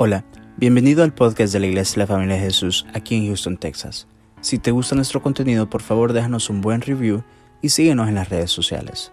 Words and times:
Hola, 0.00 0.22
bienvenido 0.56 1.02
al 1.02 1.12
podcast 1.12 1.52
de 1.52 1.58
la 1.58 1.66
Iglesia 1.66 1.94
de 1.94 1.98
la 2.02 2.06
Familia 2.06 2.36
de 2.36 2.42
Jesús 2.42 2.86
aquí 2.94 3.16
en 3.16 3.26
Houston, 3.26 3.56
Texas. 3.56 4.06
Si 4.40 4.60
te 4.60 4.70
gusta 4.70 4.94
nuestro 4.94 5.20
contenido, 5.20 5.68
por 5.68 5.82
favor 5.82 6.12
déjanos 6.12 6.50
un 6.50 6.60
buen 6.60 6.82
review 6.82 7.24
y 7.62 7.70
síguenos 7.70 8.06
en 8.06 8.14
las 8.14 8.28
redes 8.28 8.52
sociales. 8.52 9.10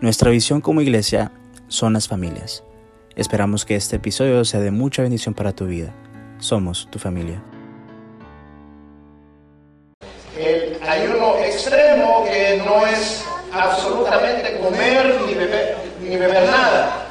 Nuestra 0.00 0.30
visión 0.30 0.62
como 0.62 0.80
iglesia 0.80 1.32
son 1.68 1.92
las 1.92 2.08
familias. 2.08 2.64
Esperamos 3.14 3.66
que 3.66 3.76
este 3.76 3.96
episodio 3.96 4.42
sea 4.46 4.60
de 4.60 4.70
mucha 4.70 5.02
bendición 5.02 5.34
para 5.34 5.52
tu 5.52 5.66
vida. 5.66 5.92
Somos 6.38 6.88
tu 6.90 6.98
familia. 6.98 7.42
El 10.38 10.82
ayuno 10.82 11.36
extremo 11.40 12.24
que 12.24 12.62
no 12.64 12.86
es 12.86 13.22
absolutamente 13.52 14.58
comer 14.60 15.14
ni 15.26 15.34
beber, 15.34 15.76
ni 16.00 16.16
beber 16.16 16.46
nada. 16.46 17.01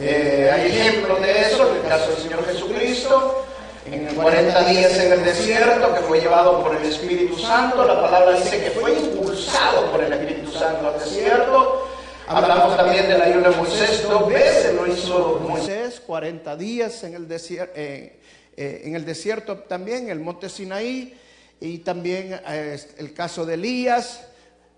Eh, 0.00 0.50
hay 0.52 0.70
ejemplos 0.70 1.20
de 1.20 1.40
eso, 1.40 1.70
en 1.70 1.76
el 1.76 1.88
caso 1.88 2.10
del 2.10 2.18
Señor 2.18 2.46
Jesucristo, 2.46 3.44
en 3.86 4.14
40 4.14 4.64
días 4.64 4.98
en 4.98 5.12
el 5.12 5.24
desierto, 5.24 5.94
que 5.94 6.00
fue 6.02 6.20
llevado 6.20 6.62
por 6.62 6.76
el 6.76 6.84
Espíritu 6.84 7.36
Santo. 7.38 7.84
La 7.84 8.00
palabra 8.00 8.38
dice 8.38 8.62
que 8.62 8.70
fue 8.70 8.92
impulsado 8.92 9.90
por 9.90 10.04
el 10.04 10.12
Espíritu 10.12 10.52
Santo 10.52 10.88
al 10.88 10.98
desierto. 10.98 11.88
Hablamos 12.28 12.76
también 12.76 13.08
del 13.08 13.22
ayuno 13.22 13.50
de 13.50 13.56
Moisés, 13.56 14.02
dos 14.02 14.28
veces 14.28 14.74
lo 14.74 14.86
hizo 14.86 15.40
Moisés, 15.48 15.98
40 16.06 16.56
días 16.56 17.02
en 17.04 17.14
el, 17.14 17.26
desierto, 17.26 17.72
eh, 17.74 18.20
eh, 18.54 18.82
en 18.84 18.94
el 18.94 19.06
desierto 19.06 19.56
también, 19.60 20.10
el 20.10 20.20
monte 20.20 20.50
Sinaí, 20.50 21.18
y 21.58 21.78
también 21.78 22.38
eh, 22.46 22.78
el 22.98 23.14
caso 23.14 23.46
de 23.46 23.54
Elías. 23.54 24.26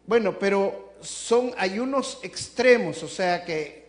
Bueno, 0.07 0.39
pero 0.39 0.93
son 1.01 1.53
ayunos 1.59 2.21
extremos, 2.23 3.03
o 3.03 3.09
sea 3.09 3.45
que 3.45 3.80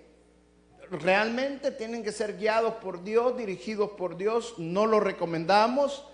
realmente 0.91 1.71
tienen 1.71 2.03
que 2.03 2.11
ser 2.11 2.37
guiados 2.37 2.75
por 2.75 3.03
Dios, 3.03 3.37
dirigidos 3.37 3.91
por 3.91 4.17
Dios, 4.17 4.55
no 4.57 4.85
lo 4.85 4.99
recomendamos. 4.99 6.05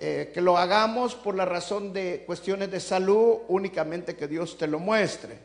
Eh, 0.00 0.30
que 0.32 0.40
lo 0.40 0.56
hagamos 0.56 1.16
por 1.16 1.34
la 1.34 1.44
razón 1.44 1.92
de 1.92 2.22
cuestiones 2.24 2.70
de 2.70 2.78
salud, 2.78 3.38
únicamente 3.48 4.14
que 4.14 4.28
Dios 4.28 4.56
te 4.56 4.68
lo 4.68 4.78
muestre. 4.78 5.36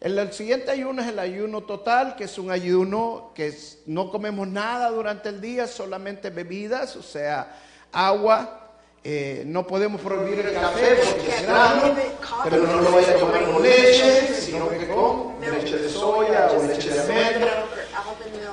El, 0.00 0.18
el 0.18 0.32
siguiente 0.32 0.72
ayuno 0.72 1.02
es 1.02 1.08
el 1.08 1.20
ayuno 1.20 1.60
total, 1.60 2.16
que 2.16 2.24
es 2.24 2.36
un 2.36 2.50
ayuno 2.50 3.30
que 3.32 3.46
es- 3.46 3.78
no 3.86 4.10
comemos 4.10 4.48
nada 4.48 4.90
durante 4.90 5.28
el 5.28 5.40
día, 5.40 5.68
solamente 5.68 6.30
bebidas, 6.30 6.96
o 6.96 7.02
sea, 7.04 7.56
agua. 7.92 8.58
Eh, 9.04 9.42
no 9.46 9.66
podemos 9.66 10.00
prohibir 10.00 10.46
el 10.46 10.54
café 10.54 10.96
porque 11.04 11.28
es 11.28 11.42
grano, 11.42 11.94
pero 12.44 12.56
no 12.58 12.80
lo 12.80 12.90
vaya 12.92 13.12
a 13.12 13.16
tomar 13.18 13.52
con 13.52 13.62
leche, 13.62 14.34
sino 14.34 14.68
que 14.68 14.88
con 14.88 15.40
leche 15.40 15.76
de 15.76 15.88
soya 15.88 16.50
o 16.56 16.62
leche 16.66 16.88
de 16.90 17.00
almendra. 17.00 17.64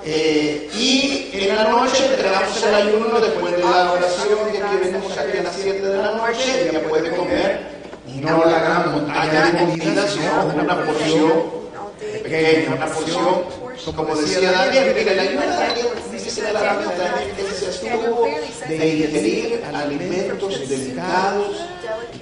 Eh, 0.05 0.69
y 0.73 1.29
en 1.33 1.55
la 1.55 1.65
noche 1.65 2.05
entregamos 2.05 2.63
el 2.63 2.73
ayuno 2.73 3.19
después 3.19 3.53
de 3.53 3.59
la 3.59 3.91
oración 3.91 4.45
de 4.45 4.51
que 4.53 4.89
venimos 4.89 5.17
aquí 5.17 5.37
a 5.37 5.43
las 5.43 5.55
7 5.55 5.81
de 5.81 5.97
la 5.97 6.11
noche, 6.11 6.71
ya 6.71 6.79
puede 6.81 7.15
comer 7.15 7.79
no 8.21 8.45
la 8.45 8.59
gran 8.59 8.91
montaña 8.91 9.45
de 9.45 9.57
comida, 9.59 10.07
sino 10.07 10.63
una 10.63 10.85
porción 10.85 11.59
pequeña, 11.99 12.75
una 12.75 12.85
porción, 12.87 13.95
como 13.95 14.15
decía 14.15 14.51
Daniel, 14.51 14.93
mire, 14.95 15.15
la 15.15 15.21
ayuno 15.21 15.41
de 15.41 15.47
Daniel 15.47 15.87
dice 16.11 16.41
claramente 16.41 16.95
también 16.95 17.35
que 17.35 17.41
él 17.41 17.53
se 17.53 17.69
estuvo 17.69 18.27
de 18.67 18.87
ingerir 18.87 19.63
alimentos 19.73 20.69
delicados 20.69 21.65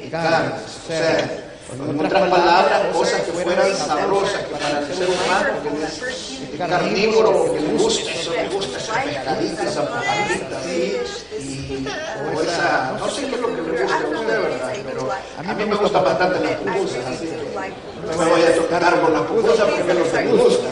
y 0.04 0.10
carnes. 0.10 0.62
O 0.84 0.88
sea, 0.88 1.47
en 1.74 2.00
otras 2.06 2.30
palabras, 2.30 2.82
cosas 2.94 3.22
que 3.22 3.32
fueran 3.32 3.76
sabrosas, 3.76 4.42
que 4.46 4.56
para 4.56 4.80
el 4.80 4.96
ser 4.96 5.08
humano, 5.10 5.54
que 5.64 6.54
es 6.54 6.58
carnívoro, 6.58 7.54
que 7.54 7.60
le 7.60 7.74
gusta, 7.74 8.12
eso 8.12 8.32
le 8.32 8.50
gusta, 8.50 8.78
esa 8.78 9.04
pescadita, 9.04 9.64
esa 9.64 9.90
pajadita, 9.90 10.60
así, 10.60 10.98
y, 11.40 11.88
o 12.36 12.42
esa, 12.42 12.96
no 12.98 13.10
sé 13.10 13.28
qué 13.28 13.36
es 13.36 13.42
lo 13.42 13.48
que 13.48 13.62
le 13.62 13.82
gusta 13.82 13.98
a 13.98 14.08
usted, 14.08 14.42
¿verdad? 14.42 14.74
Pero 14.86 15.10
a 15.38 15.54
mí 15.54 15.66
me 15.66 15.76
gustan 15.76 16.04
bastante 16.04 16.40
las 16.40 16.56
pupusas, 16.56 17.06
así 17.06 17.26
que 17.26 17.38
no 17.38 18.18
me 18.18 18.32
voy 18.32 18.42
a 18.42 18.56
tocar 18.56 19.02
con 19.02 19.14
las 19.14 19.22
pupusas 19.24 19.70
porque 19.70 19.84
que 19.84 20.24
me 20.24 20.44
gusta. 20.44 20.68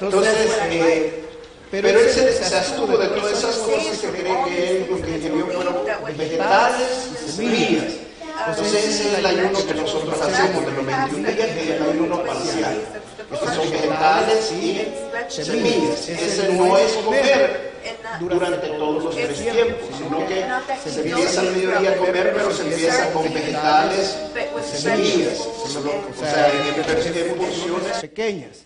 Entonces, 0.00 0.58
eh, 0.70 1.24
pero 1.70 1.88
él 1.88 2.10
se, 2.10 2.32
se 2.32 2.56
abstuvo 2.56 2.96
de 2.96 3.08
todas 3.08 3.38
esas 3.38 3.56
cosas 3.56 3.98
que 3.98 4.08
cree 4.08 4.44
que 4.44 4.70
él 4.70 4.86
lo 4.90 5.02
que 5.02 5.10
ingirió 5.10 5.46
fueron 5.46 5.76
vegetales 6.16 7.10
y 7.26 7.30
semillas. 7.30 8.07
Entonces 8.46 8.84
ese 8.84 9.08
es 9.08 9.18
el 9.18 9.26
ayuno 9.26 9.66
que 9.66 9.74
nosotros 9.74 10.20
hacemos 10.20 10.66
de 10.66 10.72
los 10.72 10.86
21 10.86 11.28
días, 11.30 11.48
es 11.48 11.70
el 11.70 11.82
ayuno 11.82 12.22
parcial. 12.24 12.78
Estos 13.32 13.54
son 13.54 13.70
vegetales 13.70 14.52
y 14.52 14.88
semillas. 15.28 16.08
Ese 16.08 16.52
no 16.54 16.78
es 16.78 16.92
comer 16.92 17.68
durante 18.20 18.68
todos 18.68 19.04
los 19.04 19.14
tres 19.14 19.38
tiempos, 19.38 19.88
sino 19.96 20.26
que 20.26 20.44
se 20.88 21.08
empieza 21.08 21.40
al 21.40 21.52
mediodía 21.52 21.90
a 21.90 21.96
comer, 21.96 22.32
pero 22.34 22.52
se 22.52 22.62
empieza 22.62 23.12
con 23.12 23.32
vegetales 23.32 24.16
semillas. 24.72 25.40
O 25.40 25.68
sea, 25.68 26.48
en 26.48 27.34
porciones 27.36 27.98
pequeñas. 28.00 28.58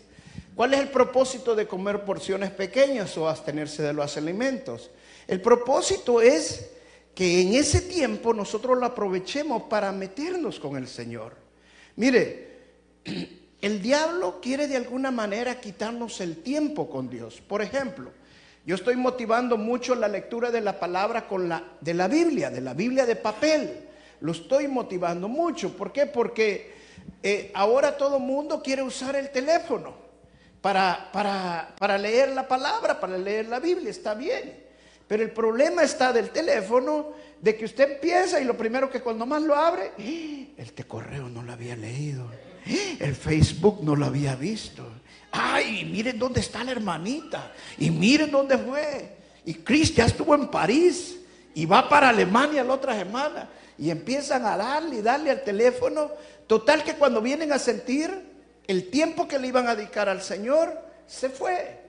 ¿Cuál 0.55 0.75
es 0.75 0.81
el 0.81 0.89
propósito 0.89 1.55
de 1.55 1.67
comer 1.67 2.05
porciones 2.05 2.51
pequeñas 2.51 3.17
o 3.17 3.29
abstenerse 3.29 3.83
de 3.83 3.95
los 3.95 4.17
alimentos? 4.17 4.91
El 5.27 5.41
propósito 5.41 6.21
es 6.21 6.72
que 7.15 7.43
en 7.43 7.55
ese 7.55 7.83
tiempo 7.83 8.33
nosotros 8.33 8.79
lo 8.79 8.87
aprovechemos 8.87 9.65
para 9.65 9.93
meternos 9.93 10.59
con 10.59 10.77
el 10.77 10.89
Señor. 10.89 11.37
Mire, 11.97 12.53
el 13.61 13.83
diablo 13.83 14.41
quiere 14.41 14.67
de 14.67 14.77
alguna 14.77 15.11
manera 15.11 15.61
quitarnos 15.61 16.21
el 16.21 16.39
tiempo 16.39 16.89
con 16.89 17.11
Dios. 17.11 17.41
Por 17.41 17.63
ejemplo, 17.63 18.11
yo 18.65 18.77
estoy 18.77 18.97
motivando 18.97 19.57
mucho 19.57 19.95
la 19.95 20.09
lectura 20.09 20.51
de 20.51 20.61
la 20.61 20.79
palabra 20.79 21.27
con 21.27 21.49
la 21.49 21.65
de 21.81 21.95
la 21.95 22.09
Biblia, 22.09 22.51
de 22.51 22.61
la 22.61 22.75
Biblia 22.75 23.05
de 23.05 23.17
papel. 23.17 23.89
Lo 24.21 24.33
estoy 24.33 24.69
motivando 24.69 25.29
mucho. 25.29 25.77
¿Por 25.77 25.93
qué? 25.93 26.07
Porque 26.07 26.73
eh, 27.23 27.51
ahora 27.55 27.97
todo 27.97 28.21
mundo 28.21 28.63
quiere 28.63 28.83
usar 28.83 29.17
el 29.17 29.31
teléfono 29.31 29.95
para, 30.61 31.11
para, 31.13 31.75
para 31.79 31.99
leer 31.99 32.31
la 32.31 32.47
palabra, 32.47 33.01
para 33.01 33.19
leer 33.19 33.49
la 33.49 33.59
Biblia. 33.59 33.91
Está 33.91 34.15
bien. 34.15 34.62
Pero 35.13 35.25
el 35.25 35.31
problema 35.31 35.83
está 35.83 36.11
del 36.11 36.31
teléfono, 36.31 37.09
de 37.39 37.55
que 37.55 37.67
usted 37.67 37.97
empieza 37.97 38.41
y 38.41 38.47
lo 38.47 38.57
primero 38.57 38.89
que 38.89 39.03
cuando 39.03 39.27
más 39.27 39.43
lo 39.43 39.55
abre, 39.55 39.93
¡eh! 39.99 40.55
el 40.57 40.73
te 40.73 40.85
correo 40.85 41.29
no 41.29 41.43
lo 41.43 41.53
había 41.53 41.77
leído, 41.77 42.31
¡eh! 42.65 42.97
el 42.99 43.15
Facebook 43.15 43.81
no 43.83 43.95
lo 43.95 44.07
había 44.07 44.37
visto. 44.37 44.89
Ay, 45.31 45.85
miren 45.85 46.19
dónde 46.19 46.41
está 46.41 46.65
la 46.65 46.71
hermanita 46.73 47.53
y 47.77 47.91
miren 47.91 48.31
dónde 48.31 48.57
fue. 48.57 49.15
Y 49.45 49.53
Chris 49.53 49.95
ya 49.95 50.07
estuvo 50.07 50.35
en 50.35 50.49
París 50.49 51.19
y 51.55 51.67
va 51.67 51.91
para 51.91 52.09
Alemania 52.09 52.65
la 52.65 52.73
otra 52.73 52.97
semana 52.99 53.51
y 53.77 53.91
empiezan 53.91 54.47
a 54.47 54.57
darle 54.57 54.97
y 54.97 55.03
darle 55.03 55.31
al 55.31 55.45
teléfono. 55.45 56.11
Total 56.47 56.83
que 56.83 56.95
cuando 56.95 57.21
vienen 57.21 57.53
a 57.53 57.59
sentir 57.59 58.11
el 58.67 58.89
tiempo 58.89 59.29
que 59.29 59.39
le 59.39 59.49
iban 59.49 59.69
a 59.69 59.75
dedicar 59.75 60.09
al 60.09 60.23
Señor, 60.23 60.81
se 61.07 61.29
fue. 61.29 61.82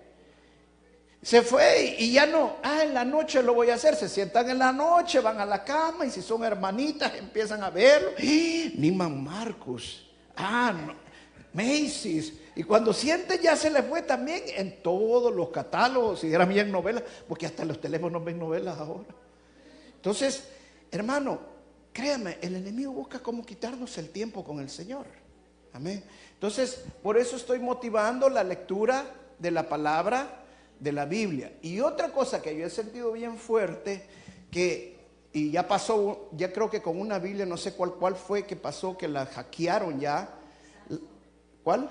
Se 1.24 1.42
fue 1.42 1.96
y 1.98 2.12
ya 2.12 2.26
no, 2.26 2.58
ah, 2.64 2.84
en 2.84 2.94
la 2.94 3.06
noche 3.06 3.42
lo 3.42 3.54
voy 3.54 3.70
a 3.70 3.76
hacer. 3.76 3.96
Se 3.96 4.10
sientan 4.10 4.50
en 4.50 4.60
la 4.60 4.74
noche, 4.74 5.22
van 5.22 5.40
a 5.40 5.46
la 5.46 5.64
cama 5.64 6.06
y 6.06 6.12
si 6.12 6.22
son 6.22 6.44
hermanitas 6.44 7.16
empiezan 7.16 7.64
a 7.64 7.70
verlo. 7.70 8.10
¡Ah! 8.18 8.72
Niman 8.76 9.24
Marcus, 9.24 10.06
ah, 10.36 10.74
no, 10.74 10.94
Macy's. 11.54 12.34
Y 12.56 12.64
cuando 12.64 12.92
sienten 12.92 13.40
ya 13.42 13.56
se 13.56 13.70
les 13.70 13.86
fue 13.86 14.02
también 14.02 14.44
en 14.58 14.84
todos 14.84 15.34
los 15.34 15.48
catálogos, 15.48 16.20
si 16.20 16.34
eran 16.34 16.50
bien 16.50 16.70
novelas, 16.70 17.04
porque 17.28 17.46
hasta 17.46 17.64
los 17.64 17.80
teléfonos 17.80 18.24
ven 18.24 18.38
novelas 18.38 18.78
ahora. 18.78 19.16
Entonces, 19.96 20.50
hermano, 20.92 21.40
créame, 21.94 22.38
el 22.42 22.58
enemigo 22.58 22.92
busca 22.92 23.20
cómo 23.20 23.46
quitarnos 23.46 23.98
el 23.98 24.10
tiempo 24.10 24.44
con 24.44 24.60
el 24.60 24.70
Señor. 24.70 25.06
Amén. 25.72 26.04
Entonces, 26.34 26.84
por 27.02 27.18
eso 27.18 27.38
estoy 27.38 27.60
motivando 27.60 28.30
la 28.30 28.44
lectura 28.44 29.06
de 29.40 29.52
la 29.52 29.70
palabra 29.70 30.43
de 30.84 30.92
la 30.92 31.06
Biblia. 31.06 31.54
Y 31.62 31.80
otra 31.80 32.12
cosa 32.12 32.42
que 32.42 32.56
yo 32.56 32.66
he 32.66 32.70
sentido 32.70 33.14
bien 33.14 33.38
fuerte, 33.38 34.06
que, 34.52 34.98
y 35.32 35.50
ya 35.50 35.66
pasó, 35.66 36.30
ya 36.34 36.52
creo 36.52 36.70
que 36.70 36.82
con 36.82 37.00
una 37.00 37.20
Biblia, 37.20 37.46
no 37.46 37.56
sé 37.56 37.74
cuál, 37.74 37.94
cuál 37.94 38.16
fue 38.16 38.46
que 38.46 38.58
pasó, 38.58 38.98
que 38.98 39.08
la 39.08 39.26
hackearon 39.26 40.00
ya. 40.00 40.30
¿Cuál? 41.64 41.90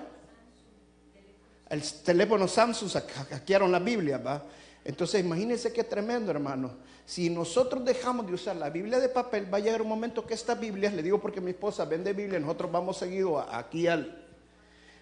El 1.67 1.81
teléfono 2.03 2.47
Samsung 2.47 2.91
hackearon 3.31 3.71
la 3.71 3.79
Biblia, 3.79 4.19
¿va? 4.19 4.43
Entonces 4.85 5.21
imagínense 5.21 5.73
qué 5.73 5.83
tremendo, 5.83 6.29
hermano. 6.29 6.71
Si 7.05 7.29
nosotros 7.29 7.83
dejamos 7.83 8.27
de 8.27 8.33
usar 8.33 8.55
la 8.55 8.69
Biblia 8.69 8.99
de 8.99 9.09
papel, 9.09 9.51
va 9.51 9.57
a 9.57 9.61
llegar 9.61 9.81
un 9.81 9.89
momento 9.89 10.27
que 10.27 10.35
estas 10.35 10.59
Biblias, 10.59 10.93
le 10.93 11.01
digo 11.01 11.19
porque 11.19 11.41
mi 11.41 11.51
esposa 11.51 11.85
vende 11.85 12.13
Biblia, 12.13 12.39
nosotros 12.39 12.71
vamos 12.71 12.97
seguido 12.97 13.39
aquí 13.39 13.87
al, 13.87 14.23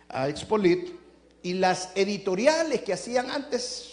a 0.07 0.29
Expolit, 0.29 1.01
y 1.43 1.53
las 1.53 1.89
editoriales 1.95 2.81
que 2.81 2.93
hacían 2.93 3.31
antes, 3.31 3.90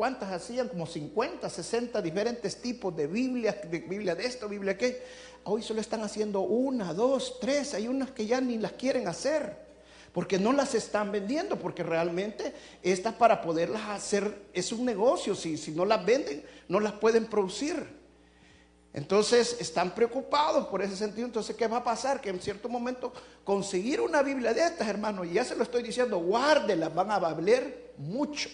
¿cuántas 0.00 0.32
hacían? 0.32 0.68
Como 0.68 0.86
50, 0.86 1.50
60 1.50 2.00
diferentes 2.00 2.56
tipos 2.62 2.96
de 2.96 3.06
Biblias, 3.06 3.56
de 3.70 3.80
Biblia 3.80 4.14
de 4.14 4.24
esto, 4.24 4.48
Biblia 4.48 4.78
que 4.78 5.02
Hoy 5.44 5.62
solo 5.62 5.82
están 5.82 6.02
haciendo 6.02 6.40
una, 6.40 6.94
dos, 6.94 7.38
tres, 7.38 7.74
hay 7.74 7.86
unas 7.86 8.10
que 8.10 8.24
ya 8.24 8.40
ni 8.40 8.56
las 8.56 8.72
quieren 8.72 9.06
hacer. 9.08 9.68
porque 10.14 10.38
no 10.38 10.54
las 10.54 10.74
están 10.74 11.12
vendiendo, 11.12 11.56
porque 11.56 11.82
realmente 11.82 12.54
estas 12.82 13.14
para 13.14 13.42
poderlas 13.42 13.90
hacer 13.90 14.46
es 14.54 14.72
un 14.72 14.86
negocio, 14.86 15.34
si, 15.34 15.58
si 15.58 15.70
no 15.72 15.84
las 15.84 16.02
venden, 16.06 16.42
no 16.66 16.80
las 16.80 16.94
pueden 16.94 17.26
producir. 17.26 17.86
Entonces 18.94 19.58
están 19.60 19.94
preocupados 19.94 20.66
por 20.68 20.80
ese 20.80 20.96
sentido. 20.96 21.26
Entonces, 21.26 21.54
¿qué 21.54 21.68
va 21.68 21.76
a 21.76 21.84
pasar? 21.84 22.22
Que 22.22 22.30
en 22.30 22.40
cierto 22.40 22.70
momento 22.70 23.12
conseguir 23.44 24.00
una 24.00 24.22
Biblia 24.22 24.54
de 24.54 24.64
estas, 24.64 24.88
hermanos, 24.88 25.26
y 25.26 25.34
ya 25.34 25.44
se 25.44 25.54
lo 25.54 25.62
estoy 25.62 25.82
diciendo, 25.82 26.18
guárdelas, 26.20 26.94
van 26.94 27.10
a 27.10 27.18
valer 27.18 27.92
mucho. 27.98 28.48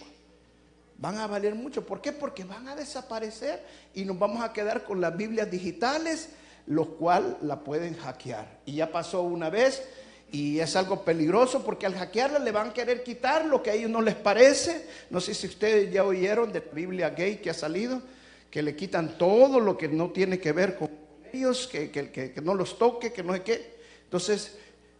Van 0.99 1.17
a 1.17 1.27
valer 1.27 1.55
mucho. 1.55 1.85
¿Por 1.85 2.01
qué? 2.01 2.11
Porque 2.11 2.43
van 2.43 2.67
a 2.67 2.75
desaparecer 2.75 3.63
y 3.93 4.03
nos 4.05 4.17
vamos 4.17 4.41
a 4.41 4.51
quedar 4.51 4.83
con 4.83 4.99
las 4.99 5.15
Biblias 5.15 5.49
digitales, 5.49 6.29
los 6.65 6.87
cuales 6.89 7.35
la 7.41 7.63
pueden 7.63 7.95
hackear. 7.95 8.59
Y 8.65 8.75
ya 8.75 8.91
pasó 8.91 9.21
una 9.21 9.49
vez 9.49 9.83
y 10.31 10.59
es 10.59 10.75
algo 10.75 11.05
peligroso 11.05 11.63
porque 11.63 11.85
al 11.85 11.95
hackearla 11.95 12.39
le 12.39 12.51
van 12.51 12.69
a 12.69 12.73
querer 12.73 13.03
quitar 13.03 13.45
lo 13.45 13.63
que 13.63 13.71
a 13.71 13.73
ellos 13.73 13.89
no 13.89 14.01
les 14.01 14.15
parece. 14.15 14.87
No 15.09 15.21
sé 15.21 15.33
si 15.33 15.47
ustedes 15.47 15.91
ya 15.91 16.03
oyeron 16.03 16.51
de 16.51 16.59
la 16.59 16.71
Biblia 16.73 17.09
gay 17.11 17.37
que 17.37 17.49
ha 17.49 17.53
salido, 17.53 18.01
que 18.49 18.61
le 18.61 18.75
quitan 18.75 19.17
todo 19.17 19.59
lo 19.59 19.77
que 19.77 19.87
no 19.87 20.09
tiene 20.09 20.39
que 20.39 20.51
ver 20.51 20.75
con 20.75 20.89
ellos, 21.31 21.67
que, 21.67 21.91
que, 21.91 22.33
no 22.43 22.55
los 22.55 22.77
toque, 22.77 23.13
que 23.13 23.23
no 23.23 23.33
sé 23.33 23.43
qué. 23.43 23.77
Entonces, 24.03 24.57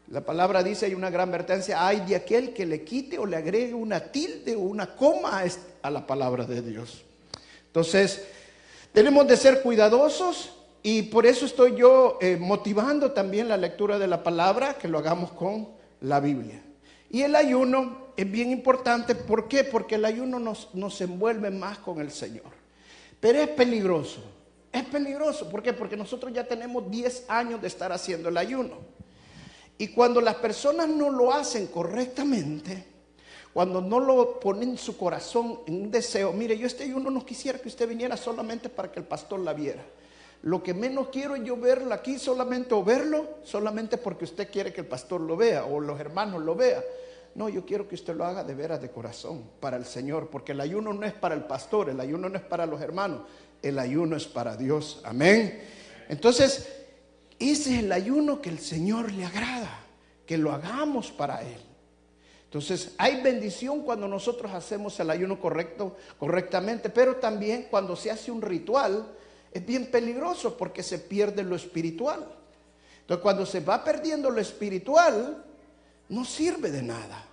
la 0.10 0.22
palabra 0.22 0.64
dice, 0.64 0.86
hay 0.86 0.94
una 0.94 1.10
gran 1.10 1.30
advertencia, 1.30 1.86
hay 1.86 2.02
de 2.02 2.16
aquel 2.16 2.54
que 2.54 2.66
le 2.66 2.84
quite 2.84 3.18
o 3.18 3.26
le 3.26 3.36
agregue 3.36 3.74
una 3.74 4.00
tilde 4.00 4.56
o 4.56 4.62
una 4.62 4.96
coma 4.96 5.40
a 5.40 5.46
la 5.90 6.08
palabra 6.08 6.46
de 6.46 6.62
Dios. 6.62 7.04
Entonces, 7.68 8.26
tenemos 8.94 9.28
de 9.28 9.38
ser 9.38 9.62
cuidadosos 9.62 10.54
y 10.84 11.04
por 11.04 11.26
eso 11.26 11.46
estoy 11.46 11.76
yo 11.76 12.18
eh, 12.22 12.38
motivando 12.38 13.12
también 13.12 13.48
la 13.48 13.58
lectura 13.58 14.00
de 14.00 14.08
la 14.08 14.24
palabra, 14.24 14.78
que 14.78 14.88
lo 14.88 14.98
hagamos 14.98 15.32
con 15.32 15.70
la 16.02 16.20
Biblia. 16.20 16.62
Y 17.10 17.22
el 17.22 17.36
ayuno 17.36 18.08
es 18.18 18.30
bien 18.30 18.52
importante, 18.52 19.16
¿por 19.16 19.48
qué? 19.48 19.64
Porque 19.64 19.96
el 19.96 20.06
ayuno 20.06 20.40
nos, 20.40 20.74
nos 20.74 21.00
envuelve 21.02 21.52
más 21.52 21.78
con 21.80 22.00
el 22.00 22.12
Señor. 22.12 22.58
Pero 23.20 23.40
es 23.40 23.50
peligroso, 23.50 24.22
es 24.72 24.84
peligroso, 24.86 25.50
¿por 25.50 25.62
qué? 25.62 25.74
Porque 25.74 25.98
nosotros 25.98 26.32
ya 26.34 26.48
tenemos 26.48 26.90
10 26.90 27.26
años 27.30 27.62
de 27.62 27.68
estar 27.68 27.92
haciendo 27.92 28.30
el 28.30 28.38
ayuno. 28.38 28.78
Y 29.78 29.90
cuando 29.90 30.22
las 30.22 30.36
personas 30.36 30.88
no 30.88 31.10
lo 31.10 31.32
hacen 31.32 31.68
correctamente, 31.68 32.97
cuando 33.58 33.82
no 33.82 34.00
lo 34.00 34.40
ponen 34.40 34.70
en 34.70 34.78
su 34.78 34.96
corazón 34.96 35.62
en 35.66 35.82
un 35.82 35.90
deseo, 35.90 36.32
mire, 36.32 36.56
yo 36.56 36.68
este 36.68 36.84
ayuno 36.84 37.10
no 37.10 37.26
quisiera 37.26 37.58
que 37.58 37.70
usted 37.70 37.90
viniera 37.90 38.16
solamente 38.16 38.70
para 38.70 38.92
que 38.92 39.00
el 39.00 39.06
pastor 39.08 39.40
la 39.40 39.52
viera. 39.52 39.84
Lo 40.44 40.62
que 40.62 40.76
menos 40.76 41.08
quiero 41.08 41.36
es 41.36 41.44
yo 41.44 41.58
verla 41.58 41.96
aquí 41.96 42.20
solamente 42.20 42.76
o 42.76 42.84
verlo 42.84 43.40
solamente 43.42 43.98
porque 43.98 44.26
usted 44.26 44.52
quiere 44.52 44.72
que 44.72 44.82
el 44.82 44.86
pastor 44.86 45.22
lo 45.22 45.36
vea 45.36 45.66
o 45.66 45.80
los 45.80 46.00
hermanos 46.00 46.44
lo 46.44 46.54
vean. 46.54 46.84
No, 47.34 47.50
yo 47.50 47.66
quiero 47.66 47.88
que 47.88 47.96
usted 47.96 48.16
lo 48.16 48.26
haga 48.26 48.44
de 48.44 48.54
veras 48.54 48.80
de 48.80 48.92
corazón 48.92 49.50
para 49.60 49.76
el 49.76 49.86
Señor, 49.86 50.30
porque 50.30 50.52
el 50.52 50.62
ayuno 50.62 50.94
no 50.94 51.08
es 51.08 51.14
para 51.14 51.34
el 51.34 51.46
pastor, 51.46 51.90
el 51.90 52.00
ayuno 52.00 52.30
no 52.30 52.38
es 52.38 52.44
para 52.44 52.68
los 52.68 52.80
hermanos, 52.80 53.22
el 53.64 53.80
ayuno 53.80 54.18
es 54.18 54.28
para 54.28 54.56
Dios. 54.56 55.02
Amén. 55.04 55.64
Entonces, 56.10 56.68
ese 57.40 57.74
es 57.74 57.80
el 57.80 57.92
ayuno 57.92 58.40
que 58.40 58.50
el 58.50 58.60
Señor 58.60 59.12
le 59.12 59.26
agrada, 59.26 59.80
que 60.28 60.38
lo 60.38 60.52
hagamos 60.52 61.12
para 61.12 61.42
Él. 61.42 61.68
Entonces, 62.48 62.94
hay 62.98 63.22
bendición 63.22 63.82
cuando 63.82 64.08
nosotros 64.08 64.54
hacemos 64.54 64.98
el 65.02 65.10
ayuno 65.10 65.40
correcto, 65.40 65.98
correctamente, 66.18 66.90
pero 66.90 67.18
también 67.18 67.68
cuando 67.70 67.96
se 67.96 68.10
hace 68.10 68.32
un 68.32 68.42
ritual 68.42 69.06
es 69.52 69.66
bien 69.66 69.88
peligroso 69.88 70.58
porque 70.58 70.82
se 70.82 71.00
pierde 71.00 71.44
lo 71.44 71.56
espiritual. 71.56 72.26
Entonces 73.02 73.22
cuando 73.22 73.46
se 73.46 73.60
va 73.62 73.84
perdiendo 73.84 74.30
lo 74.30 74.40
espiritual, 74.40 75.44
no 76.10 76.26
sirve 76.26 76.72
de 76.72 76.82
nada. 76.82 77.26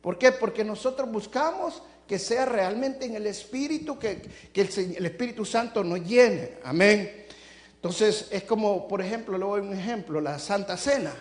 ¿Por 0.00 0.18
qué? 0.18 0.32
Porque 0.32 0.64
nosotros 0.64 1.10
buscamos 1.10 1.82
que 2.06 2.18
sea 2.18 2.44
realmente 2.44 3.06
en 3.06 3.14
el 3.14 3.26
Espíritu, 3.26 3.98
que, 3.98 4.22
el, 4.54 5.06
Espíritu 5.06 5.44
Santo 5.44 5.84
nos 5.84 6.00
llene. 6.04 6.58
Amén. 6.64 7.26
Entonces 7.74 8.28
es 8.30 8.42
como, 8.44 8.88
por 8.88 9.00
ejemplo, 9.00 9.38
le 9.38 9.44
doy 9.44 9.60
un 9.60 9.72
ejemplo, 9.72 10.20
la 10.20 10.38
Santa 10.38 10.76
Cena. 10.76 11.12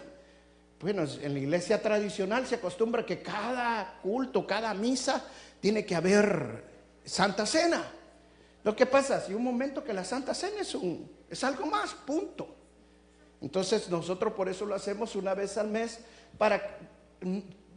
Bueno, 0.82 1.04
en 1.22 1.34
la 1.34 1.40
iglesia 1.40 1.82
tradicional 1.82 2.48
se 2.48 2.56
acostumbra 2.56 3.06
que 3.06 3.22
cada 3.22 4.00
culto, 4.02 4.48
cada 4.48 4.74
misa, 4.74 5.24
tiene 5.60 5.86
que 5.86 5.96
haber 5.96 6.64
Santa 7.06 7.46
Cena. 7.46 7.86
Lo 8.64 8.76
que 8.76 8.88
pasa, 8.88 9.22
si 9.22 9.34
un 9.34 9.44
momento 9.44 9.84
que 9.84 9.94
la 9.94 10.04
Santa 10.04 10.34
Cena 10.34 10.62
es, 10.62 10.74
un, 10.74 11.10
es 11.30 11.44
algo 11.44 11.68
más, 11.68 11.94
punto. 11.94 12.56
Entonces 13.42 13.90
nosotros 13.90 14.34
por 14.34 14.50
eso 14.50 14.66
lo 14.66 14.76
hacemos 14.76 15.16
una 15.16 15.34
vez 15.34 15.58
al 15.58 15.68
mes 15.68 16.00
para 16.38 16.78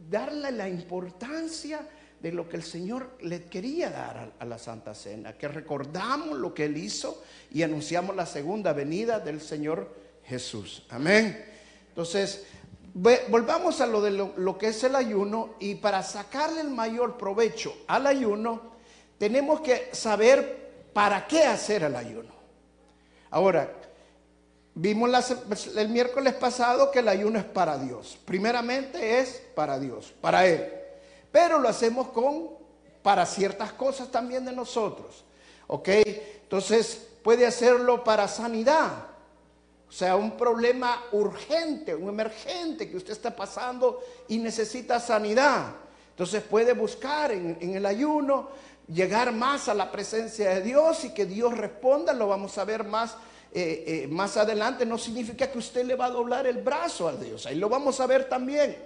darle 0.09 0.51
la 0.51 0.67
importancia 0.67 1.87
de 2.19 2.31
lo 2.31 2.49
que 2.49 2.57
el 2.57 2.63
Señor 2.63 3.17
le 3.21 3.43
quería 3.43 3.89
dar 3.89 4.33
a, 4.39 4.45
la 4.45 4.57
Santa 4.57 4.95
Cena, 4.95 5.33
que 5.33 5.47
recordamos 5.47 6.37
lo 6.37 6.53
que 6.53 6.65
Él 6.65 6.77
hizo 6.77 7.23
y 7.51 7.61
anunciamos 7.61 8.15
la 8.15 8.25
segunda 8.25 8.73
venida 8.73 9.19
del 9.19 9.41
Señor 9.41 9.93
Jesús. 10.23 10.83
Amén. 10.89 11.53
Entonces, 11.89 12.45
volvamos 12.95 13.79
a 13.81 13.85
lo 13.85 14.01
de 14.01 14.11
lo 14.11 14.57
que 14.57 14.69
es 14.69 14.83
el 14.83 14.95
ayuno 14.95 15.55
y 15.59 15.75
para 15.75 16.01
sacarle 16.01 16.61
el 16.61 16.69
mayor 16.69 17.17
provecho 17.17 17.75
al 17.87 18.07
ayuno, 18.07 18.73
tenemos 19.17 19.61
que 19.61 19.89
saber 19.93 20.65
¿Para 20.95 21.27
qué 21.27 21.43
hacer 21.43 21.83
el 21.83 21.93
ayuno? 21.93 22.33
Ahora, 23.29 23.69
vimos 24.75 25.11
el 25.75 25.89
miércoles 25.89 26.35
pasado 26.35 26.89
que 26.89 26.99
el 26.99 27.09
ayuno 27.09 27.37
es 27.37 27.43
para 27.43 27.77
Dios. 27.77 28.17
Primeramente 28.23 29.19
es 29.19 29.41
para 29.53 29.77
Dios, 29.77 30.13
para 30.21 30.47
Él. 30.47 30.71
Pero 31.33 31.59
lo 31.59 31.67
hacemos 31.67 32.07
con 32.07 32.51
para 33.03 33.25
ciertas 33.25 33.73
cosas 33.73 34.09
también 34.09 34.45
de 34.45 34.53
nosotros. 34.53 35.25
¿Ok? 35.67 35.89
Entonces 36.43 37.05
puede 37.21 37.45
hacerlo 37.45 38.01
para 38.01 38.29
sanidad. 38.29 39.07
O 39.87 39.91
sea, 39.91 40.15
un 40.15 40.35
problema 40.35 41.03
urgente, 41.11 41.95
un 41.95 42.09
emergente 42.09 42.89
que 42.89 42.97
usted 42.97 43.13
está 43.13 43.35
pasando 43.35 44.01
y 44.27 44.37
necesita 44.37 44.99
sanidad. 44.99 45.75
Entonces 46.09 46.43
puede 46.43 46.73
buscar 46.73 47.31
en, 47.31 47.57
el 47.61 47.85
ayuno 47.85 48.49
llegar 48.87 49.33
más 49.33 49.67
a 49.67 49.73
la 49.73 49.91
presencia 49.91 50.49
de 50.51 50.61
Dios 50.61 51.03
y 51.05 51.13
que 51.13 51.25
Dios 51.25 51.57
responda, 51.57 52.13
lo 52.13 52.27
vamos 52.27 52.57
a 52.57 52.65
ver 52.65 52.83
más, 52.83 53.15
eh, 53.51 53.83
eh, 53.85 54.07
más 54.09 54.37
adelante, 54.37 54.85
no 54.85 54.97
significa 54.97 55.51
que 55.51 55.57
usted 55.57 55.85
le 55.85 55.95
va 55.95 56.05
a 56.05 56.11
doblar 56.11 56.47
el 56.47 56.59
brazo 56.59 57.07
a 57.07 57.13
Dios, 57.13 57.45
ahí 57.45 57.55
lo 57.55 57.67
vamos 57.67 57.99
a 57.99 58.07
ver 58.07 58.29
también. 58.29 58.77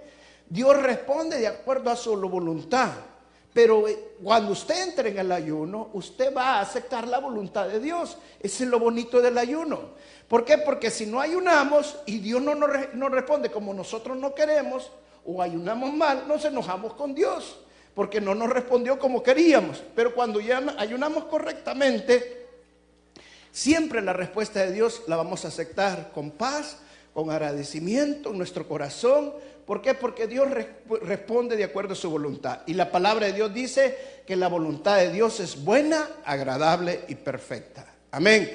Dios 0.50 0.82
responde 0.82 1.38
de 1.38 1.48
acuerdo 1.48 1.92
a 1.92 1.96
su 1.96 2.16
voluntad, 2.18 2.90
pero 3.54 3.88
eh, 3.88 4.14
cuando 4.24 4.52
usted 4.52 4.90
entre 4.90 5.10
en 5.10 5.20
el 5.20 5.32
ayuno, 5.32 5.90
usted 5.94 6.34
va 6.36 6.56
a 6.56 6.62
aceptar 6.62 7.08
la 7.08 7.20
voluntad 7.20 7.68
de 7.68 7.80
Dios. 7.80 8.18
Ese 8.40 8.64
es 8.64 8.70
lo 8.70 8.80
bonito 8.80 9.22
del 9.22 9.38
ayuno. 9.38 9.92
¿Por 10.28 10.46
qué? 10.46 10.58
Porque 10.60 10.92
si 10.92 11.06
no 11.06 11.20
ayunamos 11.20 11.98
y 12.06 12.20
Dios 12.20 12.42
no 12.42 12.56
nos, 12.56 12.70
no 12.94 13.10
responde 13.10 13.50
como 13.50 13.74
nosotros 13.74 14.16
no 14.18 14.36
queremos, 14.36 14.92
o 15.26 15.42
ayunamos 15.42 15.94
mal, 15.94 16.28
nos 16.28 16.46
enojamos 16.46 16.94
con 16.94 17.14
Dios 17.14 17.60
porque 18.00 18.22
no 18.22 18.34
nos 18.34 18.50
respondió 18.50 18.98
como 18.98 19.22
queríamos. 19.22 19.84
Pero 19.94 20.16
cuando 20.16 20.40
ya 20.40 20.64
ayunamos 20.78 21.26
correctamente, 21.26 22.48
siempre 23.52 24.02
la 24.02 24.14
respuesta 24.14 24.62
de 24.62 24.72
Dios 24.72 25.04
la 25.08 25.18
vamos 25.18 25.44
a 25.44 25.50
aceptar 25.50 26.12
con 26.14 26.32
paz, 26.32 26.78
con 27.14 27.30
agradecimiento 27.30 28.32
en 28.32 28.38
nuestro 28.38 28.66
corazón. 28.68 29.34
¿Por 29.70 29.84
qué? 29.84 29.94
Porque 29.94 30.26
Dios 30.26 30.48
responde 31.04 31.56
de 31.56 31.64
acuerdo 31.64 31.94
a 31.94 31.96
su 31.96 32.10
voluntad. 32.10 32.62
Y 32.66 32.74
la 32.74 32.90
palabra 32.90 33.28
de 33.28 33.34
Dios 33.34 33.54
dice 33.54 34.24
que 34.26 34.36
la 34.36 34.48
voluntad 34.48 34.98
de 34.98 35.12
Dios 35.12 35.40
es 35.40 35.64
buena, 35.64 36.10
agradable 36.26 37.02
y 37.08 37.14
perfecta. 37.14 37.86
Amén. 38.10 38.52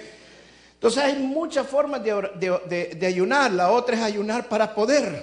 Entonces 0.72 1.04
hay 1.04 1.14
muchas 1.14 1.68
formas 1.68 2.02
de, 2.02 2.96
de 2.98 3.06
ayunar. 3.06 3.52
La 3.52 3.70
otra 3.70 3.94
es 3.94 4.02
ayunar 4.02 4.48
para 4.48 4.74
poder. 4.74 5.22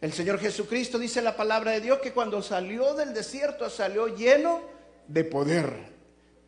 El 0.00 0.12
Señor 0.12 0.40
Jesucristo 0.40 0.98
dice 0.98 1.22
la 1.22 1.36
palabra 1.36 1.70
de 1.70 1.82
Dios 1.82 2.00
que 2.00 2.12
cuando 2.12 2.42
salió 2.42 2.94
del 2.94 3.14
desierto 3.14 3.70
salió 3.70 4.08
lleno 4.08 4.60
de 5.06 5.22
poder. 5.22 5.72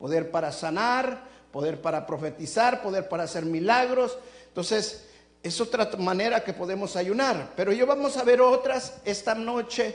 Poder 0.01 0.33
para 0.33 0.51
sanar, 0.51 1.29
poder 1.53 1.81
para 1.81 2.05
profetizar, 2.05 2.83
poder 2.83 3.09
para 3.09 3.23
hacer 3.23 3.45
milagros. 3.45 4.19
Entonces, 4.49 5.07
es 5.45 5.61
otra 5.61 5.91
manera 5.99 6.43
que 6.43 6.55
podemos 6.55 6.97
ayunar. 6.97 7.53
Pero 7.55 7.71
yo 7.71 7.87
vamos 7.87 8.17
a 8.17 8.25
ver 8.25 8.41
otras 8.41 8.95
esta 9.05 9.35
noche. 9.35 9.95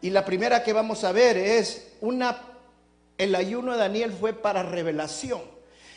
Y 0.00 0.10
la 0.10 0.24
primera 0.24 0.62
que 0.62 0.72
vamos 0.72 1.02
a 1.02 1.10
ver 1.10 1.36
es 1.36 1.94
una, 2.00 2.40
el 3.18 3.34
ayuno 3.34 3.72
de 3.72 3.78
Daniel 3.78 4.12
fue 4.12 4.32
para 4.32 4.62
revelación. 4.62 5.42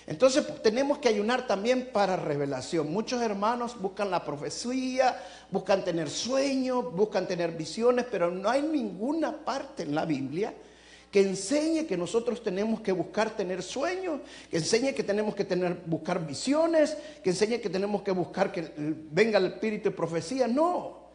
Entonces 0.07 0.43
tenemos 0.63 0.97
que 0.97 1.09
ayunar 1.09 1.45
también 1.45 1.89
para 1.93 2.15
revelación. 2.15 2.91
Muchos 2.91 3.21
hermanos 3.21 3.79
buscan 3.79 4.09
la 4.09 4.25
profecía, 4.25 5.21
buscan 5.51 5.83
tener 5.83 6.09
sueños, 6.09 6.91
buscan 6.95 7.27
tener 7.27 7.51
visiones, 7.51 8.05
pero 8.09 8.31
no 8.31 8.49
hay 8.49 8.63
ninguna 8.63 9.45
parte 9.45 9.83
en 9.83 9.93
la 9.93 10.05
Biblia 10.05 10.53
que 11.17 11.23
enseñe 11.23 11.87
que 11.87 11.97
nosotros 11.97 12.43
tenemos 12.43 12.81
que 12.81 12.91
buscar 12.91 13.31
tener 13.31 13.63
sueños, 13.63 14.21
que 14.51 14.57
enseñe 14.57 14.93
que 14.93 15.01
tenemos 15.01 15.33
que 15.33 15.45
tener, 15.45 15.81
buscar 15.87 16.23
visiones, 16.23 16.95
que 17.23 17.31
enseñe 17.31 17.59
que 17.59 17.71
tenemos 17.71 18.03
que 18.03 18.11
buscar 18.11 18.51
que 18.51 18.71
venga 18.77 19.39
el 19.39 19.47
espíritu 19.47 19.89
de 19.89 19.95
profecía. 19.95 20.47
No. 20.47 21.07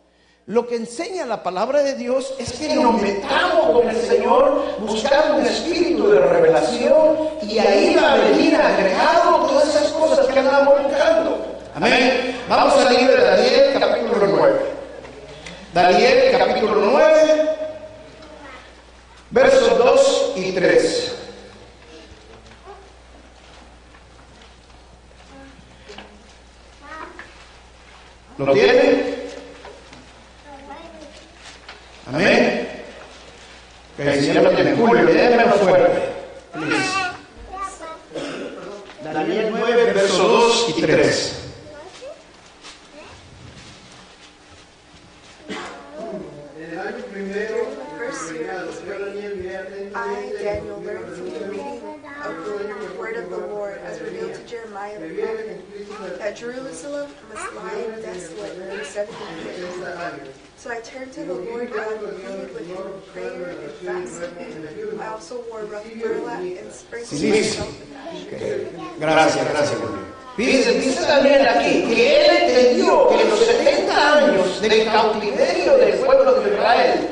Lo 0.47 0.67
que 0.67 0.75
enseña 0.75 1.25
la 1.25 1.41
palabra 1.41 1.85
de 1.85 1.95
Dios 1.95 2.35
es 2.37 2.51
que 2.55 2.75
nos 2.75 3.01
metamos 3.01 3.81
con 3.81 3.89
el 3.89 3.95
Señor 3.95 4.77
buscando 4.81 5.37
un 5.37 5.47
espíritu 5.47 6.09
de 6.09 6.19
revelación 6.19 7.29
y 7.43 7.61
ahí 7.61 7.95
va 7.95 8.15
a 8.15 8.17
venir 8.17 8.57
agregado 8.57 9.47
todas 9.47 9.69
esas 9.69 9.93
cosas 9.93 10.27
que 10.27 10.37
andamos 10.37 10.83
buscando. 10.83 11.47
Amén. 11.77 12.41
Vamos 12.49 12.75
al 12.75 12.93
libro 12.97 13.15
de 13.19 13.23
Daniel, 13.23 13.77
capítulo 13.79 14.27
9. 14.27 14.61
Daniel, 15.73 16.37
capítulo 16.37 16.91
9, 16.91 17.62
versos 19.33 19.79
2 19.79 20.33
y 20.37 20.53
3. 20.53 21.15
¿Lo 28.39 28.53
tiene? 28.53 29.13
Amén. 32.09 32.69
Que 33.97 34.03
el 34.03 34.25
Señor 34.25 34.45
lo 34.45 34.51
tiene. 34.51 34.75
Julio, 34.75 35.05
más 35.47 35.57
fuerte. 35.57 36.13
Please. 36.53 36.93
Daniel 39.05 39.55
9, 39.57 39.93
versos 39.93 40.19
2 40.19 40.67
y 40.77 40.81
3. 40.81 41.42
So 60.57 60.71
I 60.71 60.81
turned 60.81 61.13
to 61.15 61.25
the 61.25 61.35
Lord 61.35 61.73
God 61.73 62.01
with 62.03 62.23
prayer 63.13 63.51
and 63.51 63.71
fasting. 63.83 65.01
I 65.01 65.07
also 65.09 65.43
wore 65.51 65.65
rough 65.65 65.83
burlap 66.01 66.39
and 66.39 66.71
sprinkled 66.71 67.21
Sí, 67.21 67.31
myself 67.31 67.83
in. 67.83 69.01
Gracias, 69.01 69.49
gracias. 69.51 69.79
Fíjense, 70.37 70.73
dice 70.81 71.03
Daniel 71.03 71.49
aquí 71.49 71.83
que 71.93 72.25
él 72.25 72.31
entendió 72.43 73.09
que 73.09 73.21
en 73.21 73.29
los 73.29 73.41
70 73.41 74.19
años 74.19 74.61
del 74.63 74.85
cautiverio 74.87 75.77
del 75.77 75.99
pueblo 75.99 76.41
de 76.41 76.55
Israel 76.55 77.09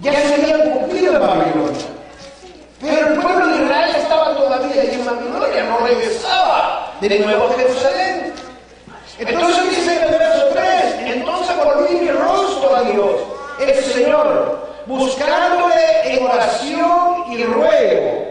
ya 0.00 0.12
se 0.12 0.34
habían 0.34 0.70
cumplido 0.70 1.14
en 1.14 1.20
Babilonia. 1.20 1.86
Pero 2.80 3.06
el 3.08 3.20
pueblo 3.20 3.46
de 3.48 3.64
Israel 3.64 3.96
estaba 3.96 4.36
todavía 4.36 4.82
allí 4.82 4.94
en 4.94 5.04
Babilonia, 5.04 5.64
no 5.64 5.78
regresaba 5.86 6.94
de 7.00 7.18
nuevo 7.18 7.44
a 7.44 7.54
Jerusalén. 7.54 8.32
Entonces 9.18 9.70
dice 9.70 9.96
en 9.96 10.02
el 10.04 10.18
verso 10.18 10.46
3, 10.52 10.64
entonces 11.14 11.56
volví 11.56 11.94
mi 11.96 12.08
a 12.76 12.82
Dios, 12.82 13.12
el 13.60 13.84
Señor, 13.84 14.58
buscándole 14.86 16.14
en 16.14 16.24
oración 16.24 17.32
y 17.32 17.44
ruego, 17.44 18.24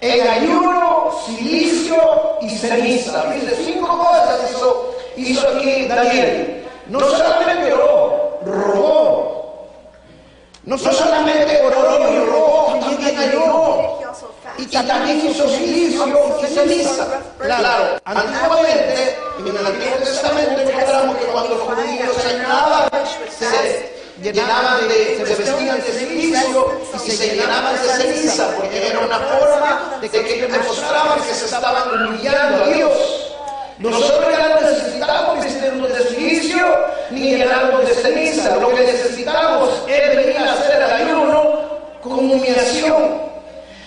en 0.00 0.28
ayuno, 0.28 1.10
silicio 1.26 1.96
y 2.40 2.50
ceniza. 2.50 3.24
Dice, 3.32 3.56
cinco 3.64 3.98
cosas 3.98 4.50
hizo, 4.50 4.94
hizo 5.16 5.48
aquí 5.48 5.86
Daniel. 5.86 6.66
No 6.88 7.00
solamente 7.00 7.72
oró, 7.72 8.38
rogó. 8.44 9.68
No 10.64 10.78
solamente 10.78 11.60
oró 11.64 12.10
y 12.10 12.24
rogó, 12.26 12.78
también 12.80 13.18
ayunó. 13.18 13.98
Y 14.58 14.66
también 14.66 15.26
hizo 15.26 15.48
silicio 15.48 16.06
y 16.42 16.46
ceniza. 16.46 17.06
Claro, 17.38 18.00
antiguamente, 18.04 19.16
en 19.38 19.56
el 19.56 19.66
Antiguo 19.66 19.96
Testamento 19.98 20.60
encontramos 20.60 21.16
que 21.16 21.24
cuando 21.26 21.54
los 21.54 21.60
judíos 21.62 22.16
llenaban 24.22 24.88
de, 24.88 25.16
se 25.16 25.34
vestían 25.34 25.80
de 25.80 25.92
silicio 25.92 26.80
y 27.04 27.10
se 27.10 27.34
llenaban 27.34 27.74
de 27.74 27.88
ceniza, 27.88 28.54
porque 28.56 28.88
era 28.88 29.00
una 29.00 29.18
forma 29.18 29.98
de 30.00 30.08
que 30.08 30.36
ellos 30.36 30.52
demostraban 30.52 31.20
que 31.22 31.34
se 31.34 31.46
estaban 31.46 32.06
humillando 32.06 32.64
a 32.64 32.68
Dios. 32.68 32.92
Nosotros 33.78 34.30
ya 34.30 34.48
no 34.48 34.60
necesitamos 34.60 35.44
vestirnos 35.44 35.88
de 35.88 36.04
silicio 36.04 36.64
ni 37.10 37.36
llenarnos 37.36 37.88
de 37.88 37.94
ceniza. 37.94 38.56
Lo 38.56 38.68
que 38.68 38.84
necesitamos 38.84 39.70
es 39.88 40.16
venir 40.16 40.38
a 40.38 40.52
hacer 40.52 40.82
el 40.82 40.90
ayuno 40.90 41.60
con 42.00 42.30
humillación. 42.30 43.32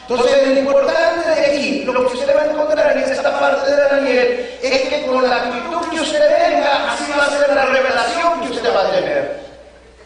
Entonces, 0.08 0.48
lo 0.48 0.60
importante 0.60 1.30
de 1.30 1.46
aquí, 1.46 1.84
lo 1.86 2.08
que 2.08 2.18
usted 2.18 2.36
va 2.36 2.42
a 2.42 2.46
encontrar 2.46 2.98
en 2.98 3.04
esta 3.12 3.40
parte 3.40 3.72
de 3.72 3.78
Daniel, 3.78 4.58
es 4.62 4.82
que 4.82 5.06
con 5.08 5.28
la 5.28 5.36
actitud 5.38 5.90
que 5.90 6.02
usted 6.02 6.20
venga, 6.20 6.92
así 6.92 7.12
va 7.18 7.26
a 7.26 7.30
ser 7.30 7.56
la 7.56 7.66
revelación 7.66 8.42
que 8.42 8.52
usted 8.52 8.76
va 8.76 8.82
a 8.82 8.92
tener. 8.92 9.45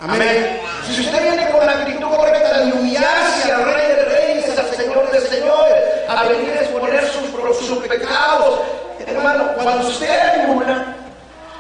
Amén. 0.02 0.62
Si 0.88 1.02
usted 1.02 1.22
viene 1.22 1.50
con 1.52 1.66
la 1.66 1.74
actitud 1.74 2.08
correcta 2.08 2.60
de 2.62 2.72
humillarse 2.72 3.52
al 3.52 3.66
Rey 3.66 3.88
de 3.88 4.06
Reyes, 4.06 4.58
al 4.58 4.74
Señor 4.74 5.12
de 5.12 5.20
Señores, 5.20 5.84
a 6.08 6.24
venir 6.24 6.52
a 6.52 6.62
exponer 6.62 7.06
sus, 7.06 7.68
sus 7.68 7.78
pecados, 7.80 8.62
hermano, 9.06 9.52
cuando 9.56 9.88
usted 9.88 10.10
ayuna, 10.10 10.96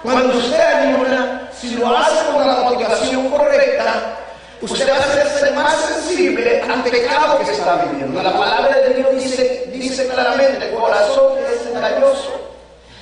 cuando 0.01 0.37
usted 0.37 0.57
ayuna, 0.57 1.49
si 1.51 1.75
lo 1.75 1.97
hace 1.97 2.31
con 2.31 2.47
la 2.47 2.53
motivación 2.61 3.29
correcta, 3.29 4.15
usted 4.61 4.89
va 4.89 4.95
a 4.95 4.99
hacerse 4.99 5.51
más 5.51 5.75
sensible 5.75 6.61
al 6.61 6.81
pecado 6.83 7.39
que 7.39 7.51
está 7.51 7.75
viviendo. 7.75 8.23
La 8.23 8.31
palabra 8.31 8.77
de 8.77 8.93
Dios 8.93 9.15
dice, 9.15 9.69
dice 9.73 10.07
claramente, 10.07 10.65
el 10.65 10.75
corazón 10.75 11.33
es 11.39 11.67
engañoso. 11.67 12.39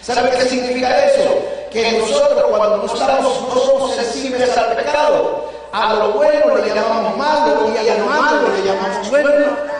¿Sabe 0.02 0.32
qué 0.32 0.50
significa 0.50 1.06
eso? 1.06 1.44
Que 1.72 1.92
nosotros 2.00 2.44
cuando 2.50 2.78
no 2.78 2.86
estamos, 2.86 3.42
no 3.42 3.62
somos 3.62 3.96
sensibles 3.96 4.58
al 4.58 4.76
pecado, 4.76 5.50
a 5.72 5.94
lo 5.94 6.12
bueno 6.14 6.58
le 6.58 6.74
llamamos 6.74 7.18
malo 7.18 7.72
y 7.74 7.90
a 7.90 7.98
lo 7.98 8.06
malo 8.06 8.48
le 8.50 8.64
llamamos 8.64 9.10
bueno. 9.10 9.78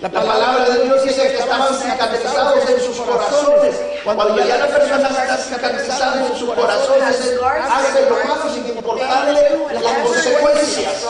La 0.00 0.08
palabra 0.08 0.64
de 0.70 0.84
Dios 0.84 1.02
dice 1.02 1.20
que 1.20 1.38
estaban 1.38 1.74
cicatrizados 1.74 2.70
en 2.70 2.80
sus 2.80 2.96
corazones. 3.00 3.76
Cuando 4.02 4.38
ya 4.38 4.56
la 4.56 4.66
persona 4.66 5.08
está 5.08 5.36
cicatrizada 5.36 6.26
en 6.26 6.38
sus 6.38 6.50
corazones, 6.54 7.02
hace 7.02 8.08
lo 8.08 8.16
malo 8.16 8.54
sin 8.54 8.66
importarle 8.66 9.58
las 9.72 9.92
consecuencias. 10.02 11.06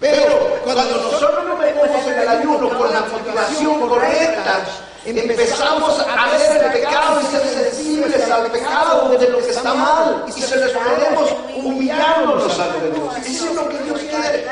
Pero 0.00 0.58
cuando 0.64 0.82
nosotros 0.82 1.44
nos 1.44 1.58
metemos 1.58 2.06
en 2.06 2.18
el 2.18 2.28
ayuno 2.28 2.68
con 2.76 2.92
la 2.92 3.00
motivación 3.00 3.88
correcta, 3.88 4.60
empezamos 5.04 6.00
a 6.00 6.36
ver 6.36 6.64
el 6.64 6.72
pecado 6.72 7.20
y 7.20 7.26
ser 7.26 7.46
sensibles 7.46 8.27
al 8.38 8.50
pecado 8.50 9.08
de 9.08 9.28
lo 9.28 9.38
que 9.38 9.50
está 9.50 9.74
mal 9.74 10.24
y 10.26 10.32
se 10.32 10.56
les 10.56 10.70
ponemos 10.72 11.30
humillándonos 11.56 12.58
ante 12.58 12.90
Dios. 12.90 13.16
Eso 13.18 13.48
es 13.48 13.54
lo 13.54 13.68
que 13.68 13.78
Dios 13.78 14.00
quiere. 14.00 14.46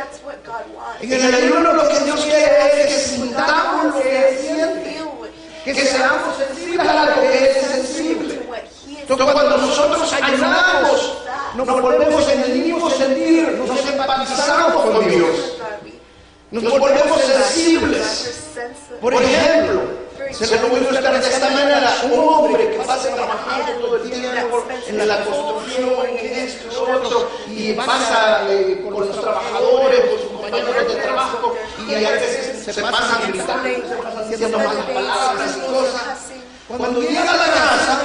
En 1.01 1.13
el 1.13 1.35
ayuno 1.35 1.73
lo 1.73 1.89
que 1.89 1.99
Dios 2.01 2.21
quiere 2.21 2.83
es 2.83 2.87
que 2.87 3.01
sintamos 3.01 3.85
lo 3.85 4.01
que 4.01 4.29
Él 4.29 4.39
siente, 4.39 4.97
que 5.65 5.75
seamos 5.75 6.37
sensibles 6.37 6.89
a 6.89 7.05
lo 7.07 7.15
que 7.15 7.39
Él 7.39 7.57
es 7.57 7.67
sensible. 7.67 8.47
Entonces 8.89 9.33
cuando 9.33 9.57
nosotros 9.59 10.13
ayunamos, 10.13 11.19
nos 11.55 11.67
volvemos 11.67 12.29
en 12.29 12.41
el 12.43 12.59
mismo 12.59 12.91
sentir, 12.91 13.65
nos 13.67 13.87
empatizamos 13.87 14.83
con 14.85 15.09
Dios. 15.09 15.57
Nos 16.51 16.79
volvemos 16.79 17.21
sensibles. 17.21 18.33
Por 19.01 19.15
ejemplo, 19.15 19.83
se 20.33 20.61
lo 20.61 20.77
ilustrar 20.77 21.21
de 21.21 21.29
esta 21.29 21.51
manera. 21.51 21.95
Un 22.05 22.19
hombre 22.19 22.71
que 22.71 22.79
pasa 22.79 23.15
trabajando 23.15 23.73
todo 23.81 23.97
el 23.97 24.11
tiempo 24.11 24.65
en 24.87 25.09
la 25.09 25.25
construcción, 25.25 26.07
en 26.19 26.39
esto, 26.39 26.87
en 26.89 26.95
otro, 26.95 27.31
y 27.49 27.73
pasa 27.73 28.47
eh, 28.51 28.81
con 28.85 29.07
los 29.07 29.21
trabajadores, 29.21 30.01
con 30.01 30.19
sus 30.19 30.29
compañeros 30.29 30.95
de 30.95 31.01
trabajo, 31.01 31.55
y 31.87 32.05
a 32.05 32.11
veces 32.11 32.75
se 32.75 32.83
pasan 32.83 33.33
gritando, 33.33 33.89
se 33.89 33.97
pasan 33.97 34.31
diciendo 34.31 34.59
malas 34.59 34.85
palabras 34.85 35.57
y 35.57 35.61
cosas. 35.61 36.19
Cuando 36.69 37.01
llega 37.01 37.23
a 37.23 37.37
la 37.37 37.47
casa, 37.47 38.03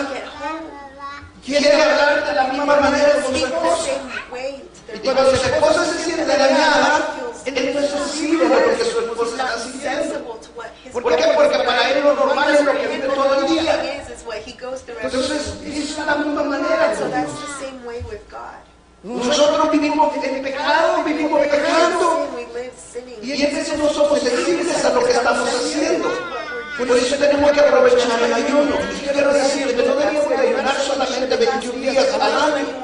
quiere 1.44 1.82
hablar 1.82 2.26
de 2.26 2.34
la 2.34 2.44
misma 2.44 2.76
manera 2.76 3.22
con 3.24 3.36
su 3.36 3.46
esposa. 3.46 3.92
Y 4.94 5.00
cuando 5.00 5.36
su 5.36 5.46
esposa 5.46 5.86
se 5.86 6.04
siente 6.04 6.26
dañada, 6.26 7.16
él 7.46 7.74
no 7.74 7.80
es 7.80 7.92
lo 7.92 8.78
que 8.78 8.86
su 8.86 9.00
esposa 9.00 9.32
está 9.32 9.60
sintiendo. 9.60 10.40
¿Por 10.92 11.16
qué? 11.16 11.26
Porque 11.36 11.58
para 11.60 11.90
él 11.92 12.04
lo 12.04 12.14
normal 12.14 12.56
es 12.56 12.64
lo 12.66 12.72
que 12.74 12.88
vive 12.88 13.08
todo 13.08 13.40
el 13.40 13.48
día. 13.48 14.04
Entonces, 15.02 15.54
es 15.66 15.98
la 15.98 16.16
misma 16.16 16.44
manera 16.44 16.94
con 16.94 17.12
Dios. 17.12 17.32
Nosotros 19.04 19.72
vivimos 19.72 20.16
en 20.24 20.44
pecado, 20.44 21.04
vivimos 21.04 21.42
pecando, 21.42 22.30
y 23.22 23.32
a 23.32 23.50
veces 23.50 23.78
no 23.78 23.90
somos 23.90 24.20
sensibles 24.20 24.86
a 24.86 24.90
lo 24.90 25.04
que 25.04 25.12
estamos 25.12 25.50
haciendo. 25.50 26.10
Por 26.78 26.98
eso 26.98 27.16
tenemos 27.16 27.52
que 27.52 27.60
aprovechar 27.60 28.22
el 28.22 28.34
ayuno. 28.34 28.76
Y 28.96 29.08
quiero 29.08 29.34
decir 29.34 29.76
que 29.76 29.84
no 29.84 29.96
debemos 29.96 30.30
de 30.30 30.38
ayunar 30.38 30.76
solamente 30.80 31.36
21 31.36 31.92
días 31.92 32.14
al 32.14 32.22
año. 32.22 32.81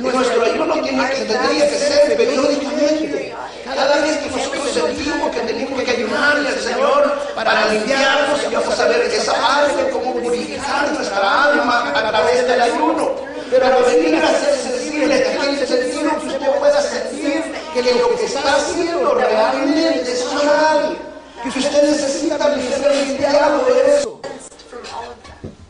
Nuestro 0.00 0.42
ayuno 0.42 0.72
tiene 0.82 1.10
que, 1.10 1.24
tendría 1.26 1.68
que 1.68 1.78
ser 1.78 2.16
periódicamente. 2.16 3.34
Cada 3.64 3.96
vez 4.00 4.16
que 4.16 4.30
nosotros 4.30 4.70
sentimos 4.72 5.30
que 5.30 5.40
tenemos 5.40 5.82
que 5.82 5.90
ayunarle 5.90 6.48
al 6.48 6.58
Señor 6.58 7.18
para 7.34 7.66
limpiarnos 7.66 8.40
y 8.42 8.54
vamos 8.54 8.80
a 8.80 8.84
ver 8.86 9.02
esa 9.02 9.32
parte, 9.34 9.90
cómo 9.90 10.14
purificar 10.14 10.90
nuestra 10.92 11.44
alma 11.44 11.92
a 11.94 12.10
través 12.10 12.46
del 12.48 12.60
ayuno. 12.62 13.10
Pero 13.50 13.66
venir 13.86 14.22
a 14.24 14.28
ser 14.28 14.54
sensible 14.56 15.22
que 15.22 15.66
sentido 15.66 16.18
que 16.18 16.26
usted 16.26 16.58
pueda 16.58 16.80
sentir 16.80 17.42
que 17.74 17.94
lo 17.94 18.16
que 18.16 18.24
está 18.24 18.54
haciendo 18.54 19.14
realmente 19.14 20.12
es 20.12 20.24
alguien. 20.32 20.98
Que 21.42 21.58
usted 21.58 21.82
necesita 21.82 22.38
ser 22.38 23.06
limpiado 23.06 23.64
de 23.66 23.98
eso. 23.98 24.20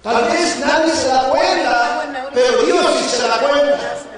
Tal 0.03 0.25
vez 0.25 0.59
nadie 0.61 0.93
se 0.95 1.09
da 1.09 1.29
cuenta, 1.31 2.31
pero 2.33 2.63
Dios 2.63 2.87
sí 3.01 3.17
se 3.17 3.29
da 3.29 3.39
cuenta. 3.39 4.10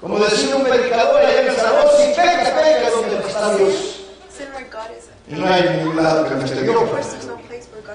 Como 0.00 0.18
decía 0.18 0.54
un 0.54 0.64
predicador 0.64 1.20
allá 1.20 1.40
en 1.40 1.48
El 1.48 1.56
Salvador, 1.56 1.90
si 1.98 2.08
peca, 2.08 2.44
peca 2.44 2.90
donde 2.90 3.28
está 3.28 3.56
Dios. 3.56 3.72
Y 5.26 5.34
no 5.34 5.52
hay 5.52 5.62
ningún 5.62 5.96
lado 5.96 6.28
que 6.28 6.34
no 6.36 6.44
esté 6.44 6.62
Dios. 6.62 6.82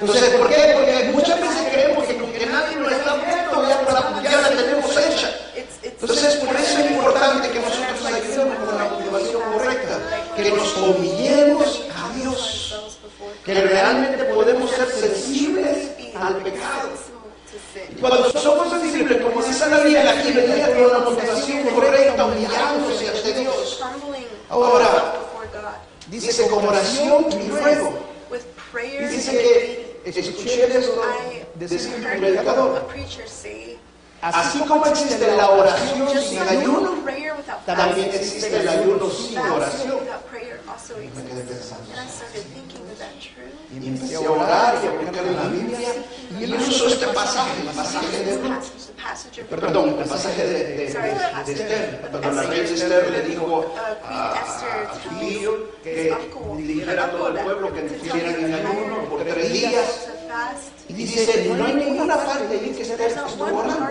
Entonces, 0.01 0.29
¿por 0.31 0.50
qué? 0.50 0.75
Porque 0.75 1.12
muchas 1.13 1.39
veces 1.39 1.67
creemos 1.72 2.05
que 2.05 2.13
porque 2.15 2.45
nadie 2.45 2.75
nos 2.75 2.91
está 2.91 3.15
viendo, 3.15 3.69
ya 3.69 3.81
la, 3.81 4.22
ya 4.22 4.41
la 4.41 4.50
tenemos 4.50 4.98
hecha. 4.98 5.33
Entonces, 5.81 6.36
por 6.36 6.55
eso 6.57 6.79
es 6.79 6.91
importante 6.91 7.50
que 7.50 7.60
nosotros 7.60 8.05
ayudemos 8.05 8.57
con 8.67 8.77
la 8.77 8.83
motivación 8.86 9.41
correcta, 9.53 10.00
que 10.36 10.51
nos 10.51 10.77
humillemos 10.77 11.83
a 11.95 12.13
Dios, 12.15 13.00
que 13.45 13.53
realmente 13.53 14.24
podemos 14.25 14.69
ser 14.72 14.89
sensibles 14.89 15.89
al 16.19 16.36
pecado. 16.38 17.12
Cuando 18.00 18.32
somos 18.32 18.70
sensibles, 18.70 19.22
como 19.22 19.42
dice 19.42 19.70
la 19.70 19.80
Biblia, 19.80 20.12
aquí 20.12 20.32
venía 20.32 20.74
con 20.75 20.92
la 20.92 21.00
motivación 21.00 21.63
correcta, 21.70 22.25
humillándose 22.25 23.10
ante 23.10 23.34
Dios. 23.34 23.84
Ahora. 24.50 25.13
Dice 26.08 26.48
con 26.48 26.68
oración 26.68 27.25
y 27.32 27.50
ruego. 27.50 27.94
Dice 29.10 29.32
que 29.32 30.20
escuché 30.20 30.77
esto 30.77 31.01
decir 31.56 31.96
un 31.96 32.20
predicador. 32.20 32.88
Así 34.22 34.60
como 34.62 34.86
existe 34.86 35.36
la 35.36 35.50
oración 35.50 36.10
sin 36.22 36.39
ayuno, 36.39 36.96
también 37.65 38.10
existe 38.13 38.56
el 38.56 38.68
ayuno 38.68 39.10
sin 39.10 39.38
oración. 39.39 40.00
Also 40.74 40.94
Me 40.98 41.24
quedé 41.30 41.44
pensando. 41.44 41.86
And 41.94 42.00
I 42.01 42.10
started 42.10 42.44
thinking, 42.53 42.82
is 42.92 43.00
that 43.00 43.13
true? 43.22 43.51
Y 43.72 43.88
empecé 43.88 44.15
a 44.15 44.32
orar 44.32 44.80
y 44.84 44.88
a 44.88 44.92
buscar 44.92 45.25
en 45.25 45.36
la 45.36 45.48
Biblia. 45.48 45.89
Y 46.39 46.44
él 46.44 46.53
usó 46.56 46.88
este 46.88 47.08
pasaje, 47.08 47.62
el 47.62 47.68
pasaje 47.70 48.18
de 48.24 48.39
Perdón, 49.50 49.89
el 50.00 50.06
pasaje 50.06 50.48
de, 50.48 50.53
de, 50.53 50.75
de- 50.75 50.94
de 51.46 51.51
Esther. 51.53 52.08
Cuando 52.12 52.32
la 52.32 52.44
reina 52.44 52.63
Esther 52.70 53.12
le 53.12 53.22
dijo 53.24 53.74
a, 54.03 54.32
a 54.32 54.94
su 55.01 55.10
tío 55.20 55.51
que 55.84 56.15
dijera 56.58 57.06
a 57.06 57.12
todo 57.12 57.27
el 57.30 57.39
pueblo 57.44 57.74
que 57.74 57.86
estuvieran 57.86 58.36
en 58.46 58.53
ayuno 58.53 59.10
por 59.10 59.24
tres 59.24 59.51
días. 59.53 60.08
Y 60.89 60.93
dice, 60.93 61.49
no 61.55 61.65
hay 61.65 61.73
ninguna 61.75 62.15
parte 62.17 62.53
ahí 62.53 62.75
que 62.75 62.83
not 63.15 63.27
estuvo 63.27 63.59
orando. 63.59 63.89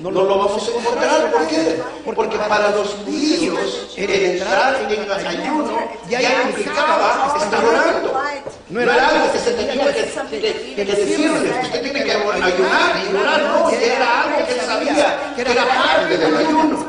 No 0.00 0.10
lo 0.10 0.38
vamos 0.38 0.68
a 0.68 0.78
encontrar. 0.78 1.32
¿Por 1.32 1.46
qué? 1.48 1.82
Porque 2.04 2.38
para 2.38 2.70
los 2.70 2.94
judíos 2.94 3.94
el 3.96 4.10
entrar 4.10 4.76
en 4.82 5.10
ayuno 5.26 5.78
ya 6.08 6.42
implicaba 6.44 7.34
estar 7.42 7.64
orando. 7.64 8.20
No 8.68 8.80
era 8.80 9.08
algo 9.08 9.32
que 9.32 9.38
se 9.38 9.52
tenía 9.52 9.92
que, 9.92 10.74
que, 10.76 10.84
decirles. 10.84 11.64
Usted 11.64 11.82
tiene 11.82 12.04
que 12.04 12.12
ayunar 12.12 13.02
y 13.04 13.14
orar. 13.14 13.42
No, 13.42 13.70
era 13.70 14.22
algo 14.22 14.46
que 14.46 14.52
él 14.52 14.60
sabía 14.60 15.32
que 15.34 15.42
era 15.42 15.66
parte 15.66 16.16
del 16.16 16.36
ayuno. 16.36 16.86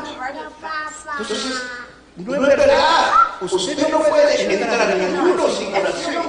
Entonces, 1.18 1.62
no 2.16 2.34
es 2.34 2.56
verdad. 2.56 3.31
Usted 3.50 3.88
no 3.88 3.98
puede 4.00 4.54
entrar 4.54 4.90
en 4.90 5.00
ayuno 5.00 5.48
sin 5.48 5.74
oración. 5.74 6.24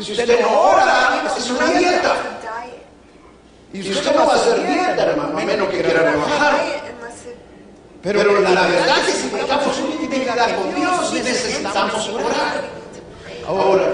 Si 0.00 0.12
usted 0.12 0.40
no 0.40 0.60
ora, 0.60 1.22
es 1.36 1.50
una 1.50 1.66
dieta. 1.66 2.14
Y 3.72 3.82
si 3.82 3.90
usted 3.90 4.14
no 4.14 4.26
va 4.26 4.32
a 4.32 4.36
hacer 4.36 4.66
dieta, 4.66 5.02
hermano, 5.02 5.38
a 5.38 5.44
menos 5.44 5.68
que 5.68 5.82
quiera 5.82 6.10
rebajar. 6.10 6.54
Pero 8.02 8.40
la 8.40 8.62
verdad 8.66 8.98
es 8.98 9.04
que 9.06 9.12
si 9.12 9.34
estamos 9.34 9.78
una 9.78 9.94
intimidad 10.02 10.56
con 10.56 10.74
Dios, 10.74 11.12
necesitamos 11.12 12.08
orar. 12.08 12.64
Ahora, 13.46 13.92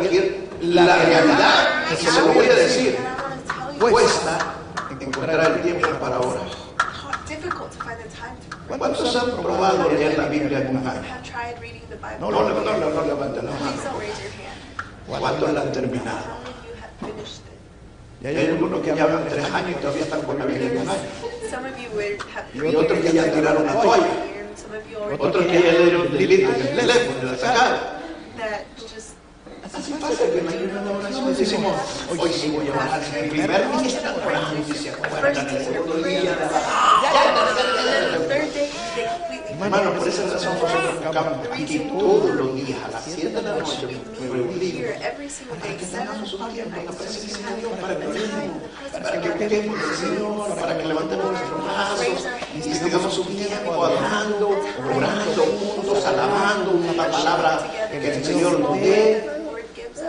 la 0.60 0.96
realidad, 0.96 1.88
que 1.88 1.96
se 1.96 2.20
lo 2.20 2.32
voy 2.32 2.46
a 2.46 2.54
decir, 2.54 2.98
cuesta 3.78 4.38
encontrar 5.00 5.52
el 5.52 5.62
tiempo 5.62 5.88
para 5.98 6.20
orar. 6.20 6.69
¿Cuántos 8.66 9.16
han 9.16 9.30
probado 9.42 9.90
leer 9.90 10.18
la 10.18 10.26
Biblia 10.26 10.66
un 10.68 10.76
año? 10.86 11.02
No, 12.20 12.30
no, 12.30 12.48
no, 12.48 12.60
no, 12.60 12.76
no, 12.76 12.90
no 12.90 13.04
levanten 13.06 13.46
la 13.46 13.52
mano. 13.52 13.72
¿Cuántos 15.06 15.52
la 15.52 15.60
han 15.62 15.72
terminado? 15.72 16.40
Y 18.22 18.26
hay 18.26 18.46
algunos 18.48 18.80
que 18.80 18.92
llevan 18.92 19.28
tres 19.28 19.44
años 19.44 19.70
y 19.70 19.74
todavía 19.74 20.02
están 20.02 20.22
con 20.22 20.38
la 20.38 20.44
Biblia 20.44 20.72
en 20.72 20.78
un 20.78 20.88
año. 20.88 21.00
Y 22.54 22.74
otros 22.74 22.98
que 22.98 23.12
ya 23.12 23.32
tiraron 23.32 23.66
la 23.66 23.80
toalla. 23.80 24.08
Otros 25.18 25.46
que 25.46 25.62
ya 25.62 25.78
dieron 25.78 26.12
delete 26.12 26.44
en 26.44 26.54
el 26.54 26.76
teléfono, 26.76 27.32
la 27.32 27.38
sacaron. 27.38 27.80
Así 29.62 29.92
pasa 29.92 30.24
que 30.24 30.40
ayuno 30.40 30.84
de 30.84 30.90
oración 30.90 31.36
decimos, 31.36 31.72
hoy 32.18 32.32
sí 32.32 32.50
voy 32.50 32.68
a 32.68 32.72
orar. 32.72 33.02
En 33.14 33.24
el 33.24 33.30
primer 33.30 33.50
día 33.50 34.14
orando 34.26 34.56
y 34.68 34.74
se 34.74 34.90
acuerdan, 34.90 35.48
el 35.48 35.64
segundo 35.64 35.94
día, 36.02 36.36
Hermano, 39.62 39.92
por 39.92 40.08
esa 40.08 40.22
razón 40.22 40.54
nosotros 40.54 41.04
buscamos 41.04 41.48
aquí 41.52 41.78
todos 41.98 42.34
los 42.34 42.54
días 42.54 42.78
a 42.82 42.88
las 42.88 43.04
7 43.04 43.28
de 43.28 43.42
la 43.42 43.56
noche 43.56 43.86
me 44.20 44.28
reunimos 44.28 44.90
para 45.60 45.76
que 45.76 45.84
tengamos 45.84 46.32
un 46.34 46.52
tiempo 46.52 46.80
en 46.80 46.86
la 46.86 46.92
presencia 46.92 47.46
de 47.46 47.60
Dios, 47.60 47.72
para 47.80 47.98
que 47.98 48.06
oremos, 48.06 48.62
para 48.92 49.20
que 49.20 49.28
busquemos 49.28 49.78
al 49.82 49.96
Señor, 49.96 50.54
para 50.58 50.78
que 50.78 50.84
levantemos 50.86 51.26
nuestros 51.30 51.64
brazos 51.64 52.26
y 52.56 52.60
tengamos 52.60 53.18
un 53.18 53.26
tiempo 53.26 53.84
adorando, 53.84 54.48
orando 54.96 55.42
juntos, 55.42 56.06
alabando 56.06 56.70
una 56.70 56.92
palabra 57.06 57.70
que 57.90 58.12
el 58.14 58.24
Señor 58.24 58.60
nos 58.60 58.80
dé. 58.80 59.39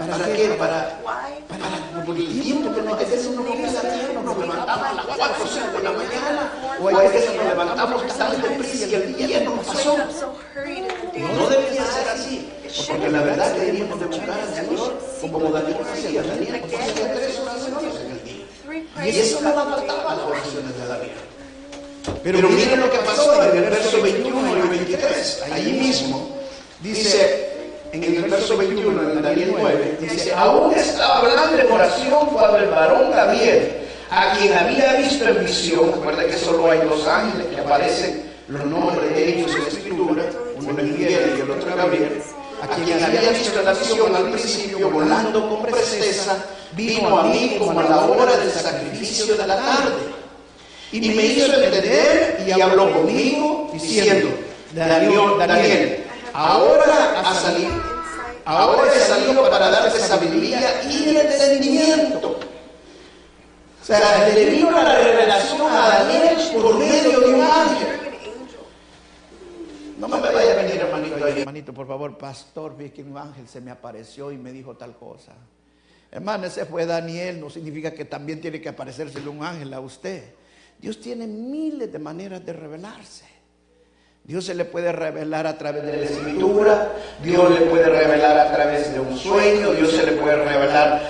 ¿Para 0.10 0.34
qué? 0.34 0.48
Para, 0.58 1.00
para 1.48 2.06
por 2.06 2.18
el 2.18 2.42
tiempo 2.42 2.74
que 2.74 2.82
nos 2.82 2.94
a 2.94 2.96
veces 2.98 3.28
uno 3.28 3.46
comienza 3.46 3.78
a 3.78 3.82
hacer, 3.82 4.14
nos 4.14 4.38
levantamos 4.38 4.88
a 4.88 4.94
las 4.94 5.06
4 5.06 5.44
o 5.44 5.48
5 5.48 5.78
de 5.78 5.84
la 5.84 5.92
mañana, 5.92 6.54
o 6.82 6.90
a 6.90 7.02
veces 7.04 7.36
nos 7.36 7.46
levantamos 7.46 8.18
tan 8.18 8.42
deprisa 8.42 8.88
y 8.88 8.94
el 8.96 9.16
día 9.16 9.42
no 9.42 9.56
pasó. 9.62 9.98
No 9.98 11.50
debería 11.50 11.86
ser 11.86 12.10
así, 12.10 12.50
porque 12.88 13.10
la 13.10 13.22
verdad 13.22 13.54
que 13.54 13.60
deberíamos 13.60 14.00
de 14.00 14.06
buscar 14.08 14.40
al 14.40 14.56
Señor 14.56 15.00
como 15.22 15.52
Daniel 15.52 15.78
hacía. 15.94 16.24
Daniel 16.24 16.64
hacía 16.64 17.14
tres 17.14 17.40
oraciones 17.40 17.96
en 18.02 18.12
el 18.12 18.24
día. 18.24 18.46
Y 19.06 19.20
eso 19.20 19.42
no 19.42 19.54
faltaba 19.54 20.12
a 20.12 20.16
las 20.16 20.26
oraciones 20.26 20.78
de 20.78 20.88
Daniel. 20.88 21.12
Pero 22.24 22.50
miren 22.50 22.80
lo 22.80 22.90
que 22.90 22.98
pasó 23.00 23.44
en 23.44 23.58
el 23.58 23.70
verso 23.70 24.02
21 24.02 24.66
y 24.66 24.70
23. 24.70 25.44
Allí 25.52 25.74
mismo 25.74 26.38
dice, 26.82 27.51
en 27.94 28.04
el 28.04 28.24
verso 28.24 28.58
21 28.58 29.02
de 29.02 29.22
Daniel 29.22 29.56
9, 29.60 29.98
dice, 30.00 30.34
aún 30.34 30.74
estaba 30.74 31.20
hablando 31.20 31.60
en 31.60 31.72
oración 31.72 32.28
cuando 32.28 32.58
el 32.58 32.70
varón 32.70 33.12
Gabriel, 33.12 33.78
a 34.10 34.34
quien 34.34 34.54
había 34.54 34.94
visto 34.94 35.28
en 35.28 35.44
visión, 35.44 35.92
recuerda 35.92 36.26
que 36.26 36.34
solo 36.34 36.72
hay 36.72 36.80
dos 36.80 37.06
ángeles 37.06 37.48
que 37.48 37.60
aparecen 37.60 38.32
los 38.48 38.66
nombres 38.66 39.14
de 39.14 39.30
ellos 39.30 39.56
en 39.56 39.64
la 39.64 39.68
escritura, 39.68 40.24
uno 40.58 40.70
es 40.70 40.84
Miguel 40.86 41.34
y 41.38 41.42
el 41.42 41.52
otro 41.52 41.70
es 41.70 41.76
Gabriel, 41.76 42.22
a 42.62 42.68
quien 42.68 43.04
había 43.04 43.30
visto 43.32 43.62
la 43.62 43.74
visión 43.74 44.16
al 44.16 44.30
principio 44.30 44.90
volando 44.90 45.50
con 45.50 45.62
presteza, 45.64 46.38
vino 46.74 47.20
a 47.20 47.24
mí 47.24 47.58
como 47.60 47.80
a 47.80 47.84
la 47.84 48.06
hora 48.06 48.38
del 48.38 48.52
sacrificio 48.52 49.36
de 49.36 49.48
la 49.48 49.56
tarde. 49.56 50.22
Y 50.94 51.00
me 51.00 51.26
hizo 51.26 51.46
entender 51.54 52.44
y 52.46 52.52
habló 52.52 52.92
conmigo 52.92 53.70
diciendo, 53.74 54.30
Daniel, 54.74 55.38
Daniel 55.40 56.01
ahora 56.34 57.22
ha 57.22 57.34
salido, 57.34 57.72
ahora 58.46 58.94
he 58.94 59.00
salido 59.00 59.50
para 59.50 59.70
darte 59.70 60.00
sabiduría 60.00 60.84
y 60.84 61.18
entendimiento. 61.18 62.40
O 63.82 63.84
sea, 63.84 64.30
le 64.30 64.50
vino 64.52 64.72
la 64.72 65.00
revelación 65.00 65.62
a 65.62 66.04
Daniel 66.04 66.38
por 66.54 66.78
medio 66.78 67.20
de 67.20 67.34
un 67.34 67.42
ángel. 67.42 67.88
No 69.98 70.08
me 70.08 70.20
vaya 70.20 70.54
a 70.54 70.56
venir, 70.56 70.82
hermanito. 70.82 71.28
Hermanito, 71.28 71.74
por 71.74 71.88
favor, 71.88 72.18
pastor, 72.18 72.76
vi 72.76 72.90
que 72.90 73.04
un 73.04 73.18
ángel 73.18 73.48
se 73.48 73.62
me 73.62 73.72
apareció 73.72 74.32
y 74.32 74.38
me 74.38 74.52
dijo 74.52 74.76
tal 74.76 74.96
cosa. 74.98 75.34
Hermano, 76.12 76.46
ese 76.46 76.66
fue 76.66 76.86
Daniel, 76.86 77.40
no 77.40 77.50
significa 77.50 77.92
que 77.94 78.06
también 78.06 78.42
tiene 78.42 78.60
que 78.60 78.70
aparecérsele 78.70 79.30
un 79.30 79.44
ángel 79.44 79.74
a 79.74 79.80
usted. 79.80 80.36
Dios 80.78 81.00
tiene 81.00 81.26
miles 81.26 81.92
de 81.92 82.00
maneras 82.00 82.46
de 82.46 82.54
revelarse. 82.54 83.31
Dios 84.24 84.46
se 84.46 84.54
le 84.54 84.66
puede 84.66 84.92
revelar 84.92 85.48
a 85.48 85.58
través 85.58 85.84
de 85.84 85.98
la 85.98 86.04
escritura, 86.04 86.90
Dios 87.24 87.50
le 87.50 87.66
puede 87.66 87.86
revelar 87.86 88.38
a 88.38 88.52
través 88.54 88.94
de 88.94 89.00
un 89.00 89.18
sueño, 89.18 89.72
Dios 89.72 89.92
se 89.92 90.06
le 90.06 90.12
puede 90.14 90.36
revelar 90.36 91.02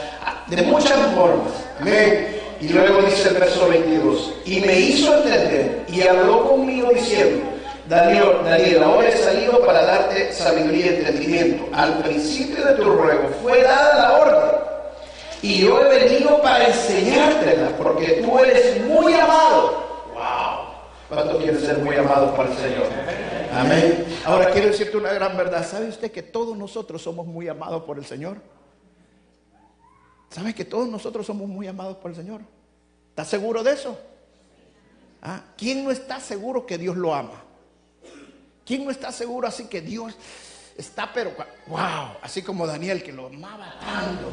de 0.47 0.62
muchas 0.63 0.97
formas. 1.13 1.52
Amén. 1.80 2.39
Y 2.62 2.69
luego 2.69 3.02
dice 3.02 3.30
el 3.30 3.36
verso 3.36 3.67
22, 3.67 4.34
y 4.45 4.62
me 4.62 4.80
hizo 4.80 5.15
entender 5.17 5.84
y 5.89 6.02
habló 6.02 6.47
conmigo 6.47 6.89
diciendo, 6.93 7.43
Daniel, 7.89 8.38
Daniel, 8.45 8.84
ahora 8.84 9.10
he 9.10 9.17
salido 9.17 9.60
para 9.65 9.84
darte 9.84 10.32
sabiduría 10.32 10.86
y 10.86 10.89
entendimiento. 10.89 11.67
Al 11.74 11.97
principio 11.97 12.63
de 12.63 12.76
tu 12.76 12.86
ruego 12.86 13.30
fue 13.41 13.62
dada 13.63 13.95
la 13.97 14.17
orden. 14.19 14.62
Y 15.41 15.62
yo 15.62 15.82
he 15.82 16.00
venido 16.00 16.41
para 16.41 16.67
enseñártela, 16.67 17.69
porque 17.78 18.21
tú 18.24 18.39
eres 18.39 18.86
muy 18.86 19.13
amado. 19.13 19.80
¿Cuántos 21.12 21.43
quieren 21.43 21.60
ser 21.60 21.78
muy 21.80 21.93
amados 21.97 22.34
por 22.38 22.47
el 22.47 22.56
Señor? 22.56 22.88
Amén. 23.54 24.06
Ahora 24.24 24.50
quiero 24.52 24.67
decirte 24.67 24.95
una 24.95 25.12
gran 25.12 25.36
verdad. 25.36 25.67
¿Sabe 25.67 25.89
usted 25.89 26.10
que 26.10 26.24
todos 26.24 26.58
nosotros 26.58 27.02
somos 27.02 27.28
muy 27.28 27.50
amados 27.50 27.84
por 27.84 27.97
el 27.97 28.06
Señor? 28.06 28.38
¿Sabe 30.30 30.56
que 30.56 30.63
todos 30.63 30.88
nosotros 30.88 31.26
somos 31.26 31.50
muy 31.50 31.67
amados 31.67 31.97
por 31.97 32.12
el 32.12 32.15
Señor? 32.15 32.39
¿Está 33.10 33.26
seguro 33.26 33.62
de 33.62 33.74
eso? 33.74 34.00
¿Ah? 35.21 35.41
¿Quién 35.58 35.84
no 35.84 35.91
está 35.91 36.21
seguro 36.21 36.65
que 36.65 36.78
Dios 36.78 36.95
lo 36.95 37.13
ama? 37.13 37.43
¿Quién 38.65 38.86
no 38.86 38.91
está 38.91 39.12
seguro 39.12 39.50
así 39.50 39.65
que 39.65 39.82
Dios 39.82 40.15
está, 40.78 41.12
pero, 41.13 41.34
wow, 41.67 42.15
así 42.21 42.41
como 42.41 42.65
Daniel 42.65 43.04
que 43.04 43.12
lo 43.12 43.28
amaba 43.28 43.76
tanto? 43.82 44.30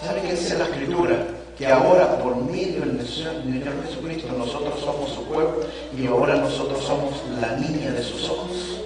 ¿Sabe 0.00 0.20
qué 0.22 0.32
dice 0.32 0.58
la 0.58 0.64
Escritura? 0.64 1.26
Que 1.56 1.66
ahora 1.66 2.18
por 2.18 2.36
medio 2.36 2.80
del 2.80 3.06
Señor 3.06 3.82
Jesucristo 3.86 4.28
nosotros 4.36 4.78
somos 4.80 5.10
su 5.10 5.24
pueblo 5.24 5.66
y 5.96 6.06
ahora 6.06 6.36
nosotros 6.36 6.84
somos 6.84 7.14
la 7.40 7.56
niña 7.56 7.92
de 7.92 8.02
sus 8.02 8.28
ojos. 8.28 8.82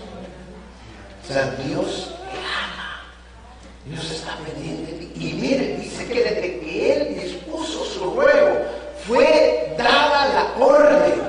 O 1.22 1.26
sea, 1.26 1.50
Dios 1.66 2.12
te 2.30 2.38
ama. 2.38 3.02
Dios 3.84 4.10
está 4.12 4.36
pendiente. 4.36 5.10
Y 5.16 5.32
mire, 5.32 5.78
dice 5.78 6.06
que 6.06 6.22
desde 6.22 6.60
que 6.60 6.92
Él 6.92 7.20
dispuso 7.20 7.84
su 7.84 8.04
ruego, 8.10 8.66
fue 9.06 9.74
dada 9.76 10.28
la 10.32 10.64
orden. 10.64 11.22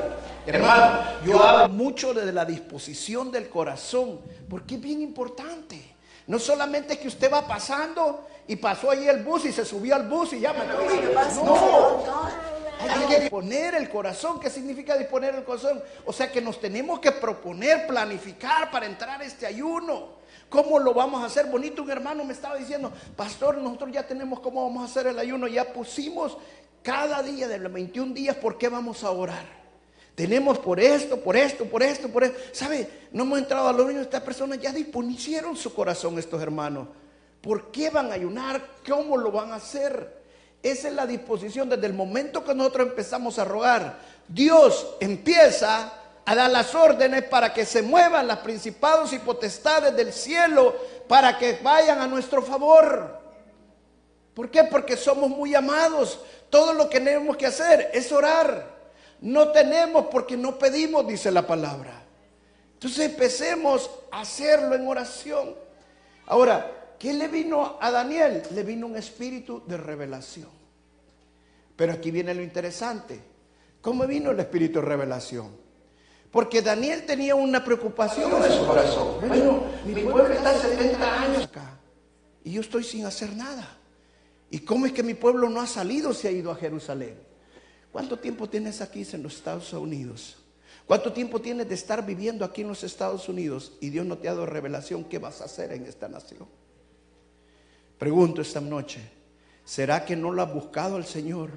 Hermano, 0.45 0.99
yo 1.25 1.41
hablo 1.43 1.73
mucho 1.73 2.13
de 2.13 2.31
la 2.31 2.45
disposición 2.45 3.31
del 3.31 3.49
corazón, 3.49 4.19
porque 4.47 4.75
es 4.75 4.81
bien 4.81 5.01
importante. 5.01 5.90
No 6.31 6.39
solamente 6.39 6.97
que 6.97 7.09
usted 7.09 7.29
va 7.29 7.45
pasando 7.45 8.25
y 8.47 8.55
pasó 8.55 8.89
ahí 8.89 9.05
el 9.05 9.21
bus 9.21 9.43
y 9.43 9.51
se 9.51 9.65
subió 9.65 9.95
al 9.95 10.07
bus 10.07 10.31
y 10.31 10.39
ya 10.39 10.53
me 10.53 10.65
No, 10.65 12.05
hay 12.79 13.05
que 13.09 13.19
disponer 13.19 13.75
el 13.75 13.89
corazón. 13.89 14.39
¿Qué 14.39 14.49
significa 14.49 14.95
disponer 14.95 15.35
el 15.35 15.43
corazón? 15.43 15.83
O 16.05 16.13
sea 16.13 16.31
que 16.31 16.39
nos 16.39 16.57
tenemos 16.61 17.01
que 17.01 17.11
proponer, 17.11 17.85
planificar 17.85 18.71
para 18.71 18.85
entrar 18.85 19.21
a 19.21 19.25
este 19.25 19.45
ayuno. 19.45 20.21
¿Cómo 20.47 20.79
lo 20.79 20.93
vamos 20.93 21.21
a 21.21 21.25
hacer? 21.25 21.47
Bonito, 21.47 21.83
un 21.83 21.91
hermano 21.91 22.23
me 22.23 22.31
estaba 22.31 22.55
diciendo, 22.55 22.93
pastor, 23.17 23.57
nosotros 23.57 23.91
ya 23.91 24.07
tenemos 24.07 24.39
cómo 24.39 24.63
vamos 24.63 24.83
a 24.83 24.85
hacer 24.85 25.07
el 25.07 25.19
ayuno. 25.19 25.49
Ya 25.49 25.73
pusimos 25.73 26.37
cada 26.81 27.21
día 27.23 27.49
de 27.49 27.59
los 27.59 27.73
21 27.73 28.13
días 28.13 28.37
por 28.37 28.57
qué 28.57 28.69
vamos 28.69 29.03
a 29.03 29.11
orar. 29.11 29.60
Tenemos 30.15 30.59
por 30.59 30.79
esto, 30.79 31.17
por 31.17 31.35
esto, 31.35 31.65
por 31.65 31.81
esto, 31.83 32.09
por 32.09 32.23
esto. 32.23 32.37
¿Sabe? 32.51 32.87
No 33.11 33.23
hemos 33.23 33.39
entrado 33.39 33.67
a 33.67 33.73
lo 33.73 33.85
de 33.85 34.01
Estas 34.01 34.21
personas 34.21 34.59
ya 34.59 34.71
disponieron 34.71 35.55
su 35.55 35.73
corazón, 35.73 36.19
estos 36.19 36.41
hermanos. 36.41 36.87
¿Por 37.41 37.71
qué 37.71 37.89
van 37.89 38.11
a 38.11 38.15
ayunar? 38.15 38.61
¿Cómo 38.87 39.17
lo 39.17 39.31
van 39.31 39.51
a 39.51 39.55
hacer? 39.55 40.21
Esa 40.61 40.89
es 40.89 40.93
la 40.93 41.07
disposición 41.07 41.69
desde 41.69 41.87
el 41.87 41.93
momento 41.93 42.43
que 42.43 42.53
nosotros 42.53 42.89
empezamos 42.89 43.39
a 43.39 43.45
rogar. 43.45 43.97
Dios 44.27 44.95
empieza 44.99 45.91
a 46.23 46.35
dar 46.35 46.51
las 46.51 46.75
órdenes 46.75 47.23
para 47.23 47.51
que 47.51 47.65
se 47.65 47.81
muevan 47.81 48.27
las 48.27 48.39
principados 48.39 49.11
y 49.13 49.19
potestades 49.19 49.95
del 49.95 50.13
cielo 50.13 50.75
para 51.07 51.37
que 51.37 51.59
vayan 51.63 51.99
a 51.99 52.07
nuestro 52.07 52.43
favor. 52.43 53.19
¿Por 54.35 54.51
qué? 54.51 54.63
Porque 54.65 54.95
somos 54.95 55.29
muy 55.29 55.55
amados. 55.55 56.19
Todo 56.49 56.73
lo 56.73 56.89
que 56.89 56.99
tenemos 56.99 57.35
que 57.37 57.47
hacer 57.47 57.89
es 57.93 58.11
orar. 58.11 58.80
No 59.21 59.49
tenemos 59.49 60.07
porque 60.11 60.35
no 60.35 60.57
pedimos, 60.57 61.07
dice 61.07 61.31
la 61.31 61.45
palabra. 61.45 62.03
Entonces 62.73 63.11
empecemos 63.11 63.89
a 64.11 64.21
hacerlo 64.21 64.75
en 64.75 64.87
oración. 64.87 65.55
Ahora, 66.25 66.95
¿qué 66.97 67.13
le 67.13 67.27
vino 67.27 67.77
a 67.79 67.91
Daniel? 67.91 68.41
Le 68.51 68.63
vino 68.63 68.87
un 68.87 68.97
espíritu 68.97 69.63
de 69.67 69.77
revelación. 69.77 70.49
Pero 71.75 71.93
aquí 71.93 72.09
viene 72.09 72.33
lo 72.33 72.41
interesante. 72.41 73.21
¿Cómo 73.81 74.05
vino 74.07 74.31
el 74.31 74.39
espíritu 74.39 74.79
de 74.79 74.85
revelación? 74.85 75.55
Porque 76.31 76.61
Daniel 76.61 77.05
tenía 77.05 77.35
una 77.35 77.63
preocupación 77.63 78.31
en 78.43 78.51
su 78.51 78.65
corazón. 78.65 79.27
Bueno, 79.27 79.63
mi 79.85 80.01
pueblo 80.01 80.33
está 80.33 80.57
70 80.57 81.21
años 81.23 81.43
acá 81.43 81.77
y 82.43 82.53
yo 82.53 82.61
estoy 82.61 82.83
sin 82.83 83.05
hacer 83.05 83.35
nada. 83.35 83.77
¿Y 84.49 84.59
cómo 84.59 84.85
es 84.85 84.91
que 84.91 85.03
mi 85.03 85.13
pueblo 85.13 85.49
no 85.49 85.61
ha 85.61 85.67
salido, 85.67 86.13
se 86.13 86.27
ha 86.27 86.31
ido 86.31 86.51
a 86.51 86.55
Jerusalén? 86.55 87.30
¿Cuánto 87.91 88.17
tiempo 88.17 88.47
tienes 88.47 88.81
aquí 88.81 89.05
en 89.11 89.23
los 89.23 89.35
Estados 89.35 89.73
Unidos? 89.73 90.37
¿Cuánto 90.85 91.11
tiempo 91.13 91.41
tienes 91.41 91.67
de 91.67 91.75
estar 91.75 92.05
viviendo 92.05 92.45
aquí 92.45 92.61
en 92.61 92.69
los 92.69 92.83
Estados 92.83 93.27
Unidos 93.29 93.73
y 93.81 93.89
Dios 93.89 94.05
no 94.05 94.17
te 94.17 94.27
ha 94.27 94.33
dado 94.33 94.45
revelación 94.45 95.03
qué 95.03 95.19
vas 95.19 95.41
a 95.41 95.45
hacer 95.45 95.71
en 95.73 95.85
esta 95.85 96.07
nación? 96.07 96.47
Pregunto 97.97 98.41
esta 98.41 98.61
noche, 98.61 98.99
¿será 99.63 100.05
que 100.05 100.15
no 100.15 100.31
lo 100.31 100.41
has 100.41 100.53
buscado 100.53 100.95
al 100.95 101.05
Señor 101.05 101.51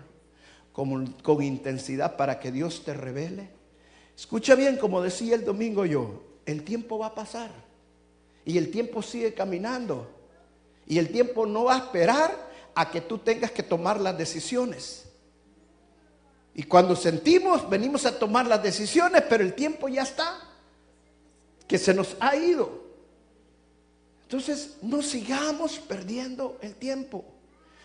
con, 0.73 1.13
con 1.23 1.43
intensidad 1.43 2.17
para 2.17 2.39
que 2.39 2.53
Dios 2.53 2.85
te 2.85 2.95
revele? 2.95 3.51
Escucha 4.17 4.55
bien, 4.55 4.77
como 4.77 5.01
decía 5.01 5.35
el 5.35 5.45
domingo 5.45 5.87
yo, 5.87 6.23
el 6.47 6.63
tiempo 6.65 6.99
va 6.99 7.07
a 7.07 7.15
pasar 7.15 7.51
y 8.45 8.59
el 8.59 8.71
tiempo 8.71 9.03
sigue 9.03 9.35
caminando 9.35 10.11
y 10.87 10.99
el 10.99 11.11
tiempo 11.11 11.47
no 11.47 11.65
va 11.65 11.77
a 11.77 11.79
esperar 11.79 12.51
a 12.75 12.91
que 12.91 13.01
tú 13.01 13.19
tengas 13.19 13.51
que 13.53 13.63
tomar 13.63 14.01
las 14.01 14.19
decisiones. 14.19 15.07
Y 16.55 16.63
cuando 16.63 16.95
sentimos, 16.95 17.69
venimos 17.69 18.07
a 18.07 18.17
tomar 18.17 18.47
las 18.47 18.63
decisiones, 18.63 19.23
pero 19.29 19.43
el 19.43 19.55
tiempo 19.55 19.89
ya 19.89 20.03
está, 20.03 20.41
que 21.67 21.79
se 21.79 21.93
nos 21.93 22.17
ha 22.21 22.37
ido. 22.37 22.85
Entonces, 24.23 24.77
no 24.81 25.03
sigamos 25.03 25.79
perdiendo 25.81 26.57
el 26.61 26.75
tiempo, 26.77 27.25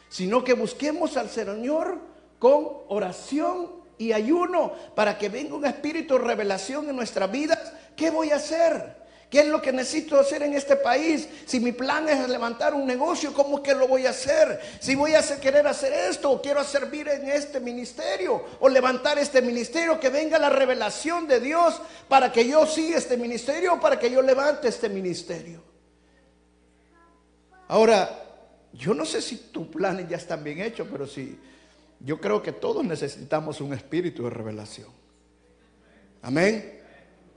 sino 0.07 0.43
que 0.43 0.53
busquemos 0.53 1.17
al 1.17 1.29
Señor 1.29 1.99
con 2.37 2.67
oración 2.87 3.71
y 3.97 4.13
ayuno 4.13 4.73
para 4.95 5.17
que 5.17 5.29
venga 5.29 5.55
un 5.55 5.65
espíritu 5.65 6.13
de 6.15 6.23
revelación 6.23 6.89
en 6.89 6.95
nuestras 6.95 7.29
vidas. 7.31 7.73
¿Qué 7.95 8.11
voy 8.11 8.31
a 8.31 8.37
hacer? 8.37 8.98
¿Qué 9.29 9.41
es 9.41 9.45
lo 9.45 9.61
que 9.61 9.71
necesito 9.71 10.19
hacer 10.19 10.41
en 10.41 10.55
este 10.55 10.75
país? 10.75 11.29
Si 11.45 11.59
mi 11.59 11.71
plan 11.71 12.09
es 12.09 12.27
levantar 12.27 12.73
un 12.73 12.87
negocio, 12.87 13.31
¿cómo 13.31 13.61
que 13.61 13.75
lo 13.75 13.87
voy 13.87 14.07
a 14.07 14.09
hacer? 14.09 14.59
Si 14.79 14.95
voy 14.95 15.13
a 15.13 15.21
querer 15.39 15.67
hacer 15.67 15.93
esto 15.93 16.31
o 16.31 16.41
quiero 16.41 16.63
servir 16.63 17.07
en 17.07 17.29
este 17.29 17.59
ministerio 17.59 18.43
o 18.59 18.67
levantar 18.67 19.19
este 19.19 19.43
ministerio, 19.43 19.99
que 19.99 20.09
venga 20.09 20.39
la 20.39 20.49
revelación 20.49 21.27
de 21.27 21.39
Dios 21.39 21.79
para 22.07 22.31
que 22.31 22.47
yo 22.47 22.65
siga 22.65 22.97
este 22.97 23.17
ministerio 23.17 23.75
o 23.75 23.79
para 23.79 23.99
que 23.99 24.09
yo 24.09 24.23
levante 24.23 24.67
este 24.67 24.89
ministerio. 24.89 25.61
Ahora, 27.67 28.25
yo 28.73 28.95
no 28.95 29.05
sé 29.05 29.21
si 29.21 29.35
tus 29.51 29.67
planes 29.67 30.09
ya 30.09 30.17
están 30.17 30.43
bien 30.43 30.59
hechos, 30.59 30.87
pero 30.91 31.05
sí, 31.05 31.39
yo 31.99 32.19
creo 32.19 32.41
que 32.41 32.51
todos 32.51 32.83
necesitamos 32.83 33.61
un 33.61 33.73
espíritu 33.73 34.23
de 34.23 34.31
revelación. 34.31 34.87
Amén. 36.23 36.78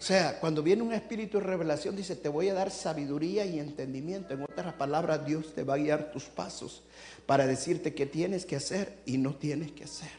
O 0.03 0.05
sea, 0.05 0.41
cuando 0.41 0.65
viene 0.65 0.83
un 0.83 0.93
espíritu 0.93 1.39
de 1.39 1.45
revelación, 1.45 1.95
dice, 1.95 2.17
te 2.17 2.29
voy 2.29 2.49
a 2.49 2.55
dar 2.55 2.73
sabiduría 2.73 3.47
y 3.47 3.61
entendimiento. 3.61 4.35
En 4.35 4.43
otras 4.43 4.75
palabras, 4.75 5.25
Dios 5.25 5.55
te 5.55 5.63
va 5.63 5.75
a 5.75 5.77
guiar 5.77 6.11
tus 6.11 6.25
pasos 6.25 6.83
para 7.25 7.47
decirte 7.47 7.95
qué 7.95 8.05
tienes 8.05 8.45
que 8.45 8.57
hacer 8.57 8.99
y 9.07 9.17
no 9.17 9.37
tienes 9.37 9.71
que 9.71 9.85
hacer. 9.85 10.11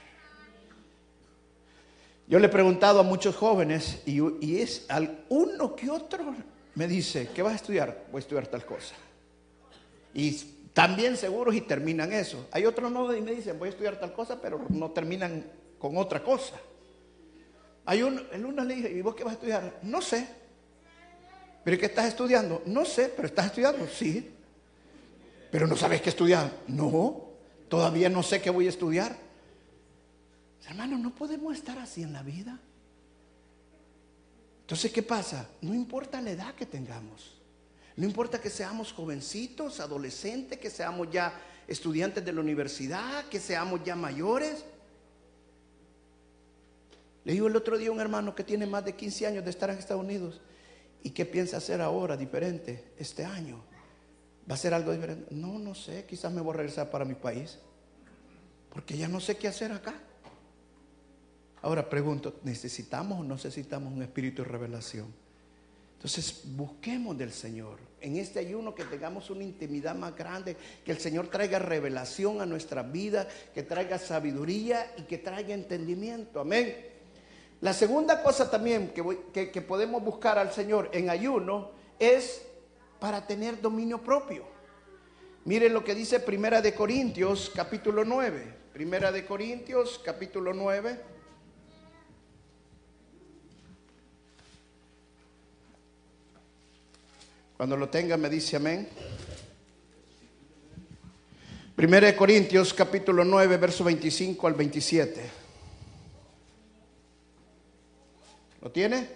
Yo 2.29 2.39
le 2.39 2.45
he 2.45 2.49
preguntado 2.49 3.01
a 3.01 3.03
muchos 3.03 3.35
jóvenes 3.35 4.01
y, 4.05 4.55
es 4.55 4.85
al 4.87 5.25
uno 5.27 5.75
que 5.75 5.89
otro 5.89 6.33
me 6.75 6.87
dice, 6.87 7.27
¿qué 7.35 7.41
vas 7.41 7.51
a 7.51 7.57
estudiar? 7.57 8.05
Voy 8.09 8.19
a 8.19 8.21
estudiar 8.21 8.47
tal 8.47 8.65
cosa. 8.65 8.95
Y 10.13 10.31
también 10.73 11.17
seguros 11.17 11.53
y 11.55 11.59
terminan 11.59 12.13
eso. 12.13 12.47
Hay 12.51 12.65
otros 12.65 12.89
no 12.89 13.13
y 13.13 13.19
me 13.19 13.31
dicen, 13.31 13.59
voy 13.59 13.67
a 13.67 13.71
estudiar 13.71 13.99
tal 13.99 14.13
cosa, 14.13 14.39
pero 14.39 14.65
no 14.69 14.91
terminan 14.91 15.43
con 15.77 15.97
otra 15.97 16.23
cosa. 16.23 16.55
Hay 17.85 18.01
un, 18.03 18.21
el 18.31 18.45
uno 18.45 18.63
le 18.63 18.75
dije, 18.75 18.91
¿y 18.91 19.01
vos 19.01 19.15
qué 19.15 19.23
vas 19.23 19.31
a 19.31 19.35
estudiar? 19.35 19.79
No 19.83 20.01
sé. 20.01 20.27
¿Pero 21.63 21.77
qué 21.77 21.85
estás 21.85 22.07
estudiando? 22.07 22.61
No 22.65 22.85
sé, 22.85 23.11
pero 23.15 23.27
estás 23.27 23.47
estudiando, 23.47 23.87
sí. 23.87 24.31
Pero 25.51 25.67
no 25.67 25.75
sabes 25.75 26.01
qué 26.01 26.09
estudiar. 26.09 26.51
No, 26.67 27.25
todavía 27.69 28.09
no 28.09 28.23
sé 28.23 28.41
qué 28.41 28.49
voy 28.49 28.65
a 28.65 28.69
estudiar. 28.69 29.15
Hermano, 30.67 30.97
no 30.97 31.13
podemos 31.13 31.55
estar 31.55 31.77
así 31.79 32.03
en 32.03 32.13
la 32.13 32.23
vida. 32.23 32.59
Entonces, 34.61 34.91
¿qué 34.91 35.03
pasa? 35.03 35.49
No 35.61 35.73
importa 35.73 36.21
la 36.21 36.31
edad 36.31 36.55
que 36.55 36.65
tengamos. 36.65 37.35
No 37.95 38.05
importa 38.05 38.41
que 38.41 38.49
seamos 38.49 38.91
jovencitos, 38.91 39.79
adolescentes, 39.79 40.57
que 40.57 40.69
seamos 40.69 41.09
ya 41.11 41.33
estudiantes 41.67 42.25
de 42.25 42.33
la 42.33 42.41
universidad, 42.41 43.25
que 43.25 43.39
seamos 43.39 43.83
ya 43.83 43.95
mayores. 43.95 44.65
Le 47.25 47.33
digo 47.33 47.47
el 47.47 47.55
otro 47.55 47.77
día 47.77 47.89
a 47.89 47.91
un 47.91 48.01
hermano 48.01 48.36
que 48.36 48.43
tiene 48.43 48.65
más 48.65 48.83
de 48.83 48.95
15 48.95 49.27
años 49.27 49.43
de 49.43 49.49
estar 49.49 49.69
en 49.69 49.77
Estados 49.77 50.03
Unidos 50.03 50.41
y 51.03 51.12
qué 51.12 51.25
piensa 51.25 51.57
hacer 51.57 51.81
ahora 51.81 52.17
diferente 52.17 52.91
este 52.97 53.23
año. 53.23 53.63
¿Va 54.49 54.55
a 54.55 54.57
ser 54.57 54.73
algo 54.73 54.91
diferente? 54.91 55.33
No, 55.33 55.57
no 55.57 55.73
sé, 55.73 56.05
quizás 56.05 56.31
me 56.33 56.41
voy 56.41 56.53
a 56.53 56.57
regresar 56.57 56.89
para 56.89 57.05
mi 57.05 57.15
país, 57.15 57.59
porque 58.69 58.97
ya 58.97 59.07
no 59.07 59.19
sé 59.19 59.38
qué 59.38 59.47
hacer 59.47 59.71
acá. 59.71 59.93
Ahora 61.62 61.89
pregunto, 61.89 62.41
¿necesitamos 62.43 63.21
o 63.21 63.23
necesitamos 63.23 63.93
un 63.93 64.01
espíritu 64.01 64.43
de 64.43 64.49
revelación? 64.49 65.13
Entonces 65.95 66.41
busquemos 66.43 67.17
del 67.17 67.31
Señor. 67.31 67.79
En 68.01 68.17
este 68.17 68.39
ayuno 68.39 68.75
que 68.75 68.83
tengamos 68.83 69.29
una 69.29 69.43
intimidad 69.43 69.95
más 69.95 70.13
grande, 70.13 70.57
que 70.83 70.91
el 70.91 70.97
Señor 70.97 71.29
traiga 71.29 71.59
revelación 71.59 72.41
a 72.41 72.45
nuestra 72.45 72.83
vida, 72.83 73.29
que 73.53 73.63
traiga 73.63 73.97
sabiduría 73.97 74.93
y 74.97 75.03
que 75.03 75.19
traiga 75.19 75.53
entendimiento. 75.53 76.41
Amén. 76.41 76.92
La 77.63 77.71
segunda 77.71 78.21
cosa 78.21 78.52
también 78.52 78.89
que, 78.89 78.99
voy- 79.02 79.19
que- 79.32 79.47
podemos 79.62 80.04
buscar 80.04 80.38
al 80.38 80.52
Señor 80.52 80.89
en 80.91 81.10
ayuno 81.10 81.71
es 81.97 82.41
para 82.99 83.26
tener 83.26 83.62
dominio 83.62 84.04
propio. 84.04 84.43
Miren 85.45 85.71
lo 85.73 85.82
que 85.82 85.95
dice 85.95 86.19
Primera 86.19 86.62
de 86.62 86.76
Corintios 86.76 87.49
capítulo 87.56 88.04
9. 88.04 88.54
Primera 88.73 89.13
de 89.13 89.26
Corintios 89.26 90.02
capítulo 90.04 90.54
9. 90.54 90.99
Cuando 97.58 97.78
lo 97.78 97.89
tenga 97.89 98.17
me 98.17 98.30
dice 98.30 98.56
amén. 98.58 98.88
Primera 101.76 102.08
de 102.08 102.15
Corintios 102.15 102.73
capítulo 102.73 103.23
9 103.23 103.58
verso 103.58 103.84
25 103.84 104.47
al 104.47 104.54
27. 104.54 105.42
¿Lo 108.63 108.71
tiene? 108.71 109.10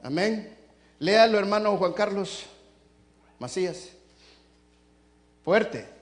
Amén. 0.00 0.56
Léalo, 1.00 1.40
hermano 1.40 1.76
Juan 1.76 1.92
Carlos 1.92 2.46
Macías. 3.40 3.88
Fuerte. 5.42 5.97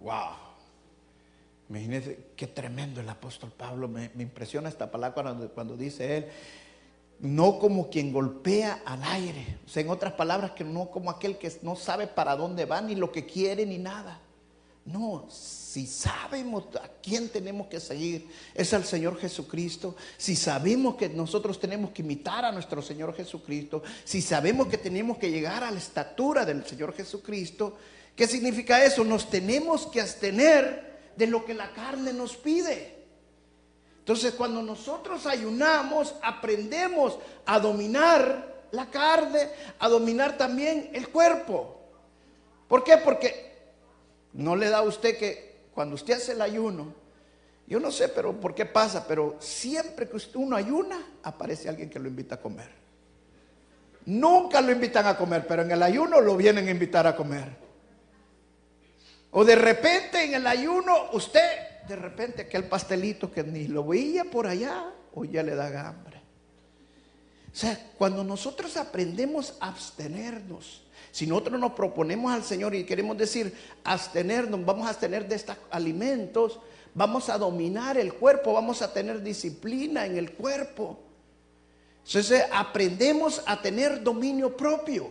Wow. 0.00 0.36
Imagínense 1.68 2.18
qué 2.36 2.46
tremendo 2.46 3.00
el 3.00 3.08
apóstol 3.08 3.50
Pablo. 3.50 3.88
Me, 3.88 4.10
me 4.14 4.22
impresiona 4.22 4.68
esta 4.68 4.90
palabra 4.90 5.14
cuando, 5.14 5.50
cuando, 5.50 5.76
dice 5.76 6.18
él, 6.18 6.26
no 7.18 7.58
como 7.58 7.90
quien 7.90 8.12
golpea 8.12 8.82
al 8.84 9.02
aire. 9.02 9.58
O 9.66 9.68
sea, 9.68 9.82
en 9.82 9.90
otras 9.90 10.12
palabras, 10.12 10.52
que 10.52 10.62
no 10.62 10.90
como 10.90 11.10
aquel 11.10 11.38
que 11.38 11.52
no 11.62 11.74
sabe 11.74 12.06
para 12.06 12.36
dónde 12.36 12.66
va, 12.66 12.80
ni 12.80 12.94
lo 12.94 13.10
que 13.10 13.26
quiere, 13.26 13.66
ni 13.66 13.78
nada. 13.78 14.20
No, 14.86 15.26
si 15.28 15.84
sabemos 15.84 16.64
a 16.76 16.88
quién 17.02 17.28
tenemos 17.28 17.66
que 17.66 17.80
seguir, 17.80 18.28
es 18.54 18.72
al 18.72 18.84
Señor 18.84 19.18
Jesucristo. 19.18 19.96
Si 20.16 20.36
sabemos 20.36 20.94
que 20.94 21.08
nosotros 21.08 21.58
tenemos 21.58 21.90
que 21.90 22.02
imitar 22.02 22.44
a 22.44 22.52
nuestro 22.52 22.80
Señor 22.80 23.12
Jesucristo, 23.14 23.82
si 24.04 24.22
sabemos 24.22 24.68
que 24.68 24.78
tenemos 24.78 25.18
que 25.18 25.30
llegar 25.30 25.64
a 25.64 25.72
la 25.72 25.78
estatura 25.78 26.44
del 26.44 26.64
Señor 26.64 26.94
Jesucristo, 26.94 27.76
¿qué 28.14 28.28
significa 28.28 28.84
eso? 28.84 29.02
Nos 29.02 29.28
tenemos 29.28 29.86
que 29.88 30.00
abstener 30.00 30.98
de 31.16 31.26
lo 31.26 31.44
que 31.44 31.54
la 31.54 31.72
carne 31.72 32.12
nos 32.12 32.36
pide. 32.36 32.94
Entonces, 33.98 34.34
cuando 34.34 34.62
nosotros 34.62 35.26
ayunamos, 35.26 36.14
aprendemos 36.22 37.18
a 37.44 37.58
dominar 37.58 38.54
la 38.70 38.88
carne, 38.88 39.48
a 39.80 39.88
dominar 39.88 40.38
también 40.38 40.90
el 40.92 41.08
cuerpo. 41.08 41.80
¿Por 42.68 42.84
qué? 42.84 42.98
Porque 42.98 43.45
no 44.36 44.54
le 44.54 44.68
da 44.68 44.78
a 44.78 44.82
usted 44.82 45.16
que 45.16 45.56
cuando 45.74 45.94
usted 45.94 46.14
hace 46.14 46.32
el 46.32 46.42
ayuno, 46.42 46.94
yo 47.66 47.80
no 47.80 47.90
sé, 47.90 48.08
pero 48.08 48.38
por 48.38 48.54
qué 48.54 48.66
pasa, 48.66 49.06
pero 49.08 49.36
siempre 49.40 50.08
que 50.08 50.16
usted 50.16 50.36
uno 50.36 50.56
ayuna, 50.56 51.04
aparece 51.22 51.68
alguien 51.68 51.90
que 51.90 51.98
lo 51.98 52.08
invita 52.08 52.36
a 52.36 52.40
comer. 52.40 52.68
Nunca 54.04 54.60
lo 54.60 54.70
invitan 54.70 55.06
a 55.06 55.16
comer, 55.16 55.46
pero 55.46 55.62
en 55.62 55.70
el 55.72 55.82
ayuno 55.82 56.20
lo 56.20 56.36
vienen 56.36 56.68
a 56.68 56.70
invitar 56.70 57.06
a 57.06 57.16
comer. 57.16 57.48
O 59.32 59.44
de 59.44 59.56
repente 59.56 60.22
en 60.22 60.34
el 60.34 60.46
ayuno, 60.46 61.10
usted, 61.12 61.86
de 61.88 61.96
repente 61.96 62.42
aquel 62.42 62.64
pastelito 62.64 63.32
que 63.32 63.42
ni 63.42 63.66
lo 63.66 63.84
veía 63.84 64.24
por 64.24 64.46
allá, 64.46 64.92
o 65.14 65.24
ya 65.24 65.42
le 65.42 65.56
da 65.56 65.88
hambre. 65.88 66.22
O 67.52 67.56
sea, 67.58 67.92
cuando 67.98 68.22
nosotros 68.22 68.76
aprendemos 68.76 69.56
a 69.60 69.68
abstenernos, 69.68 70.85
si 71.16 71.26
nosotros 71.26 71.58
nos 71.58 71.72
proponemos 71.72 72.30
al 72.30 72.44
Señor 72.44 72.74
y 72.74 72.84
queremos 72.84 73.16
decir 73.16 73.50
abstenernos, 73.84 74.62
vamos 74.66 74.86
a 74.86 74.90
abstener 74.90 75.26
de 75.26 75.36
estos 75.36 75.56
alimentos, 75.70 76.60
vamos 76.92 77.30
a 77.30 77.38
dominar 77.38 77.96
el 77.96 78.12
cuerpo, 78.12 78.52
vamos 78.52 78.82
a 78.82 78.92
tener 78.92 79.22
disciplina 79.22 80.04
en 80.04 80.18
el 80.18 80.32
cuerpo. 80.32 81.00
Entonces 82.04 82.44
aprendemos 82.52 83.42
a 83.46 83.62
tener 83.62 84.02
dominio 84.02 84.54
propio. 84.54 85.08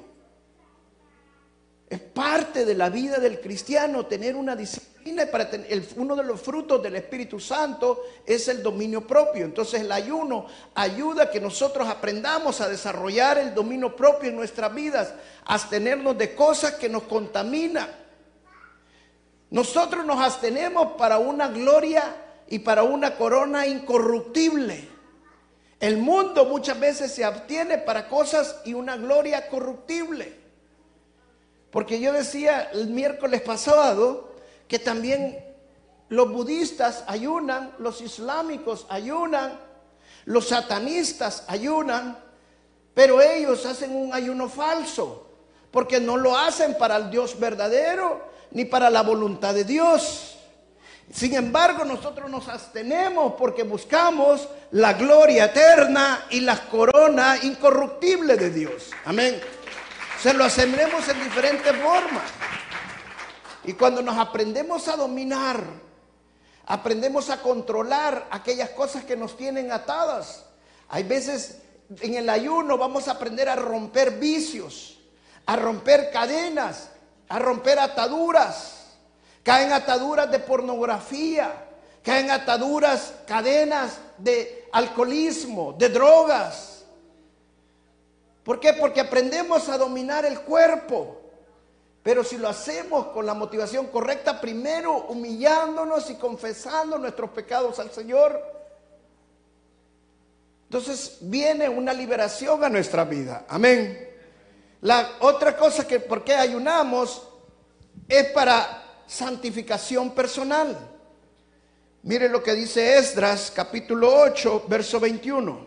Es 1.90 2.02
parte 2.02 2.66
de 2.66 2.76
la 2.76 2.92
vida 2.92 3.18
del 3.18 3.42
cristiano 3.42 4.06
tener 4.06 4.36
una 4.36 4.56
disciplina 4.56 4.95
uno 5.98 6.16
de 6.16 6.24
los 6.24 6.42
frutos 6.42 6.82
del 6.82 6.96
Espíritu 6.96 7.40
Santo 7.40 8.04
es 8.26 8.48
el 8.48 8.64
dominio 8.64 9.06
propio. 9.06 9.46
Entonces 9.46 9.82
el 9.82 9.92
ayuno 9.92 10.48
ayuda 10.74 11.24
a 11.24 11.30
que 11.30 11.40
nosotros 11.40 11.88
aprendamos 11.88 12.60
a 12.60 12.70
desarrollar 12.70 13.38
el 13.38 13.54
dominio 13.54 13.96
propio 13.96 14.30
en 14.30 14.36
nuestras 14.36 14.74
vidas, 14.74 15.14
abstenernos 15.46 16.18
de 16.18 16.34
cosas 16.34 16.74
que 16.74 16.90
nos 16.90 17.04
contaminan. 17.04 17.88
Nosotros 19.52 20.04
nos 20.06 20.20
abstenemos 20.20 20.94
para 20.94 21.20
una 21.20 21.50
gloria 21.50 22.16
y 22.48 22.60
para 22.60 22.82
una 22.82 23.16
corona 23.16 23.68
incorruptible. 23.68 24.90
El 25.80 25.98
mundo 25.98 26.46
muchas 26.46 26.80
veces 26.80 27.12
se 27.14 27.24
abstiene 27.24 27.78
para 27.78 28.08
cosas 28.08 28.60
y 28.66 28.74
una 28.74 28.98
gloria 28.98 29.50
corruptible. 29.50 30.34
Porque 31.70 32.00
yo 32.00 32.12
decía 32.12 32.72
el 32.74 32.88
miércoles 32.88 33.42
pasado 33.42 34.35
que 34.68 34.80
también 34.80 35.44
los 36.10 36.32
budistas 36.32 37.04
ayunan, 37.08 37.74
los 37.80 38.02
islámicos 38.02 38.86
ayunan, 38.90 39.60
los 40.26 40.48
satanistas 40.48 41.44
ayunan, 41.48 42.18
pero 42.94 43.22
ellos 43.22 43.66
hacen 43.66 43.96
un 43.96 44.14
ayuno 44.14 44.50
falso, 44.50 45.28
porque 45.72 46.00
no 46.00 46.18
lo 46.18 46.38
hacen 46.38 46.78
para 46.78 46.96
el 46.98 47.10
Dios 47.10 47.40
verdadero 47.40 48.30
ni 48.52 48.66
para 48.66 48.90
la 48.90 49.02
voluntad 49.02 49.54
de 49.54 49.66
Dios. 49.66 50.38
Sin 51.14 51.36
embargo, 51.36 51.86
nosotros 51.86 52.30
nos 52.30 52.48
abstenemos 52.48 53.34
porque 53.38 53.64
buscamos 53.64 54.48
la 54.72 54.94
gloria 54.94 55.46
eterna 55.46 56.26
y 56.32 56.42
la 56.42 56.60
corona 56.68 57.38
incorruptible 57.44 58.36
de 58.36 58.50
Dios. 58.50 58.90
Amén. 59.06 59.40
Se 60.22 60.34
lo 60.34 60.46
hacemos 60.46 61.08
en 61.08 61.24
diferentes 61.24 61.76
formas. 61.76 62.24
Y 63.68 63.74
cuando 63.74 64.02
nos 64.02 64.18
aprendemos 64.18 64.88
a 64.88 64.96
dominar, 64.96 65.64
aprendemos 66.66 67.30
a 67.30 67.42
controlar 67.42 68.28
aquellas 68.30 68.70
cosas 68.72 69.04
que 69.04 69.16
nos 69.16 69.36
tienen 69.36 69.72
atadas. 69.72 70.46
Hay 70.90 71.04
veces 71.04 71.62
en 72.02 72.16
el 72.16 72.30
ayuno 72.30 72.78
vamos 72.78 73.08
a 73.08 73.12
aprender 73.12 73.50
a 73.50 73.56
romper 73.56 74.12
vicios, 74.12 75.00
a 75.46 75.56
romper 75.56 76.12
cadenas, 76.12 76.90
a 77.30 77.40
romper 77.40 77.80
ataduras. 77.80 78.72
Caen 79.44 79.74
ataduras 79.74 80.32
de 80.32 80.40
pornografía, 80.40 81.68
caen 82.04 82.32
ataduras, 82.32 83.14
cadenas 83.28 84.00
de 84.18 84.68
alcoholismo, 84.72 85.74
de 85.74 85.90
drogas. 85.90 86.84
¿Por 88.44 88.60
qué? 88.60 88.74
Porque 88.74 89.02
aprendemos 89.02 89.70
a 89.70 89.78
dominar 89.78 90.26
el 90.26 90.42
cuerpo. 90.42 91.25
Pero 92.06 92.24
si 92.24 92.38
lo 92.38 92.48
hacemos 92.48 93.08
con 93.08 93.26
la 93.26 93.34
motivación 93.34 93.88
correcta, 93.88 94.40
primero 94.40 95.08
humillándonos 95.08 96.08
y 96.12 96.16
confesando 96.18 97.00
nuestros 97.00 97.32
pecados 97.32 97.80
al 97.80 97.90
Señor, 97.92 98.40
entonces 100.66 101.18
viene 101.22 101.68
una 101.68 101.94
liberación 101.94 102.64
a 102.64 102.70
nuestra 102.70 103.06
vida. 103.06 103.46
Amén. 103.50 104.08
La 104.82 105.14
otra 105.22 105.58
cosa 105.58 105.88
que 105.88 106.00
por 106.00 106.24
qué 106.24 106.36
ayunamos 106.36 107.28
es 108.08 108.26
para 108.26 109.02
santificación 109.08 110.12
personal. 110.12 110.78
Mire 112.04 112.30
lo 112.30 112.44
que 112.44 112.54
dice 112.54 113.00
Esdras 113.00 113.50
capítulo 113.50 114.16
8, 114.16 114.66
verso 114.68 115.00
21. 115.00 115.66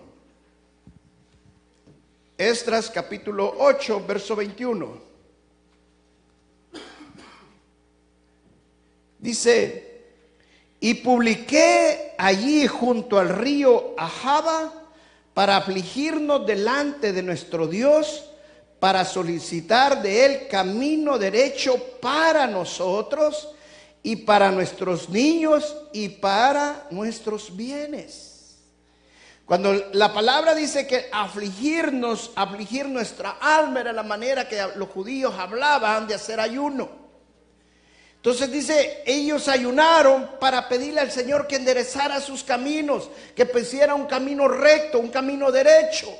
Esdras 2.39 2.91
capítulo 2.91 3.57
8, 3.59 4.05
verso 4.07 4.37
21. 4.37 5.08
Dice, 9.19 9.89
y 10.81 10.95
publiqué 10.95 12.15
allí 12.19 12.67
junto 12.67 13.19
al 13.19 13.31
río 13.31 13.95
Ahaba 13.99 14.73
para 15.35 15.57
afligirnos 15.57 16.47
delante 16.47 17.13
de 17.13 17.23
nuestro 17.23 17.67
Dios, 17.67 18.25
para 18.79 19.05
solicitar 19.05 20.03
de 20.03 20.25
Él 20.25 20.49
camino 20.49 21.19
derecho 21.19 21.77
para 22.01 22.47
nosotros 22.47 23.49
y 24.03 24.17
para 24.17 24.53
nuestros 24.53 25.09
niños 25.09 25.77
y 25.93 26.09
para 26.09 26.87
nuestros 26.91 27.57
bienes. 27.57 28.29
Cuando 29.45 29.73
la 29.93 30.13
palabra 30.13 30.55
dice 30.55 30.87
que 30.87 31.07
afligirnos, 31.11 32.33
afligir 32.37 32.87
nuestra 32.87 33.39
alma 33.41 33.81
era 33.81 33.93
la 33.93 34.03
manera 34.03 34.47
que 34.47 34.63
los 34.77 34.89
judíos 34.91 35.35
hablaban 35.39 36.07
de 36.07 36.15
hacer 36.15 36.39
ayuno. 36.39 37.08
Entonces 38.19 38.51
dice, 38.51 39.03
ellos 39.07 39.47
ayunaron 39.47 40.29
para 40.41 40.69
pedirle 40.69 41.01
al 41.01 41.13
Señor 41.13 41.47
que 41.47 41.55
enderezara 41.55 42.21
sus 42.21 42.43
caminos, 42.43 43.09
que 43.37 43.47
pusiera 43.47 43.95
un 43.95 44.07
camino 44.07 44.49
recto, 44.49 44.99
un 44.99 45.09
camino 45.09 45.53
derecho. 45.53 46.13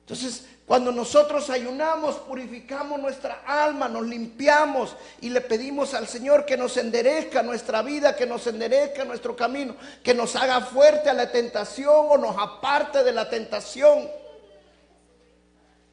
Entonces, 0.00 0.44
cuando 0.66 0.90
nosotros 0.90 1.50
ayunamos, 1.50 2.16
purificamos 2.16 2.98
nuestra 2.98 3.42
alma, 3.46 3.88
nos 3.88 4.06
limpiamos 4.06 4.96
y 5.20 5.30
le 5.30 5.40
pedimos 5.40 5.94
al 5.94 6.08
Señor 6.08 6.44
que 6.44 6.56
nos 6.56 6.76
enderezca 6.78 7.42
nuestra 7.44 7.82
vida, 7.82 8.16
que 8.16 8.26
nos 8.26 8.44
enderezca 8.48 9.04
nuestro 9.04 9.36
camino, 9.36 9.76
que 10.02 10.14
nos 10.14 10.34
haga 10.34 10.62
fuerte 10.62 11.08
a 11.10 11.14
la 11.14 11.30
tentación 11.30 12.06
o 12.08 12.18
nos 12.18 12.36
aparte 12.36 13.04
de 13.04 13.12
la 13.12 13.30
tentación. 13.30 14.10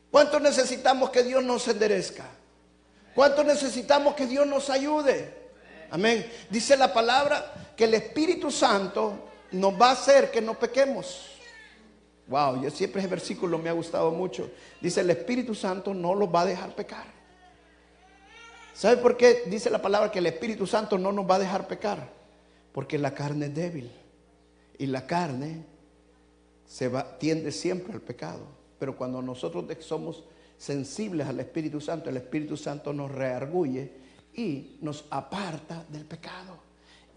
¿Cuánto 0.09 0.39
necesitamos 0.39 1.11
que 1.11 1.21
Dios 1.21 1.43
nos 1.43 1.67
enderezca? 1.67 2.40
¿Cuánto 3.15 3.43
necesitamos 3.43 4.15
que 4.15 4.25
Dios 4.25 4.47
nos 4.47 4.69
ayude? 4.69 5.33
Amén. 5.89 6.25
Dice 6.49 6.77
la 6.77 6.93
palabra 6.93 7.73
que 7.75 7.83
el 7.83 7.93
Espíritu 7.93 8.49
Santo 8.49 9.27
nos 9.51 9.73
va 9.79 9.89
a 9.89 9.93
hacer 9.93 10.31
que 10.31 10.41
no 10.41 10.57
pequemos. 10.57 11.27
Wow, 12.27 12.63
yo 12.63 12.69
siempre 12.69 13.01
ese 13.01 13.09
versículo 13.09 13.57
me 13.57 13.69
ha 13.69 13.73
gustado 13.73 14.11
mucho. 14.11 14.49
Dice, 14.79 15.01
el 15.01 15.09
Espíritu 15.09 15.53
Santo 15.53 15.93
no 15.93 16.15
los 16.15 16.33
va 16.33 16.41
a 16.41 16.45
dejar 16.45 16.73
pecar. 16.73 17.05
¿Sabe 18.73 18.97
por 18.97 19.17
qué 19.17 19.43
dice 19.47 19.69
la 19.69 19.81
palabra 19.81 20.11
que 20.11 20.19
el 20.19 20.27
Espíritu 20.27 20.65
Santo 20.65 20.97
no 20.97 21.11
nos 21.11 21.29
va 21.29 21.35
a 21.35 21.39
dejar 21.39 21.67
pecar? 21.67 22.09
Porque 22.71 22.97
la 22.97 23.13
carne 23.13 23.47
es 23.47 23.55
débil. 23.55 23.91
Y 24.77 24.85
la 24.85 25.05
carne 25.05 25.65
se 26.65 26.87
va, 26.87 27.17
tiende 27.17 27.51
siempre 27.51 27.93
al 27.93 28.01
pecado. 28.01 28.45
Pero 28.79 28.95
cuando 28.95 29.21
nosotros 29.21 29.65
somos 29.81 30.23
sensibles 30.61 31.27
al 31.27 31.39
Espíritu 31.39 31.81
Santo, 31.81 32.11
el 32.11 32.17
Espíritu 32.17 32.55
Santo 32.55 32.93
nos 32.93 33.11
reargulle 33.11 33.91
y 34.35 34.77
nos 34.81 35.05
aparta 35.09 35.83
del 35.89 36.05
pecado. 36.05 36.59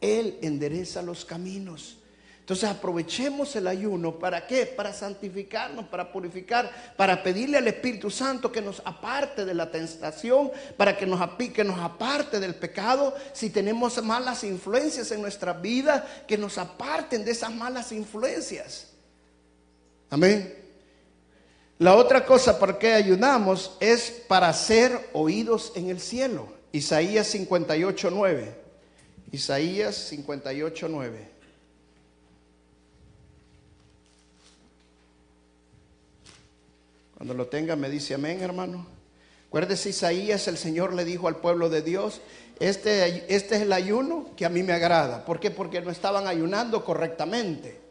Él 0.01 0.39
endereza 0.41 1.03
los 1.03 1.27
caminos. 1.27 1.99
Entonces 2.41 2.71
aprovechemos 2.71 3.55
el 3.57 3.67
ayuno. 3.67 4.19
¿Para 4.19 4.47
qué? 4.47 4.65
Para 4.65 4.95
santificarnos, 4.95 5.87
para 5.89 6.11
purificar, 6.11 6.95
para 6.97 7.23
pedirle 7.23 7.59
al 7.59 7.69
Espíritu 7.69 8.11
Santo 8.11 8.51
que 8.51 8.63
nos 8.63 8.81
aparte 8.83 9.45
de 9.45 9.53
la 9.53 9.71
tentación, 9.71 10.51
para 10.79 10.97
que 10.97 11.05
nos, 11.05 11.21
que 11.37 11.65
nos 11.65 11.79
aparte 11.79 12.41
del 12.41 12.55
pecado. 12.55 13.15
Si 13.35 13.51
tenemos 13.51 14.03
malas 14.03 14.43
influencias 14.45 15.11
en 15.11 15.21
nuestra 15.21 15.53
vida, 15.53 16.07
que 16.27 16.39
nos 16.39 16.57
aparten 16.57 17.27
de 17.27 17.33
esas 17.33 17.55
malas 17.55 17.93
influencias. 17.93 18.89
Amén. 20.09 20.64
La 21.79 21.97
otra 21.97 22.25
cosa 22.25 22.59
por 22.59 22.79
qué 22.79 22.93
ayunamos 22.93 23.77
es 23.81 24.11
para 24.29 24.53
ser 24.53 25.11
oídos 25.13 25.73
en 25.75 25.91
el 25.91 26.01
cielo. 26.01 26.47
Isaías 26.71 27.27
58, 27.27 28.11
9. 28.11 28.55
Isaías 29.33 29.97
58, 29.97 30.89
9. 30.89 31.29
Cuando 37.17 37.35
lo 37.35 37.47
tenga 37.47 37.75
me 37.75 37.91
dice 37.91 38.15
amén, 38.15 38.41
hermano. 38.41 38.87
Acuérdese 39.49 39.91
Isaías, 39.91 40.47
el 40.49 40.59
Señor 40.59 40.95
le 40.95 41.05
dijo 41.05 41.27
al 41.27 41.37
pueblo 41.37 41.71
de 41.71 41.83
Dios, 41.83 42.21
este, 42.61 43.33
este 43.35 43.57
es 43.57 43.63
el 43.63 43.73
ayuno 43.73 44.31
que 44.37 44.45
a 44.45 44.49
mí 44.49 44.63
me 44.63 44.73
agrada. 44.73 45.25
¿Por 45.25 45.41
qué? 45.41 45.51
Porque 45.51 45.81
no 45.81 45.91
estaban 45.91 46.27
ayunando 46.27 46.85
correctamente. 46.85 47.84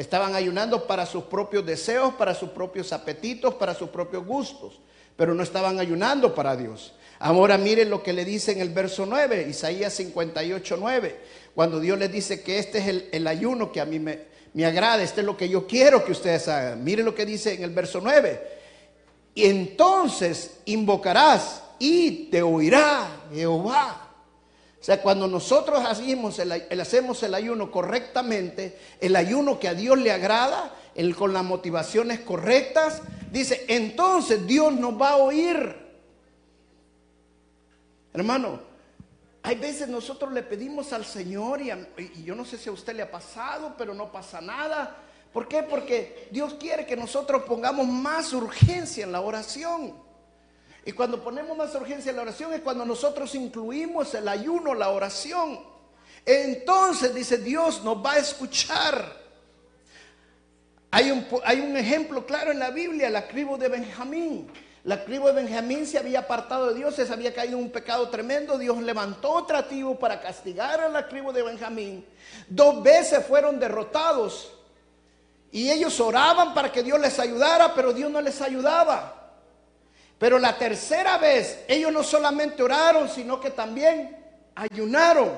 Estaban 0.00 0.34
ayunando 0.34 0.86
para 0.86 1.04
sus 1.04 1.24
propios 1.24 1.66
deseos, 1.66 2.14
para 2.14 2.34
sus 2.34 2.48
propios 2.48 2.90
apetitos, 2.94 3.52
para 3.54 3.74
sus 3.74 3.90
propios 3.90 4.24
gustos. 4.24 4.80
Pero 5.14 5.34
no 5.34 5.42
estaban 5.42 5.78
ayunando 5.78 6.34
para 6.34 6.56
Dios. 6.56 6.94
Ahora 7.18 7.58
miren 7.58 7.90
lo 7.90 8.02
que 8.02 8.14
le 8.14 8.24
dice 8.24 8.52
en 8.52 8.60
el 8.62 8.70
verso 8.70 9.04
9, 9.04 9.46
Isaías 9.50 9.92
58, 9.92 10.76
9. 10.80 11.20
Cuando 11.54 11.78
Dios 11.78 11.98
les 11.98 12.10
dice 12.10 12.42
que 12.42 12.58
este 12.58 12.78
es 12.78 12.88
el, 12.88 13.08
el 13.12 13.26
ayuno 13.26 13.70
que 13.70 13.82
a 13.82 13.84
mí 13.84 13.98
me, 13.98 14.20
me 14.54 14.64
agrada, 14.64 15.02
este 15.02 15.20
es 15.20 15.26
lo 15.26 15.36
que 15.36 15.50
yo 15.50 15.66
quiero 15.66 16.02
que 16.02 16.12
ustedes 16.12 16.48
hagan. 16.48 16.82
Miren 16.82 17.04
lo 17.04 17.14
que 17.14 17.26
dice 17.26 17.52
en 17.52 17.62
el 17.62 17.70
verso 17.70 18.00
9 18.02 18.40
y 19.34 19.44
entonces 19.44 20.60
invocarás 20.64 21.62
y 21.78 22.30
te 22.30 22.40
oirá 22.40 23.24
Jehová. 23.34 24.09
O 24.80 24.84
sea, 24.84 25.02
cuando 25.02 25.28
nosotros 25.28 25.84
hacemos 25.84 26.38
el, 26.38 26.52
hacemos 26.80 27.22
el 27.22 27.34
ayuno 27.34 27.70
correctamente, 27.70 28.78
el 29.00 29.14
ayuno 29.14 29.58
que 29.60 29.68
a 29.68 29.74
Dios 29.74 29.98
le 29.98 30.10
agrada, 30.10 30.74
el, 30.94 31.14
con 31.14 31.32
las 31.32 31.44
motivaciones 31.44 32.20
correctas, 32.20 33.02
dice, 33.30 33.66
entonces 33.68 34.46
Dios 34.46 34.72
nos 34.72 35.00
va 35.00 35.10
a 35.10 35.16
oír. 35.16 35.76
Hermano, 38.14 38.60
hay 39.42 39.56
veces 39.56 39.88
nosotros 39.88 40.32
le 40.32 40.42
pedimos 40.42 40.92
al 40.92 41.04
Señor 41.04 41.60
y, 41.60 41.70
y 41.98 42.24
yo 42.24 42.34
no 42.34 42.44
sé 42.44 42.56
si 42.56 42.68
a 42.68 42.72
usted 42.72 42.94
le 42.96 43.02
ha 43.02 43.10
pasado, 43.10 43.74
pero 43.76 43.92
no 43.94 44.10
pasa 44.10 44.40
nada 44.40 44.96
¿Por 45.32 45.46
qué? 45.46 45.62
Porque 45.62 46.28
Dios 46.30 46.54
quiere 46.54 46.86
que 46.86 46.96
nosotros 46.96 47.44
pongamos 47.44 47.86
más 47.86 48.32
urgencia 48.32 49.04
en 49.04 49.12
la 49.12 49.20
oración. 49.20 49.94
Y 50.84 50.92
cuando 50.92 51.22
ponemos 51.22 51.56
más 51.56 51.74
urgencia 51.74 52.10
en 52.10 52.16
la 52.16 52.22
oración 52.22 52.52
es 52.54 52.60
cuando 52.60 52.84
nosotros 52.84 53.34
incluimos 53.34 54.14
el 54.14 54.26
ayuno, 54.28 54.74
la 54.74 54.90
oración. 54.90 55.60
Entonces 56.24 57.14
dice 57.14 57.38
Dios 57.38 57.82
nos 57.82 58.04
va 58.04 58.12
a 58.12 58.18
escuchar. 58.18 59.20
Hay 60.90 61.10
un, 61.10 61.26
hay 61.44 61.60
un 61.60 61.76
ejemplo 61.76 62.26
claro 62.26 62.50
en 62.50 62.58
la 62.58 62.70
Biblia, 62.70 63.10
la 63.10 63.28
tribu 63.28 63.56
de 63.56 63.68
Benjamín. 63.68 64.50
La 64.84 65.04
tribu 65.04 65.26
de 65.26 65.34
Benjamín 65.34 65.86
se 65.86 65.98
había 65.98 66.20
apartado 66.20 66.68
de 66.68 66.74
Dios, 66.74 66.94
se 66.94 67.12
había 67.12 67.34
caído 67.34 67.58
en 67.58 67.64
un 67.64 67.70
pecado 67.70 68.08
tremendo. 68.08 68.56
Dios 68.56 68.80
levantó 68.82 69.30
otra 69.32 69.68
tribu 69.68 69.98
para 69.98 70.20
castigar 70.20 70.80
a 70.80 70.88
la 70.88 71.06
tribu 71.06 71.32
de 71.32 71.42
Benjamín. 71.42 72.06
Dos 72.48 72.82
veces 72.82 73.24
fueron 73.26 73.60
derrotados. 73.60 74.52
Y 75.52 75.70
ellos 75.70 76.00
oraban 76.00 76.54
para 76.54 76.72
que 76.72 76.82
Dios 76.82 76.98
les 76.98 77.18
ayudara, 77.18 77.74
pero 77.74 77.92
Dios 77.92 78.10
no 78.10 78.20
les 78.22 78.40
ayudaba. 78.40 79.19
Pero 80.20 80.38
la 80.38 80.58
tercera 80.58 81.16
vez, 81.16 81.64
ellos 81.66 81.90
no 81.90 82.02
solamente 82.02 82.62
oraron, 82.62 83.08
sino 83.08 83.40
que 83.40 83.52
también 83.52 84.18
ayunaron. 84.54 85.30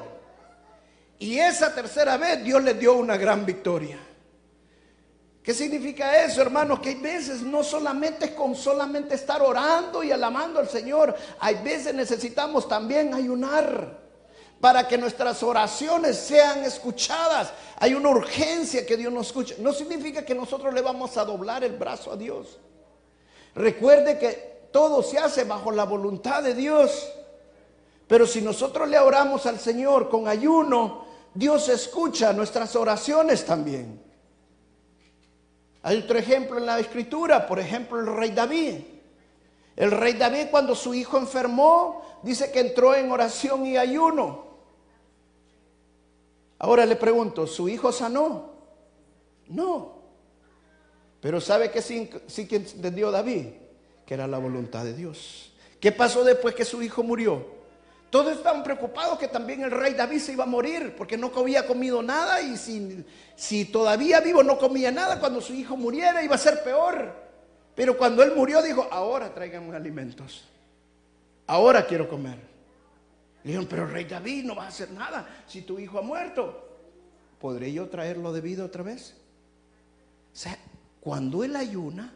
Y 1.21 1.39
esa 1.39 1.73
tercera 1.73 2.17
vez 2.17 2.43
Dios 2.43 2.61
les 2.65 2.81
dio 2.81 2.95
una 2.95 3.17
gran 3.17 3.47
victoria. 3.47 3.97
¿Qué 5.41 5.55
significa 5.55 6.25
eso, 6.25 6.43
hermanos? 6.43 6.81
Que 6.81 6.89
hay 6.89 6.95
veces 6.97 7.43
no 7.43 7.63
solamente 7.63 8.25
es 8.25 8.31
con 8.33 8.57
solamente 8.57 9.15
estar 9.15 9.41
orando 9.41 10.03
y 10.03 10.11
alabando 10.11 10.59
al 10.59 10.69
Señor, 10.69 11.15
hay 11.39 11.63
veces 11.63 11.95
necesitamos 11.95 12.67
también 12.67 13.15
ayunar 13.15 14.01
para 14.61 14.89
que 14.89 14.99
nuestras 14.99 15.45
oraciones 15.45 16.17
sean 16.17 16.65
escuchadas. 16.65 17.53
Hay 17.79 17.95
una 17.95 18.09
urgencia 18.09 18.85
que 18.85 18.97
Dios 18.97 19.13
nos 19.13 19.29
escuche. 19.29 19.55
No 19.61 19.73
significa 19.73 20.25
que 20.25 20.35
nosotros 20.35 20.75
le 20.75 20.81
vamos 20.81 21.17
a 21.17 21.25
doblar 21.25 21.63
el 21.63 21.77
brazo 21.77 22.11
a 22.11 22.17
Dios. 22.17 22.59
Recuerde 23.55 24.19
que 24.19 24.52
todo 24.73 25.03
se 25.03 25.19
hace 25.19 25.45
bajo 25.45 25.71
la 25.71 25.85
voluntad 25.85 26.43
de 26.43 26.55
Dios. 26.55 27.11
Pero 28.09 28.27
si 28.27 28.41
nosotros 28.41 28.89
le 28.89 28.99
oramos 28.99 29.47
al 29.47 29.59
Señor 29.59 30.09
con 30.09 30.27
ayuno, 30.27 31.05
Dios 31.35 31.69
escucha 31.69 32.33
nuestras 32.33 32.75
oraciones 32.77 33.45
también. 33.45 34.03
Hay 35.83 35.99
otro 35.99 36.19
ejemplo 36.19 36.59
en 36.59 36.67
la 36.67 36.79
escritura, 36.79 37.47
por 37.47 37.59
ejemplo, 37.59 37.99
el 38.01 38.07
rey 38.07 38.31
David. 38.31 38.75
El 39.77 39.91
rey 39.91 40.15
David 40.15 40.47
cuando 40.51 40.75
su 40.75 40.95
hijo 40.95 41.19
enfermó, 41.19 42.03
dice 42.23 42.53
que 42.53 42.61
entró 42.61 42.95
en 42.95 43.11
oración 43.11 43.67
y 43.67 43.77
ayuno. 43.77 44.45
Ahora 46.59 46.87
le 46.87 46.97
pregunto, 46.97 47.47
¿su 47.47 47.69
hijo 47.69 47.91
sanó? 47.91 48.53
No. 49.49 50.03
Pero 51.21 51.41
¿sabe 51.41 51.71
qué 51.71 51.83
sí, 51.83 52.09
que 52.47 52.57
entendió 52.57 53.11
David? 53.11 53.47
Era 54.13 54.27
la 54.27 54.39
voluntad 54.39 54.85
de 54.85 54.95
Dios. 54.95 55.53
¿Qué 55.81 55.91
pasó 55.91 56.23
después 56.23 56.55
que 56.55 56.65
su 56.65 56.83
hijo 56.83 57.03
murió? 57.03 57.63
Todos 58.11 58.37
estaban 58.37 58.63
preocupados 58.63 59.19
que 59.19 59.29
también 59.29 59.63
el 59.63 59.71
rey 59.71 59.95
David 59.95 60.19
se 60.19 60.35
iba 60.35 60.45
a 60.45 60.47
morir 60.47 60.95
porque 60.97 61.17
no 61.17 61.33
había 61.35 61.67
comido 61.67 62.03
nada 62.03 62.43
y 62.43 62.59
si, 62.59 63.05
si 63.35 63.65
todavía 63.65 64.21
vivo 64.21 64.43
no 64.43 64.59
comía 64.59 64.93
nada, 64.93 65.19
cuando 65.19 65.41
su 65.41 65.55
hijo 65.55 65.79
muriera 65.79 66.23
iba 66.23 66.35
a 66.35 66.39
ser 66.39 66.63
peor. 66.63 67.11
Pero 67.75 67.97
cuando 67.97 68.23
él 68.23 68.33
murió 68.37 68.61
dijo, 68.61 68.87
ahora 68.91 69.33
tráiganme 69.33 69.75
alimentos. 69.75 70.45
Ahora 71.47 71.87
quiero 71.87 72.07
comer. 72.07 72.37
Le 73.45 73.53
dijeron, 73.53 73.67
pero 73.67 73.87
rey 73.87 74.05
David, 74.05 74.45
no 74.45 74.55
va 74.55 74.65
a 74.65 74.69
hacer 74.69 74.91
nada 74.91 75.27
si 75.47 75.63
tu 75.63 75.79
hijo 75.79 75.99
ha 75.99 76.03
muerto. 76.03 76.69
¿Podré 77.41 77.73
yo 77.73 77.89
traerlo 77.89 78.33
de 78.33 78.43
vida 78.43 78.63
otra 78.65 78.83
vez? 78.83 79.15
O 80.33 80.37
sea, 80.37 80.57
cuando 81.01 81.43
él 81.45 81.57
ayuna, 81.57 82.15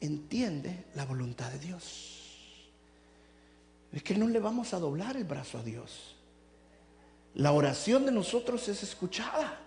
entiende 0.00 0.84
la 0.94 1.04
voluntad 1.04 1.50
de 1.50 1.58
Dios. 1.58 2.70
Es 3.92 4.02
que 4.02 4.14
no 4.14 4.28
le 4.28 4.40
vamos 4.40 4.74
a 4.74 4.78
doblar 4.78 5.16
el 5.16 5.24
brazo 5.24 5.58
a 5.58 5.62
Dios. 5.62 6.16
La 7.34 7.52
oración 7.52 8.04
de 8.06 8.12
nosotros 8.12 8.68
es 8.68 8.82
escuchada 8.82 9.58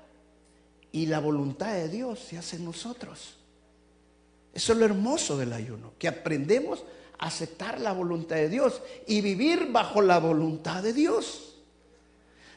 y 0.91 1.05
la 1.05 1.19
voluntad 1.19 1.73
de 1.73 1.87
Dios 1.87 2.19
se 2.19 2.37
hace 2.37 2.57
en 2.57 2.65
nosotros. 2.65 3.37
Eso 4.53 4.73
es 4.73 4.79
lo 4.79 4.85
hermoso 4.85 5.37
del 5.37 5.53
ayuno, 5.53 5.93
que 5.99 6.07
aprendemos 6.07 6.83
a 7.17 7.27
aceptar 7.27 7.79
la 7.79 7.91
voluntad 7.91 8.35
de 8.35 8.49
Dios 8.49 8.81
y 9.07 9.21
vivir 9.21 9.71
bajo 9.71 10.01
la 10.01 10.19
voluntad 10.19 10.81
de 10.81 10.93
Dios. 10.93 11.55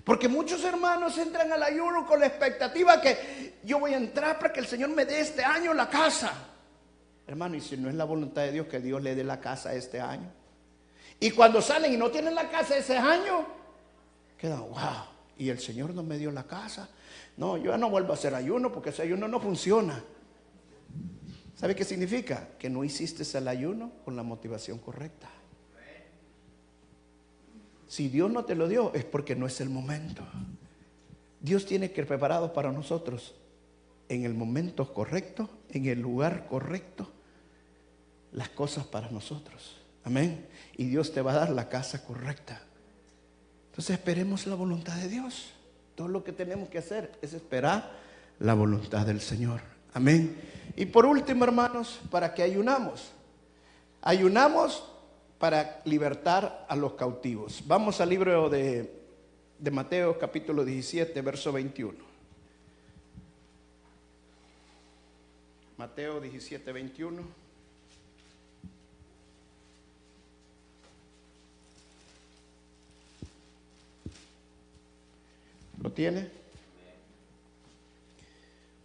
Porque 0.04 0.28
muchos 0.28 0.64
hermanos 0.64 1.16
entran 1.18 1.52
al 1.52 1.62
ayuno 1.62 2.06
con 2.06 2.18
la 2.20 2.26
expectativa 2.26 3.00
que 3.00 3.60
yo 3.62 3.78
voy 3.78 3.94
a 3.94 3.98
entrar 3.98 4.38
para 4.38 4.52
que 4.52 4.60
el 4.60 4.66
Señor 4.66 4.90
me 4.90 5.04
dé 5.04 5.20
este 5.20 5.44
año 5.44 5.72
la 5.74 5.88
casa. 5.88 6.32
Hermano, 7.32 7.56
y 7.56 7.62
si 7.62 7.78
no 7.78 7.88
es 7.88 7.94
la 7.94 8.04
voluntad 8.04 8.42
de 8.42 8.52
Dios 8.52 8.66
que 8.66 8.78
Dios 8.78 9.02
le 9.02 9.14
dé 9.14 9.24
la 9.24 9.40
casa 9.40 9.74
este 9.74 9.98
año. 9.98 10.30
Y 11.18 11.30
cuando 11.30 11.62
salen 11.62 11.94
y 11.94 11.96
no 11.96 12.10
tienen 12.10 12.34
la 12.34 12.50
casa 12.50 12.76
ese 12.76 12.94
año, 12.98 13.46
quedan, 14.36 14.60
wow, 14.60 15.06
y 15.38 15.48
el 15.48 15.58
Señor 15.58 15.94
no 15.94 16.02
me 16.02 16.18
dio 16.18 16.30
la 16.30 16.42
casa. 16.42 16.90
No, 17.38 17.56
yo 17.56 17.70
ya 17.70 17.78
no 17.78 17.88
vuelvo 17.88 18.10
a 18.10 18.16
hacer 18.16 18.34
ayuno 18.34 18.70
porque 18.70 18.90
ese 18.90 19.00
ayuno 19.00 19.28
no 19.28 19.40
funciona. 19.40 20.04
¿Sabe 21.56 21.74
qué 21.74 21.86
significa? 21.86 22.50
Que 22.58 22.68
no 22.68 22.84
hiciste 22.84 23.24
el 23.38 23.48
ayuno 23.48 23.92
con 24.04 24.14
la 24.14 24.22
motivación 24.22 24.76
correcta. 24.76 25.30
Si 27.88 28.10
Dios 28.10 28.30
no 28.30 28.44
te 28.44 28.54
lo 28.54 28.68
dio 28.68 28.92
es 28.92 29.06
porque 29.06 29.34
no 29.34 29.46
es 29.46 29.58
el 29.62 29.70
momento. 29.70 30.22
Dios 31.40 31.64
tiene 31.64 31.92
que 31.92 32.04
preparado 32.04 32.52
para 32.52 32.70
nosotros 32.72 33.34
en 34.10 34.26
el 34.26 34.34
momento 34.34 34.92
correcto, 34.92 35.48
en 35.70 35.86
el 35.86 35.98
lugar 35.98 36.46
correcto, 36.46 37.10
las 38.32 38.48
cosas 38.48 38.84
para 38.84 39.10
nosotros. 39.10 39.76
Amén. 40.04 40.46
Y 40.76 40.84
Dios 40.84 41.12
te 41.12 41.22
va 41.22 41.32
a 41.32 41.36
dar 41.36 41.50
la 41.50 41.68
casa 41.68 42.04
correcta. 42.04 42.62
Entonces 43.70 43.98
esperemos 43.98 44.46
la 44.46 44.54
voluntad 44.54 44.96
de 44.96 45.08
Dios. 45.08 45.52
Todo 45.94 46.08
lo 46.08 46.24
que 46.24 46.32
tenemos 46.32 46.68
que 46.68 46.78
hacer 46.78 47.12
es 47.22 47.32
esperar 47.32 47.92
la 48.38 48.54
voluntad 48.54 49.06
del 49.06 49.20
Señor. 49.20 49.60
Amén. 49.94 50.36
Y 50.76 50.86
por 50.86 51.06
último, 51.06 51.44
hermanos, 51.44 52.00
para 52.10 52.34
que 52.34 52.42
ayunamos. 52.42 53.12
Ayunamos 54.00 54.84
para 55.38 55.80
libertar 55.84 56.66
a 56.68 56.76
los 56.76 56.94
cautivos. 56.94 57.62
Vamos 57.66 58.00
al 58.00 58.08
libro 58.08 58.48
de, 58.48 58.92
de 59.58 59.70
Mateo 59.70 60.18
capítulo 60.18 60.64
17, 60.64 61.20
verso 61.20 61.52
21. 61.52 62.12
Mateo 65.76 66.20
17, 66.20 66.72
21. 66.72 67.41
¿Lo 75.82 75.90
tiene? 75.90 76.28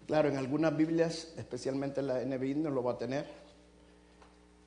Claro, 0.07 0.29
en 0.29 0.37
algunas 0.37 0.75
Biblias, 0.75 1.33
especialmente 1.37 2.01
la 2.01 2.23
NBI, 2.23 2.55
no 2.55 2.71
lo 2.71 2.81
va 2.81 2.93
a 2.93 2.97
tener. 2.97 3.25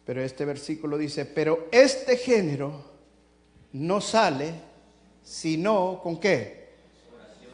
Pero 0.04 0.22
este 0.22 0.44
versículo 0.44 0.96
dice, 0.96 1.24
pero 1.24 1.68
este 1.72 2.16
género 2.16 2.84
no 3.72 4.00
sale 4.00 4.52
sino 5.24 6.00
con 6.02 6.20
qué? 6.20 6.68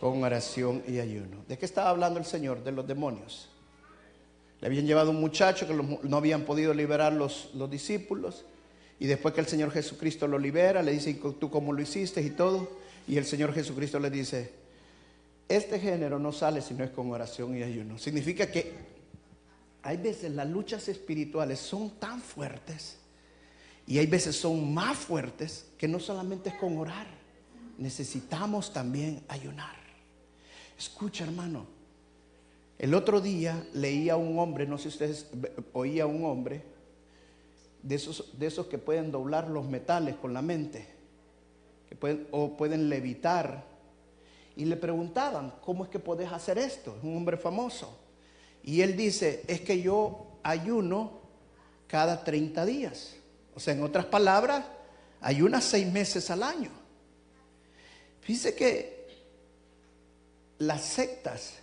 Con 0.01 0.23
oración 0.23 0.83
y 0.87 0.99
ayuno. 0.99 1.45
¿De 1.49 1.57
qué 1.57 1.65
estaba 1.65 1.91
hablando 1.91 2.19
el 2.19 2.27
Señor? 2.27 2.63
De 2.63 2.73
los 2.73 2.87
demonios. 2.87 3.49
Le 4.61 4.67
habían 4.67 4.87
llevado 4.87 5.11
un 5.11 5.21
muchacho 5.21 5.67
que 5.67 5.75
no 5.75 6.17
habían 6.17 6.43
podido 6.43 6.75
liberar 6.75 7.13
los, 7.13 7.51
los 7.55 7.71
discípulos. 7.71 8.45
Y 8.99 9.07
después 9.07 9.35
que 9.35 9.41
el 9.41 9.47
Señor 9.47 9.71
Jesucristo 9.71 10.27
lo 10.27 10.39
libera, 10.39 10.83
le 10.83 10.93
dice, 10.93 11.15
¿tú 11.39 11.51
cómo 11.51 11.73
lo 11.73 11.81
hiciste? 11.81 12.21
Y 12.21 12.31
todo. 12.31 12.69
Y 13.07 13.17
el 13.17 13.25
Señor 13.25 13.53
Jesucristo 13.53 14.01
le 14.01 14.11
dice, 14.11 14.66
este 15.49 15.79
género 15.79 16.19
no 16.19 16.33
sale 16.33 16.61
si 16.61 16.75
no 16.75 16.85
es 16.85 16.91
con 16.91 17.11
oración 17.11 17.57
y 17.57 17.63
ayuno. 17.63 17.99
Significa 17.99 18.51
que 18.51 18.73
hay 19.83 19.97
veces 19.97 20.33
las 20.33 20.49
luchas 20.49 20.89
espirituales 20.89 21.61
son 21.61 21.91
tan 22.01 22.21
fuertes 22.21 22.99
y 23.87 23.99
hay 23.99 24.07
veces 24.07 24.35
son 24.35 24.75
más 24.75 24.99
fuertes 24.99 25.67
que 25.79 25.87
no 25.87 26.01
solamente 26.01 26.49
es 26.49 26.57
con 26.57 26.77
orar, 26.77 27.07
necesitamos 27.79 28.73
también 28.73 29.23
ayunar. 29.29 29.77
Escucha 30.77 31.25
hermano, 31.25 31.67
el 32.79 32.95
otro 32.95 33.21
día 33.21 33.65
leía 33.73 34.15
a 34.15 34.17
un 34.17 34.39
hombre, 34.39 34.67
no 34.67 34.77
sé 34.77 34.85
si 34.85 34.89
ustedes 34.89 35.31
oía 35.73 36.03
a 36.03 36.07
un 36.07 36.25
hombre, 36.25 36.63
de 37.83 37.95
esos, 37.95 38.37
de 38.37 38.47
esos 38.47 38.67
que 38.67 38.79
pueden 38.79 39.13
doblar 39.13 39.49
los 39.49 39.69
metales 39.69 40.17
con 40.17 40.35
la 40.35 40.43
mente, 40.43 40.89
que 41.89 41.95
pueden, 41.95 42.27
o 42.33 42.57
pueden 42.57 42.89
levitar 42.89 43.76
y 44.57 44.65
le 44.65 44.77
preguntaban, 44.77 45.53
¿cómo 45.61 45.85
es 45.85 45.91
que 45.91 45.99
puedes 45.99 46.33
hacer 46.33 46.57
esto? 46.57 46.97
Es 46.97 47.05
un 47.05 47.17
hombre 47.17 47.37
famoso. 47.37 47.99
Y 48.63 48.81
él 48.81 48.97
dice, 48.97 49.45
es 49.47 49.61
que 49.61 49.81
yo 49.83 50.39
ayuno 50.43 51.21
cada 51.87 52.25
30 52.25 52.65
días. 52.65 53.15
O 53.55 53.61
sea, 53.61 53.75
en 53.75 53.83
otras 53.83 54.07
palabras, 54.07 54.65
ayuna 55.21 55.61
seis 55.61 55.87
meses 55.87 56.31
al 56.31 56.43
año. 56.43 56.71
Fíjese 58.23 58.55
que 58.55 59.07
las 60.59 60.83
sectas 60.83 61.55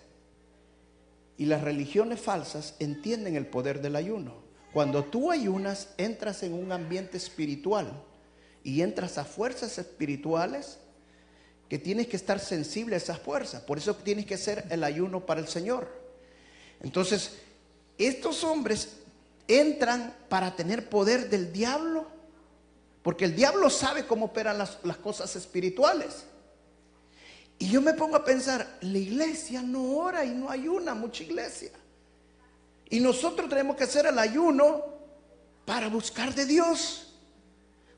y 1.38 1.46
las 1.46 1.62
religiones 1.62 2.22
falsas 2.22 2.76
entienden 2.80 3.36
el 3.36 3.48
poder 3.48 3.82
del 3.82 3.96
ayuno. 3.96 4.36
Cuando 4.72 5.04
tú 5.04 5.32
ayunas, 5.32 5.90
entras 5.98 6.44
en 6.44 6.54
un 6.54 6.72
ambiente 6.72 7.18
espiritual 7.18 7.92
y 8.64 8.82
entras 8.82 9.18
a 9.18 9.26
fuerzas 9.26 9.78
espirituales 9.78 10.80
que 11.70 11.80
tienes 11.80 12.08
que 12.08 12.18
estar 12.18 12.40
sensible 12.40 12.96
a 12.96 12.98
esas 12.98 13.20
fuerzas. 13.20 13.62
Por 13.62 13.78
eso 13.78 13.96
tienes 13.96 14.26
que 14.26 14.36
hacer 14.36 14.66
el 14.70 14.84
ayuno 14.84 15.26
para 15.26 15.40
el 15.40 15.48
Señor. 15.48 15.88
Entonces, 16.82 17.32
estos 17.98 18.44
hombres 18.44 18.98
entran 19.48 20.16
para 20.30 20.56
tener 20.56 20.90
poder 20.90 21.30
del 21.30 21.52
diablo, 21.52 22.08
porque 23.02 23.26
el 23.26 23.36
diablo 23.36 23.70
sabe 23.70 24.06
cómo 24.06 24.28
operan 24.28 24.58
las, 24.58 24.78
las 24.84 24.98
cosas 24.98 25.36
espirituales. 25.36 26.26
Y 27.60 27.70
yo 27.70 27.82
me 27.82 27.94
pongo 27.94 28.16
a 28.16 28.26
pensar, 28.26 28.78
la 28.82 28.98
iglesia 28.98 29.62
no 29.62 29.98
ora 29.98 30.26
y 30.26 30.32
no 30.32 30.50
ayuna, 30.50 30.94
mucha 30.94 31.24
iglesia. 31.24 31.72
Y 32.90 33.00
nosotros 33.00 33.50
tenemos 33.50 33.76
que 33.76 33.86
hacer 33.86 34.06
el 34.06 34.20
ayuno 34.20 34.84
para 35.66 35.88
buscar 35.88 36.34
de 36.34 36.46
Dios. 36.46 37.14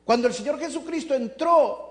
Cuando 0.04 0.28
el 0.28 0.34
Señor 0.34 0.58
Jesucristo 0.58 1.14
entró 1.14 1.85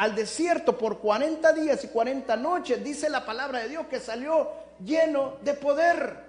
al 0.00 0.14
desierto 0.14 0.78
por 0.78 0.98
40 0.98 1.52
días 1.52 1.84
y 1.84 1.88
40 1.88 2.34
noches, 2.38 2.82
dice 2.82 3.10
la 3.10 3.26
palabra 3.26 3.58
de 3.58 3.68
Dios 3.68 3.86
que 3.88 4.00
salió 4.00 4.48
lleno 4.82 5.36
de 5.44 5.52
poder. 5.52 6.24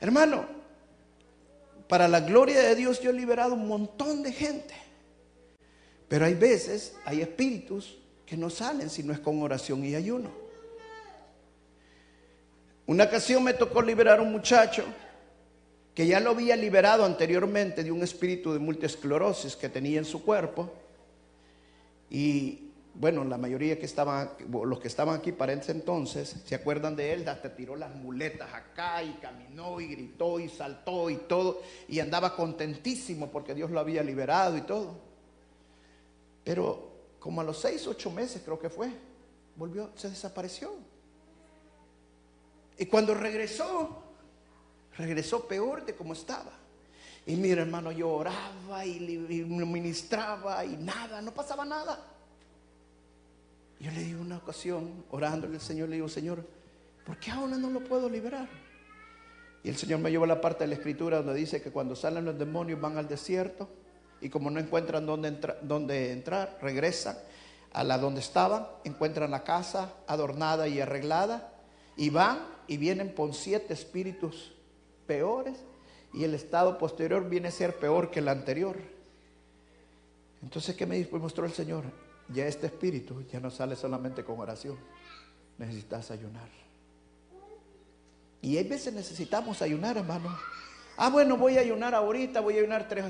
Hermano, 0.00 0.46
para 1.88 2.06
la 2.06 2.20
gloria 2.20 2.60
de 2.60 2.76
Dios 2.76 3.00
yo 3.00 3.10
he 3.10 3.14
liberado 3.14 3.54
un 3.54 3.66
montón 3.66 4.22
de 4.22 4.30
gente. 4.30 4.74
Pero 6.06 6.24
hay 6.24 6.34
veces, 6.34 6.94
hay 7.04 7.20
espíritus 7.20 7.98
que 8.24 8.36
no 8.36 8.48
salen 8.48 8.90
si 8.90 9.02
no 9.02 9.12
es 9.12 9.18
con 9.18 9.42
oración 9.42 9.84
y 9.84 9.96
ayuno. 9.96 10.30
Una 12.86 13.04
ocasión 13.06 13.42
me 13.42 13.54
tocó 13.54 13.82
liberar 13.82 14.20
a 14.20 14.22
un 14.22 14.30
muchacho 14.30 14.84
que 15.96 16.06
ya 16.06 16.20
lo 16.20 16.30
había 16.30 16.54
liberado 16.54 17.04
anteriormente 17.04 17.82
de 17.82 17.90
un 17.90 18.04
espíritu 18.04 18.52
de 18.52 18.60
multiesclerosis 18.60 19.56
que 19.56 19.68
tenía 19.68 19.98
en 19.98 20.04
su 20.04 20.22
cuerpo. 20.22 20.85
Y 22.10 22.66
bueno, 22.94 23.24
la 23.24 23.36
mayoría 23.36 23.78
que 23.78 23.84
estaban, 23.84 24.30
los 24.50 24.80
que 24.80 24.88
estaban 24.88 25.16
aquí 25.16 25.32
para 25.32 25.52
ese 25.52 25.72
entonces, 25.72 26.36
se 26.44 26.54
acuerdan 26.54 26.96
de 26.96 27.12
él, 27.12 27.28
hasta 27.28 27.54
tiró 27.54 27.76
las 27.76 27.94
muletas 27.94 28.52
acá 28.54 29.02
y 29.02 29.12
caminó 29.14 29.80
y 29.80 29.88
gritó 29.88 30.40
y 30.40 30.48
saltó 30.48 31.10
y 31.10 31.16
todo, 31.16 31.60
y 31.88 32.00
andaba 32.00 32.34
contentísimo 32.34 33.30
porque 33.30 33.54
Dios 33.54 33.70
lo 33.70 33.80
había 33.80 34.02
liberado 34.02 34.56
y 34.56 34.62
todo. 34.62 34.98
Pero 36.42 36.92
como 37.18 37.40
a 37.40 37.44
los 37.44 37.58
seis, 37.60 37.86
ocho 37.86 38.10
meses 38.10 38.40
creo 38.44 38.58
que 38.58 38.70
fue, 38.70 38.90
volvió, 39.56 39.90
se 39.94 40.08
desapareció. 40.08 40.72
Y 42.78 42.86
cuando 42.86 43.14
regresó, 43.14 44.02
regresó 44.96 45.46
peor 45.46 45.84
de 45.84 45.94
como 45.94 46.12
estaba. 46.12 46.52
Y 47.26 47.34
mira, 47.34 47.62
hermano, 47.62 47.90
yo 47.90 48.08
oraba 48.08 48.86
y, 48.86 49.00
ministraba 49.00 50.64
y 50.64 50.76
nada, 50.76 51.20
no 51.20 51.34
pasaba 51.34 51.64
nada. 51.64 51.98
Yo 53.80 53.90
le 53.90 54.04
digo 54.04 54.20
una 54.20 54.38
ocasión, 54.38 55.04
orándole 55.10 55.56
al 55.56 55.60
Señor, 55.60 55.88
le 55.88 55.96
digo, 55.96 56.08
Señor, 56.08 56.46
¿por 57.04 57.18
qué 57.18 57.32
ahora 57.32 57.56
no 57.58 57.68
lo 57.68 57.80
puedo 57.82 58.08
liberar? 58.08 58.48
Y 59.64 59.68
el 59.68 59.76
Señor 59.76 59.98
me 59.98 60.10
llevó 60.10 60.22
a 60.22 60.28
la 60.28 60.40
parte 60.40 60.62
de 60.62 60.68
la 60.68 60.74
escritura 60.74 61.16
donde 61.18 61.34
dice 61.34 61.60
que 61.60 61.72
cuando 61.72 61.96
salen 61.96 62.24
los 62.24 62.38
demonios 62.38 62.80
van 62.80 62.96
al 62.96 63.08
desierto 63.08 63.68
y 64.20 64.28
como 64.28 64.48
no 64.48 64.60
encuentran 64.60 65.04
dónde, 65.04 65.36
dónde 65.62 66.12
entrar, 66.12 66.58
regresan 66.62 67.16
a 67.72 67.82
la 67.82 67.98
donde 67.98 68.20
estaban, 68.20 68.68
encuentran 68.84 69.32
la 69.32 69.42
casa 69.42 69.94
adornada 70.06 70.68
y 70.68 70.80
arreglada 70.80 71.52
y 71.96 72.10
van 72.10 72.38
y 72.68 72.76
vienen 72.76 73.12
con 73.12 73.34
siete 73.34 73.74
espíritus 73.74 74.54
peores 75.08 75.56
y 76.16 76.24
el 76.24 76.34
estado 76.34 76.78
posterior 76.78 77.28
viene 77.28 77.48
a 77.48 77.52
ser 77.52 77.76
peor 77.76 78.10
que 78.10 78.18
el 78.20 78.28
anterior. 78.28 78.76
Entonces, 80.42 80.74
¿qué 80.74 80.86
me 80.86 80.96
dijo- 80.96 81.18
mostró 81.18 81.44
el 81.44 81.52
Señor? 81.52 81.84
Ya 82.32 82.46
este 82.46 82.66
espíritu 82.66 83.22
ya 83.30 83.38
no 83.38 83.50
sale 83.50 83.76
solamente 83.76 84.24
con 84.24 84.40
oración, 84.40 84.76
necesitas 85.58 86.10
ayunar. 86.10 86.48
Y 88.42 88.56
hay 88.56 88.64
veces 88.68 88.92
necesitamos 88.94 89.62
ayunar, 89.62 89.96
hermano. 89.96 90.36
Ah, 90.96 91.10
bueno, 91.10 91.36
voy 91.36 91.58
a 91.58 91.60
ayunar 91.60 91.94
ahorita, 91.94 92.40
voy 92.40 92.54
a 92.56 92.60
ayunar 92.60 92.88
tres, 92.88 93.04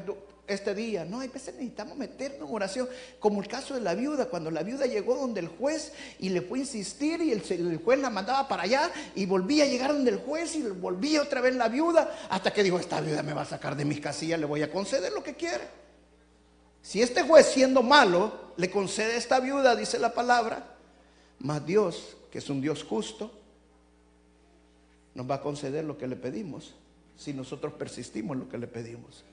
este 0.48 0.74
día. 0.74 1.04
No, 1.04 1.20
hay 1.20 1.28
veces 1.28 1.54
necesitamos 1.54 1.96
meternos 1.96 2.48
en 2.48 2.54
oración, 2.54 2.88
como 3.18 3.40
el 3.40 3.48
caso 3.48 3.74
de 3.74 3.80
la 3.80 3.94
viuda, 3.94 4.26
cuando 4.26 4.50
la 4.50 4.62
viuda 4.62 4.86
llegó 4.86 5.16
donde 5.16 5.40
el 5.40 5.48
juez 5.48 5.92
y 6.18 6.28
le 6.28 6.42
fue 6.42 6.58
a 6.58 6.62
insistir 6.62 7.20
y 7.20 7.32
el, 7.32 7.42
el 7.48 7.78
juez 7.78 7.98
la 8.00 8.10
mandaba 8.10 8.48
para 8.48 8.64
allá 8.64 8.90
y 9.14 9.26
volvía 9.26 9.64
a 9.64 9.66
llegar 9.66 9.92
donde 9.92 10.10
el 10.10 10.18
juez 10.18 10.54
y 10.56 10.62
volvía 10.62 11.22
otra 11.22 11.40
vez 11.40 11.54
la 11.54 11.68
viuda, 11.68 12.16
hasta 12.28 12.52
que 12.52 12.62
dijo, 12.62 12.78
esta 12.78 13.00
viuda 13.00 13.22
me 13.22 13.34
va 13.34 13.42
a 13.42 13.46
sacar 13.46 13.76
de 13.76 13.84
mis 13.84 14.00
casillas, 14.00 14.40
le 14.40 14.46
voy 14.46 14.62
a 14.62 14.70
conceder 14.70 15.12
lo 15.12 15.22
que 15.22 15.34
quiere. 15.34 15.64
Si 16.82 17.02
este 17.02 17.22
juez 17.22 17.46
siendo 17.46 17.82
malo 17.82 18.52
le 18.56 18.70
concede 18.70 19.14
a 19.14 19.18
esta 19.18 19.40
viuda, 19.40 19.74
dice 19.74 19.98
la 19.98 20.12
palabra, 20.12 20.76
más 21.40 21.64
Dios, 21.66 22.16
que 22.30 22.38
es 22.38 22.48
un 22.48 22.60
Dios 22.60 22.84
justo, 22.84 23.32
nos 25.14 25.28
va 25.28 25.36
a 25.36 25.40
conceder 25.40 25.84
lo 25.84 25.96
que 25.98 26.06
le 26.06 26.16
pedimos 26.16 26.74
si 27.16 27.32
nosotros 27.32 27.72
persistimos 27.74 28.34
en 28.34 28.40
lo 28.44 28.48
que 28.48 28.58
le 28.58 28.66
pedimos. 28.66 29.24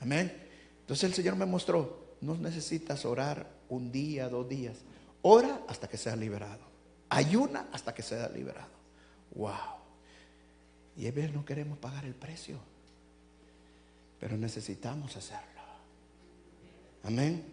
Amén. 0.00 0.32
Entonces 0.80 1.04
el 1.04 1.14
Señor 1.14 1.36
me 1.36 1.46
mostró, 1.46 2.16
no 2.20 2.34
necesitas 2.36 3.04
orar 3.04 3.48
un 3.68 3.92
día, 3.92 4.28
dos 4.28 4.48
días. 4.48 4.78
Ora 5.22 5.62
hasta 5.68 5.88
que 5.88 5.96
sea 5.96 6.16
liberado. 6.16 6.60
Ayuna 7.08 7.68
hasta 7.72 7.94
que 7.94 8.02
sea 8.02 8.28
liberado. 8.28 8.70
Wow. 9.34 9.80
Y 10.96 11.06
a 11.06 11.12
veces 11.12 11.32
no 11.32 11.44
queremos 11.44 11.78
pagar 11.78 12.04
el 12.04 12.14
precio, 12.14 12.58
pero 14.18 14.36
necesitamos 14.36 15.16
hacerlo. 15.16 15.60
Amén. 17.04 17.44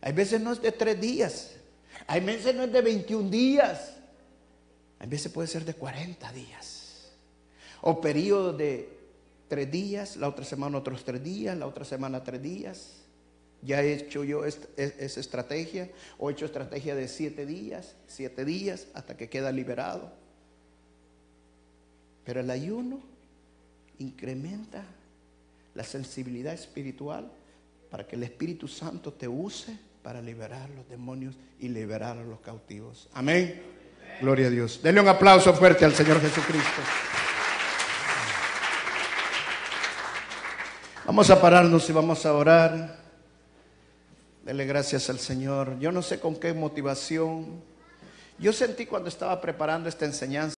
Hay 0.00 0.12
veces 0.12 0.40
no 0.40 0.52
es 0.52 0.62
de 0.62 0.72
tres 0.72 1.00
días. 1.00 1.56
Hay 2.06 2.20
veces 2.20 2.54
no 2.54 2.64
es 2.64 2.72
de 2.72 2.80
21 2.80 3.28
días. 3.28 3.96
Hay 4.98 5.08
veces 5.08 5.32
puede 5.32 5.48
ser 5.48 5.64
de 5.64 5.74
40 5.74 6.32
días. 6.32 7.10
O 7.82 8.00
periodos 8.00 8.56
de 8.56 8.99
tres 9.50 9.68
días, 9.68 10.16
la 10.16 10.28
otra 10.28 10.44
semana 10.44 10.78
otros 10.78 11.04
tres 11.04 11.22
días, 11.22 11.58
la 11.58 11.66
otra 11.66 11.84
semana 11.84 12.22
tres 12.22 12.40
días. 12.40 13.02
Ya 13.62 13.82
he 13.82 13.92
hecho 13.92 14.22
yo 14.22 14.46
esa 14.46 15.20
estrategia, 15.20 15.90
o 16.18 16.30
he 16.30 16.32
hecho 16.32 16.46
estrategia 16.46 16.94
de 16.94 17.08
siete 17.08 17.44
días, 17.44 17.96
siete 18.06 18.44
días 18.44 18.86
hasta 18.94 19.16
que 19.16 19.28
queda 19.28 19.50
liberado. 19.50 20.12
Pero 22.24 22.40
el 22.40 22.48
ayuno 22.48 23.00
incrementa 23.98 24.84
la 25.74 25.82
sensibilidad 25.82 26.54
espiritual 26.54 27.30
para 27.90 28.06
que 28.06 28.14
el 28.14 28.22
Espíritu 28.22 28.68
Santo 28.68 29.12
te 29.12 29.26
use 29.26 29.76
para 30.02 30.22
liberar 30.22 30.70
los 30.70 30.88
demonios 30.88 31.34
y 31.58 31.68
liberar 31.68 32.16
a 32.18 32.24
los 32.24 32.38
cautivos. 32.40 33.08
Amén. 33.14 33.60
Gloria 34.20 34.46
a 34.46 34.50
Dios. 34.50 34.80
Denle 34.80 35.00
un 35.00 35.08
aplauso 35.08 35.52
fuerte 35.54 35.84
al 35.84 35.94
Señor 35.94 36.20
Jesucristo. 36.20 36.82
Vamos 41.10 41.28
a 41.28 41.40
pararnos 41.40 41.90
y 41.90 41.92
vamos 41.92 42.24
a 42.24 42.32
orar. 42.32 42.94
Dele 44.44 44.64
gracias 44.64 45.10
al 45.10 45.18
Señor. 45.18 45.76
Yo 45.80 45.90
no 45.90 46.02
sé 46.02 46.20
con 46.20 46.36
qué 46.36 46.54
motivación. 46.54 47.60
Yo 48.38 48.52
sentí 48.52 48.86
cuando 48.86 49.08
estaba 49.08 49.40
preparando 49.40 49.88
esta 49.88 50.04
enseñanza. 50.04 50.48